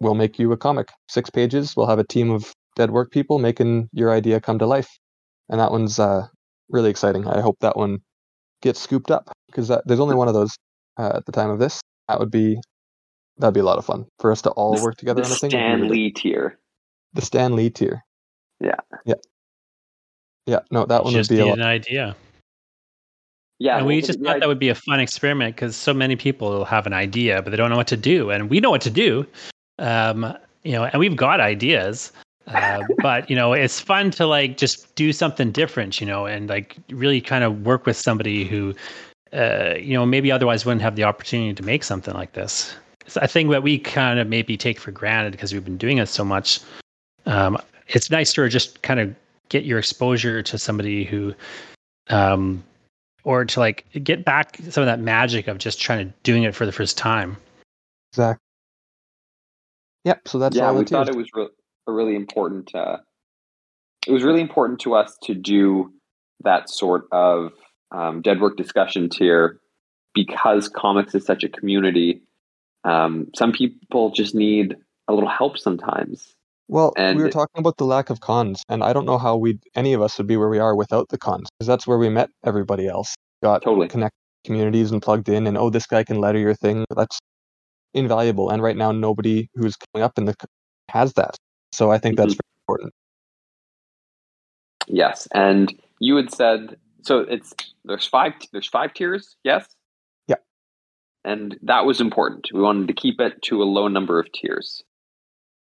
will 0.00 0.14
make 0.14 0.38
you 0.38 0.52
a 0.52 0.56
comic. 0.56 0.90
Six 1.08 1.30
pages. 1.30 1.74
We'll 1.76 1.86
have 1.86 1.98
a 1.98 2.06
team 2.06 2.30
of 2.30 2.52
dead 2.76 2.90
work 2.90 3.10
people 3.10 3.38
making 3.38 3.88
your 3.92 4.10
idea 4.12 4.40
come 4.40 4.58
to 4.58 4.66
life. 4.66 4.88
And 5.48 5.60
that 5.60 5.70
one's 5.70 5.98
uh, 5.98 6.26
really 6.68 6.90
exciting. 6.90 7.26
I 7.26 7.40
hope 7.40 7.56
that 7.60 7.76
one 7.76 7.98
gets 8.62 8.80
scooped 8.80 9.10
up 9.10 9.30
because 9.46 9.68
there's 9.86 10.00
only 10.00 10.16
one 10.16 10.28
of 10.28 10.34
those 10.34 10.56
uh, 10.98 11.12
at 11.16 11.26
the 11.26 11.32
time 11.32 11.50
of 11.50 11.58
this. 11.58 11.80
That 12.08 12.18
would 12.18 12.30
be 12.30 12.58
That'd 13.38 13.54
be 13.54 13.60
a 13.60 13.64
lot 13.64 13.78
of 13.78 13.84
fun 13.84 14.06
for 14.20 14.30
us 14.30 14.42
to 14.42 14.50
all 14.50 14.80
work 14.82 14.96
together 14.96 15.22
the 15.22 15.26
on 15.26 15.32
a 15.32 15.36
thing. 15.36 15.50
Stan 15.50 15.88
Lee 15.88 16.10
tier. 16.10 16.58
The 17.14 17.22
Stan 17.22 17.56
Lee 17.56 17.70
tier. 17.70 18.04
Yeah. 18.60 18.76
Yeah. 19.04 19.14
Yeah. 20.46 20.60
No, 20.70 20.86
that 20.86 21.04
one 21.04 21.12
just 21.12 21.30
would 21.30 21.36
be 21.36 21.48
an 21.48 21.62
idea. 21.62 22.16
Yeah, 23.58 23.78
and 23.78 23.86
we 23.86 24.00
just 24.00 24.20
thought 24.20 24.40
that 24.40 24.48
would 24.48 24.58
be 24.58 24.68
a 24.68 24.74
fun 24.74 24.98
experiment 24.98 25.54
because 25.54 25.76
so 25.76 25.94
many 25.94 26.16
people 26.16 26.64
have 26.64 26.86
an 26.86 26.92
idea, 26.92 27.40
but 27.40 27.50
they 27.50 27.56
don't 27.56 27.70
know 27.70 27.76
what 27.76 27.86
to 27.88 27.96
do, 27.96 28.30
and 28.30 28.50
we 28.50 28.60
know 28.60 28.70
what 28.70 28.80
to 28.82 28.90
do. 28.90 29.26
Um, 29.78 30.36
you 30.64 30.72
know, 30.72 30.84
and 30.84 30.98
we've 30.98 31.16
got 31.16 31.40
ideas, 31.40 32.12
uh, 32.48 32.82
but 32.98 33.30
you 33.30 33.36
know, 33.36 33.52
it's 33.52 33.80
fun 33.80 34.10
to 34.12 34.26
like 34.26 34.56
just 34.56 34.94
do 34.96 35.12
something 35.12 35.52
different, 35.52 36.00
you 36.00 36.06
know, 36.06 36.26
and 36.26 36.48
like 36.48 36.76
really 36.90 37.20
kind 37.20 37.44
of 37.44 37.64
work 37.64 37.86
with 37.86 37.96
somebody 37.96 38.44
who, 38.44 38.74
uh, 39.32 39.74
you 39.78 39.94
know, 39.94 40.04
maybe 40.04 40.32
otherwise 40.32 40.66
wouldn't 40.66 40.82
have 40.82 40.96
the 40.96 41.04
opportunity 41.04 41.54
to 41.54 41.62
make 41.62 41.84
something 41.84 42.14
like 42.14 42.32
this. 42.32 42.74
I 43.20 43.26
think 43.26 43.50
that 43.50 43.62
we 43.62 43.78
kind 43.78 44.18
of 44.18 44.28
maybe 44.28 44.56
take 44.56 44.80
for 44.80 44.90
granted 44.90 45.32
because 45.32 45.52
we've 45.52 45.64
been 45.64 45.76
doing 45.76 45.98
it 45.98 46.06
so 46.06 46.24
much. 46.24 46.60
Um, 47.26 47.58
it's 47.88 48.10
nice 48.10 48.32
to 48.34 48.48
just 48.48 48.82
kind 48.82 49.00
of 49.00 49.14
get 49.48 49.64
your 49.64 49.78
exposure 49.78 50.42
to 50.42 50.58
somebody 50.58 51.04
who, 51.04 51.34
um, 52.08 52.62
or 53.24 53.44
to 53.44 53.60
like 53.60 53.84
get 54.02 54.24
back 54.24 54.56
some 54.70 54.82
of 54.82 54.86
that 54.86 55.00
magic 55.00 55.48
of 55.48 55.58
just 55.58 55.80
trying 55.80 56.06
to 56.06 56.14
doing 56.22 56.42
it 56.42 56.54
for 56.54 56.66
the 56.66 56.72
first 56.72 56.96
time. 56.96 57.36
Exactly. 58.12 58.40
Yep. 60.04 60.28
So 60.28 60.38
that's 60.38 60.56
yeah. 60.56 60.72
we 60.72 60.84
thought 60.84 61.08
it 61.08 61.16
was 61.16 61.28
re- 61.34 61.48
a 61.86 61.92
really 61.92 62.14
important. 62.14 62.74
Uh, 62.74 62.98
it 64.06 64.12
was 64.12 64.22
really 64.22 64.40
important 64.40 64.80
to 64.80 64.94
us 64.94 65.16
to 65.24 65.34
do 65.34 65.92
that 66.42 66.68
sort 66.68 67.06
of 67.10 67.52
um, 67.90 68.20
dead 68.20 68.40
work 68.40 68.56
discussion 68.56 69.08
tier 69.08 69.60
because 70.14 70.68
comics 70.68 71.14
is 71.14 71.24
such 71.24 71.42
a 71.42 71.48
community 71.48 72.22
um, 72.84 73.30
some 73.34 73.52
people 73.52 74.10
just 74.10 74.34
need 74.34 74.76
a 75.08 75.14
little 75.14 75.28
help 75.28 75.58
sometimes. 75.58 76.34
Well, 76.68 76.94
and 76.96 77.18
we 77.18 77.24
were 77.24 77.30
talking 77.30 77.58
about 77.58 77.76
the 77.76 77.84
lack 77.84 78.08
of 78.08 78.20
cons, 78.20 78.62
and 78.68 78.82
I 78.82 78.92
don't 78.92 79.04
know 79.04 79.18
how 79.18 79.36
we 79.36 79.58
any 79.74 79.92
of 79.92 80.00
us 80.00 80.16
would 80.16 80.26
be 80.26 80.36
where 80.36 80.48
we 80.48 80.58
are 80.58 80.74
without 80.74 81.10
the 81.10 81.18
cons, 81.18 81.48
because 81.58 81.66
that's 81.66 81.86
where 81.86 81.98
we 81.98 82.08
met 82.08 82.30
everybody 82.44 82.88
else. 82.88 83.14
Got 83.42 83.62
totally 83.62 83.88
connect 83.88 84.14
communities 84.44 84.90
and 84.90 85.02
plugged 85.02 85.28
in, 85.28 85.46
and 85.46 85.58
oh, 85.58 85.68
this 85.68 85.86
guy 85.86 86.04
can 86.04 86.20
letter 86.20 86.38
your 86.38 86.54
thing. 86.54 86.86
That's 86.96 87.18
invaluable. 87.92 88.48
And 88.48 88.62
right 88.62 88.76
now, 88.76 88.92
nobody 88.92 89.48
who's 89.54 89.76
coming 89.76 90.04
up 90.04 90.16
in 90.16 90.24
the 90.24 90.34
has 90.88 91.12
that. 91.14 91.36
So 91.72 91.90
I 91.90 91.98
think 91.98 92.16
mm-hmm. 92.16 92.28
that's 92.28 92.34
very 92.34 92.62
important. 92.66 92.92
Yes, 94.86 95.28
and 95.34 95.74
you 95.98 96.16
had 96.16 96.32
said 96.32 96.76
so. 97.02 97.20
It's 97.20 97.52
there's 97.84 98.06
five 98.06 98.32
there's 98.52 98.68
five 98.68 98.94
tiers. 98.94 99.36
Yes 99.44 99.66
and 101.24 101.56
that 101.62 101.84
was 101.84 102.00
important. 102.00 102.48
We 102.52 102.60
wanted 102.60 102.88
to 102.88 102.94
keep 102.94 103.20
it 103.20 103.40
to 103.42 103.62
a 103.62 103.64
low 103.64 103.88
number 103.88 104.18
of 104.18 104.30
tiers. 104.32 104.82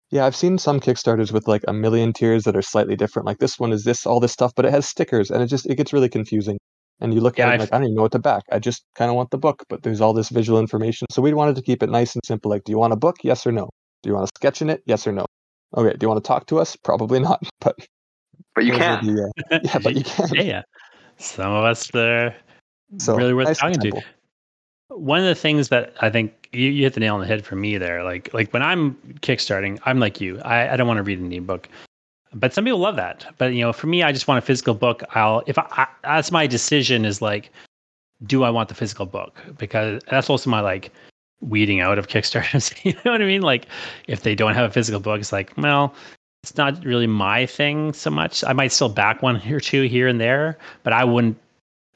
Yeah, 0.09 0.25
I've 0.25 0.35
seen 0.35 0.57
some 0.57 0.79
Kickstarters 0.79 1.33
with 1.33 1.47
like 1.47 1.63
a 1.67 1.73
million 1.73 2.13
tiers 2.13 2.45
that 2.45 2.55
are 2.55 2.61
slightly 2.61 2.95
different. 2.95 3.25
Like 3.25 3.39
this 3.39 3.59
one 3.59 3.73
is 3.73 3.83
this 3.83 4.05
all 4.05 4.19
this 4.19 4.31
stuff, 4.31 4.53
but 4.55 4.65
it 4.65 4.71
has 4.71 4.87
stickers, 4.87 5.29
and 5.29 5.43
it 5.43 5.47
just 5.47 5.65
it 5.65 5.75
gets 5.75 5.91
really 5.91 6.09
confusing. 6.09 6.57
And 6.99 7.13
you 7.13 7.19
look 7.19 7.37
yeah, 7.37 7.47
at 7.47 7.55
it 7.55 7.59
like 7.59 7.73
I 7.73 7.77
don't 7.77 7.85
even 7.85 7.95
know 7.95 8.03
what 8.03 8.13
to 8.13 8.19
back. 8.19 8.43
I 8.51 8.59
just 8.59 8.83
kind 8.95 9.09
of 9.09 9.15
want 9.15 9.31
the 9.31 9.37
book, 9.37 9.63
but 9.69 9.83
there's 9.83 10.01
all 10.01 10.13
this 10.13 10.29
visual 10.29 10.59
information. 10.59 11.07
So 11.11 11.21
we 11.21 11.33
wanted 11.33 11.55
to 11.57 11.61
keep 11.61 11.83
it 11.83 11.89
nice 11.89 12.15
and 12.15 12.21
simple. 12.25 12.49
Like, 12.49 12.63
do 12.63 12.71
you 12.71 12.77
want 12.77 12.93
a 12.93 12.97
book? 12.97 13.17
Yes 13.23 13.45
or 13.45 13.51
no. 13.51 13.69
Do 14.01 14.09
you 14.09 14.15
want 14.15 14.25
a 14.25 14.31
sketch 14.35 14.61
in 14.61 14.69
it? 14.69 14.81
Yes 14.85 15.05
or 15.05 15.11
no. 15.11 15.25
Okay. 15.75 15.91
Do 15.91 16.05
you 16.05 16.07
want 16.07 16.23
to 16.23 16.27
talk 16.27 16.47
to 16.47 16.59
us? 16.59 16.75
Probably 16.75 17.19
not. 17.29 17.43
But 17.59 17.75
but 18.55 18.65
you 18.65 18.73
can. 18.73 19.05
The, 19.05 19.31
uh, 19.51 19.59
yeah, 19.63 19.79
but 19.79 19.95
you 19.95 20.03
can. 20.05 20.29
yeah, 20.33 20.61
some 21.17 21.51
of 21.51 21.65
us 21.65 21.93
are 21.93 22.33
so, 22.97 23.15
really 23.15 23.33
worth 23.33 23.47
nice 23.47 23.59
talking 23.59 23.79
to 23.79 24.01
one 24.89 25.19
of 25.19 25.25
the 25.25 25.35
things 25.35 25.69
that 25.69 25.93
I 26.01 26.09
think 26.09 26.49
you, 26.51 26.69
you 26.69 26.83
hit 26.83 26.93
the 26.93 26.99
nail 26.99 27.15
on 27.15 27.21
the 27.21 27.27
head 27.27 27.45
for 27.45 27.55
me 27.55 27.77
there, 27.77 28.03
like 28.03 28.33
like 28.33 28.51
when 28.53 28.63
I'm 28.63 28.95
kickstarting, 29.21 29.79
I'm 29.85 29.99
like 29.99 30.21
you. 30.21 30.39
I, 30.41 30.73
I 30.73 30.77
don't 30.77 30.87
want 30.87 30.97
to 30.97 31.03
read 31.03 31.19
an 31.19 31.31
ebook, 31.31 31.67
but 32.33 32.53
some 32.53 32.63
people 32.63 32.79
love 32.79 32.95
that. 32.95 33.25
But 33.37 33.53
you 33.53 33.61
know, 33.61 33.73
for 33.73 33.87
me, 33.87 34.03
I 34.03 34.11
just 34.11 34.27
want 34.27 34.37
a 34.37 34.45
physical 34.45 34.73
book. 34.73 35.03
I'll 35.15 35.43
if 35.47 35.57
I, 35.57 35.65
I 35.71 35.87
that's 36.03 36.31
my 36.31 36.47
decision 36.47 37.05
is 37.05 37.21
like, 37.21 37.51
do 38.25 38.43
I 38.43 38.49
want 38.49 38.69
the 38.69 38.75
physical 38.75 39.05
book? 39.05 39.41
Because 39.57 40.01
that's 40.09 40.29
also 40.29 40.49
my 40.49 40.61
like 40.61 40.91
weeding 41.41 41.81
out 41.81 41.99
of 41.99 42.07
Kickstarters. 42.09 42.73
you 42.83 42.93
know 43.05 43.11
what 43.11 43.21
I 43.21 43.25
mean? 43.25 43.41
Like 43.41 43.67
if 44.07 44.23
they 44.23 44.35
don't 44.35 44.55
have 44.55 44.69
a 44.69 44.73
physical 44.73 44.99
book, 44.99 45.19
it's 45.19 45.33
like, 45.33 45.51
well, 45.57 45.93
it's 46.43 46.55
not 46.55 46.83
really 46.85 47.07
my 47.07 47.45
thing 47.45 47.91
so 47.91 48.09
much. 48.09 48.43
I 48.43 48.53
might 48.53 48.71
still 48.71 48.89
back 48.89 49.21
one 49.21 49.41
or 49.51 49.59
two 49.59 49.83
here 49.83 50.07
and 50.07 50.21
there, 50.21 50.57
but 50.83 50.93
I 50.93 51.03
wouldn't 51.03 51.37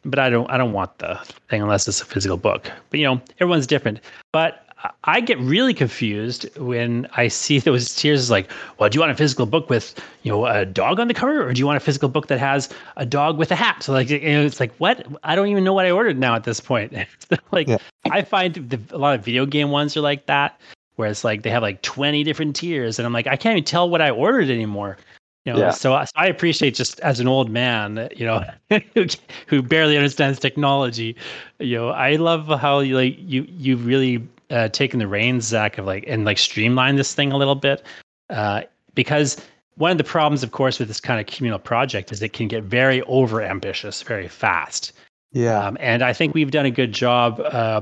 but 0.04 0.20
I 0.20 0.30
don't 0.30 0.50
I 0.50 0.58
don't 0.58 0.74
want 0.74 0.98
the 1.00 1.20
thing 1.50 1.62
unless 1.62 1.88
it's 1.88 2.02
a 2.02 2.06
physical 2.06 2.38
book. 2.38 2.72
But 2.90 3.00
you 3.00 3.06
know, 3.06 3.22
everyone's 3.40 3.68
different. 3.68 4.00
But 4.32 4.68
I 5.04 5.22
get 5.22 5.40
really 5.40 5.74
confused 5.74 6.48
when 6.58 7.08
I 7.16 7.28
see 7.28 7.60
those 7.60 7.94
tiers 7.96 8.20
is 8.20 8.32
like, 8.32 8.50
well, 8.78 8.90
do 8.90 8.96
you 8.96 9.00
want 9.00 9.12
a 9.12 9.16
physical 9.16 9.46
book 9.46 9.70
with, 9.70 9.94
you 10.24 10.32
know, 10.32 10.46
a 10.46 10.66
dog 10.66 11.00
on 11.00 11.08
the 11.08 11.14
cover 11.14 11.48
or 11.48 11.54
do 11.54 11.60
you 11.60 11.66
want 11.66 11.78
a 11.78 11.82
physical 11.82 12.10
book 12.10 12.28
that 12.28 12.40
has 12.40 12.70
a 12.98 13.06
dog 13.06 13.38
with 13.38 13.52
a 13.52 13.56
hat? 13.56 13.84
So 13.84 13.94
like, 13.94 14.10
you 14.10 14.20
know, 14.20 14.46
it's 14.46 14.60
like, 14.60 14.74
what? 14.78 15.06
I 15.24 15.36
don't 15.36 15.48
even 15.48 15.64
know 15.64 15.74
what 15.74 15.86
I 15.86 15.92
ordered 15.92 16.18
now 16.18 16.36
at 16.36 16.44
this 16.44 16.60
point. 16.60 16.94
like, 17.52 17.68
yeah. 17.68 17.78
I 18.10 18.22
find 18.24 18.56
the, 18.56 18.80
a 18.92 18.98
lot 18.98 19.16
of 19.16 19.24
video 19.24 19.46
game 19.46 19.70
ones 19.70 19.96
are 19.96 20.02
like 20.02 20.26
that. 20.26 20.60
where 20.96 21.10
it's 21.10 21.24
like 21.24 21.42
they 21.44 21.50
have 21.50 21.64
like 21.64 21.82
20 21.82 22.24
different 22.24 22.56
tiers 22.56 23.00
and 23.00 23.06
i'm 23.06 23.14
like 23.14 23.26
i 23.26 23.36
can't 23.36 23.54
even 23.54 23.64
tell 23.64 23.90
what 23.90 24.02
i 24.02 24.10
ordered 24.12 24.50
anymore 24.50 24.98
you 25.46 25.54
know 25.54 25.60
Yeah. 25.60 25.72
so, 25.72 25.94
I- 25.94 26.06
so 26.06 26.12
i 26.16 26.28
appreciate 26.28 26.76
just 26.76 27.00
as 27.02 27.20
an 27.20 27.28
old 27.28 27.50
man 27.50 28.10
you 28.16 28.26
know 28.26 28.44
who, 28.94 29.06
who 29.48 29.62
barely 29.62 29.98
understands 29.98 30.40
technology 30.40 31.16
you 31.60 31.78
know 31.78 31.90
i 31.90 32.16
love 32.16 32.48
how 32.60 32.80
you 32.80 32.96
like 32.96 33.16
you 33.20 33.46
you've 33.50 33.86
really 33.86 34.28
uh, 34.52 34.68
taken 34.70 35.00
the 35.00 35.08
reins 35.08 35.46
zach 35.46 35.78
of 35.78 35.86
like 35.86 36.04
and 36.08 36.26
like 36.26 36.38
streamline 36.38 36.96
this 36.98 37.16
thing 37.16 37.32
a 37.32 37.38
little 37.38 37.56
bit 37.56 37.82
uh, 38.30 38.62
because 38.96 39.38
one 39.76 39.92
of 39.92 39.98
the 39.98 40.04
problems 40.04 40.44
of 40.44 40.52
course 40.52 40.78
with 40.78 40.88
this 40.90 41.00
kind 41.00 41.20
of 41.20 41.26
communal 41.26 41.58
project 41.60 42.12
is 42.12 42.22
it 42.22 42.34
can 42.34 42.48
get 42.48 42.64
very 42.64 43.02
over 43.04 43.42
ambitious 43.42 44.02
very 44.04 44.28
fast 44.28 44.92
Yeah. 45.32 45.58
um, 45.68 45.78
and 45.80 46.04
I 46.04 46.12
think 46.14 46.34
we've 46.34 46.52
done 46.52 46.66
a 46.66 46.72
good 46.72 46.92
job. 46.92 47.40
Uh, 47.40 47.82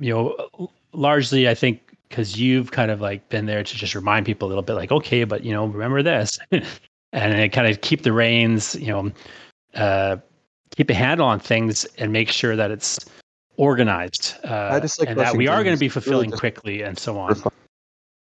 you 0.00 0.12
know, 0.12 0.70
largely 0.92 1.48
I 1.48 1.54
think 1.54 1.80
because 2.08 2.40
you've 2.40 2.70
kind 2.72 2.90
of 2.90 3.00
like 3.00 3.28
been 3.28 3.46
there 3.46 3.62
to 3.62 3.76
just 3.76 3.94
remind 3.94 4.26
people 4.26 4.46
a 4.46 4.50
little 4.50 4.62
bit, 4.62 4.74
like, 4.74 4.90
okay, 4.90 5.22
but 5.24 5.44
you 5.44 5.52
know, 5.52 5.66
remember 5.66 6.02
this, 6.02 6.38
and 7.12 7.52
kind 7.52 7.66
of 7.66 7.80
keep 7.80 8.02
the 8.02 8.12
reins. 8.12 8.74
You 8.74 8.88
know, 8.88 9.12
uh, 9.74 10.16
keep 10.76 10.90
a 10.90 10.94
handle 10.94 11.26
on 11.26 11.40
things 11.40 11.84
and 11.98 12.12
make 12.12 12.30
sure 12.30 12.56
that 12.56 12.70
it's 12.70 13.04
organized. 13.56 14.34
Uh, 14.44 14.70
I 14.72 14.80
just 14.80 15.00
like 15.00 15.10
and 15.10 15.18
that 15.18 15.36
we 15.36 15.48
are 15.48 15.64
going 15.64 15.76
to 15.76 15.80
be 15.80 15.86
It's 15.86 15.96
really 15.96 16.04
fulfilling 16.04 16.30
quickly 16.30 16.82
and 16.82 16.98
so 16.98 17.18
on. 17.18 17.42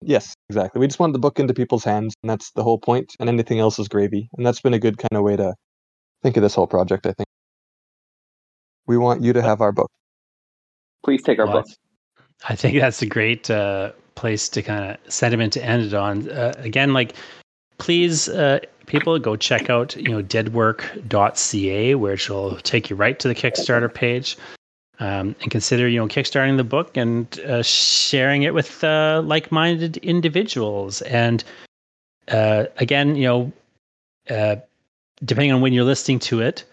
Yes, 0.03 0.34
exactly. 0.49 0.80
We 0.80 0.88
just 0.88 0.99
want 0.99 1.13
the 1.13 1.19
book 1.19 1.39
into 1.39 1.53
people's 1.53 1.84
hands, 1.84 2.15
and 2.24 2.30
that's 2.30 2.51
the 2.51 2.63
whole 2.63 2.80
point. 2.80 3.15
And 3.19 3.30
anything 3.30 3.59
else 3.59 3.78
is 3.78 3.88
gravy. 3.88 4.30
And 4.36 4.45
that's 4.45 4.59
been 4.59 4.74
a 4.74 4.80
good 4.80 4.97
kind 4.97 5.13
of 5.13 5.24
way 5.24 5.36
to 5.36 5.53
think 6.24 6.38
of 6.38 6.43
this 6.43 6.55
whole 6.55 6.65
project. 6.65 7.05
I 7.05 7.13
think 7.13 7.28
we 8.88 8.97
want 8.97 9.24
you 9.24 9.32
to 9.34 9.41
have 9.43 9.61
our 9.61 9.72
book. 9.72 9.91
Please 11.03 11.22
take 11.22 11.38
our 11.38 11.45
Well, 11.45 11.61
book. 11.61 11.67
I 12.49 12.55
think 12.55 12.80
that's 12.80 13.03
a 13.03 13.05
great 13.05 13.51
uh, 13.51 13.91
place 14.15 14.49
to 14.49 14.63
kind 14.63 14.91
of 14.91 15.13
sentiment 15.13 15.53
to 15.53 15.63
end 15.63 15.84
it 15.84 15.93
on. 15.93 16.28
Uh, 16.30 16.53
again, 16.57 16.93
like, 16.93 17.13
please, 17.82 18.30
uh, 18.30 18.60
people, 18.86 19.18
go 19.18 19.36
check 19.36 19.70
out 19.70 19.96
you 19.96 20.10
know 20.10 20.22
deadwork.ca, 20.22 21.96
which 21.96 22.30
will 22.30 22.56
take 22.58 22.90
you 22.90 22.96
right 22.96 23.18
to 23.20 23.28
the 23.28 23.36
Kickstarter 23.36 23.92
page, 23.92 24.38
um, 25.00 25.36
and 25.42 25.50
consider 25.50 25.88
you 25.88 26.00
know 26.00 26.08
kickstarting 26.08 26.58
the 26.58 26.64
book 26.64 26.96
and 26.96 27.40
uh, 27.40 27.64
sharing 27.64 28.44
it 28.44 28.54
with 28.54 28.84
uh, 28.84 29.22
like-minded 29.26 29.98
individuals. 29.98 31.02
And 31.02 31.44
uh, 32.28 32.66
again, 32.78 33.16
you 33.16 33.24
know, 33.24 33.52
uh, 34.30 34.58
depending 35.26 35.52
on 35.52 35.62
when 35.62 35.74
you're 35.74 35.84
listening 35.84 36.20
to 36.20 36.42
it, 36.42 36.64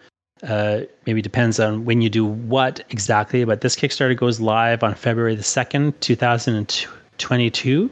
uh, 0.43 0.81
maybe 1.07 1.23
depends 1.23 1.59
on 1.59 1.87
when 1.87 2.03
you 2.03 2.11
do 2.11 2.27
what 2.27 2.85
exactly, 2.91 3.45
but 3.45 3.63
this 3.63 3.77
Kickstarter 3.77 4.15
goes 4.15 4.41
live 4.41 4.83
on 4.83 4.95
February 4.95 5.35
the 5.35 5.43
2nd, 5.43 5.95
2022. 6.01 7.91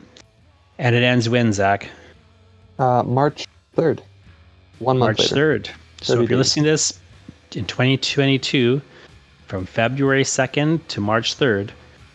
And 0.78 0.94
it 0.94 1.02
ends 1.02 1.30
when, 1.30 1.54
Zach? 1.54 1.88
Uh, 2.78 3.02
March 3.02 3.46
third, 3.74 4.02
one 4.78 4.98
month 4.98 5.18
March 5.18 5.32
later. 5.32 5.58
3rd. 5.58 5.70
So 6.02 6.12
if 6.12 6.18
you're 6.18 6.28
days. 6.28 6.38
listening 6.38 6.64
to 6.64 6.70
this 6.70 6.98
in 7.52 7.64
2022, 7.64 8.82
from 9.46 9.64
February 9.64 10.24
2nd 10.24 10.86
to 10.88 11.00
March 11.00 11.36
3rd, 11.36 11.70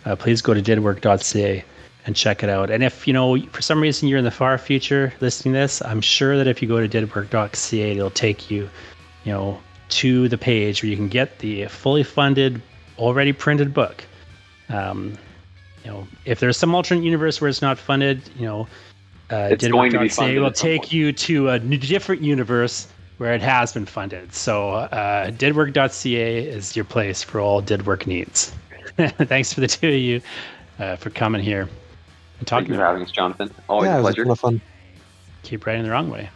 uh, 0.05 0.15
please 0.15 0.41
go 0.41 0.53
to 0.53 0.61
deadwork.ca 0.61 1.63
and 2.05 2.15
check 2.15 2.43
it 2.43 2.49
out. 2.49 2.69
And 2.69 2.83
if, 2.83 3.07
you 3.07 3.13
know, 3.13 3.39
for 3.47 3.61
some 3.61 3.81
reason 3.81 4.07
you're 4.07 4.17
in 4.17 4.25
the 4.25 4.31
far 4.31 4.57
future 4.57 5.13
listening 5.21 5.53
to 5.53 5.59
this, 5.59 5.81
I'm 5.81 6.01
sure 6.01 6.37
that 6.37 6.47
if 6.47 6.61
you 6.61 6.67
go 6.67 6.85
to 6.85 6.89
deadwork.ca, 6.89 7.91
it'll 7.91 8.09
take 8.09 8.49
you, 8.49 8.69
you 9.23 9.31
know, 9.31 9.59
to 9.89 10.27
the 10.29 10.37
page 10.37 10.81
where 10.81 10.89
you 10.89 10.95
can 10.95 11.09
get 11.09 11.39
the 11.39 11.65
fully 11.65 12.03
funded, 12.03 12.61
already 12.97 13.33
printed 13.33 13.73
book. 13.73 14.03
Um, 14.69 15.17
you 15.83 15.91
know, 15.91 16.07
if 16.25 16.39
there's 16.39 16.57
some 16.57 16.73
alternate 16.73 17.03
universe 17.03 17.41
where 17.41 17.49
it's 17.49 17.61
not 17.61 17.77
funded, 17.77 18.21
you 18.37 18.45
know, 18.45 18.67
uh, 19.31 19.47
It's 19.51 19.67
going 19.67 19.91
to 19.91 19.99
be 19.99 20.05
deadwork.ca 20.07 20.15
funded 20.15 20.41
will 20.41 20.51
take 20.51 20.81
point. 20.81 20.93
you 20.93 21.11
to 21.13 21.49
a 21.49 21.55
n- 21.55 21.69
different 21.69 22.21
universe 22.21 22.87
where 23.17 23.33
it 23.33 23.41
has 23.41 23.71
been 23.73 23.85
funded. 23.85 24.33
So, 24.33 24.71
uh, 24.71 25.29
deadwork.ca 25.31 26.37
is 26.47 26.75
your 26.75 26.85
place 26.85 27.23
for 27.23 27.39
all 27.39 27.61
Dead 27.61 27.85
Work 27.85 28.07
needs. 28.07 28.51
Thanks 28.97 29.53
for 29.53 29.61
the 29.61 29.67
two 29.67 29.87
of 29.89 29.93
you 29.93 30.21
uh, 30.79 30.95
for 30.97 31.09
coming 31.11 31.41
here 31.41 31.61
and 31.61 31.69
Thank 32.39 32.47
talking 32.47 32.69
you 32.69 32.75
for 32.75 32.85
having 32.85 33.03
us, 33.03 33.11
Jonathan. 33.11 33.51
Always 33.69 33.87
yeah, 33.87 33.97
a 33.97 33.99
it 33.99 34.03
was 34.03 34.13
a 34.13 34.15
pleasure. 34.15 34.31
of 34.31 34.39
fun. 34.39 34.61
Keep 35.43 35.65
writing 35.65 35.83
the 35.83 35.91
wrong 35.91 36.09
way. 36.09 36.29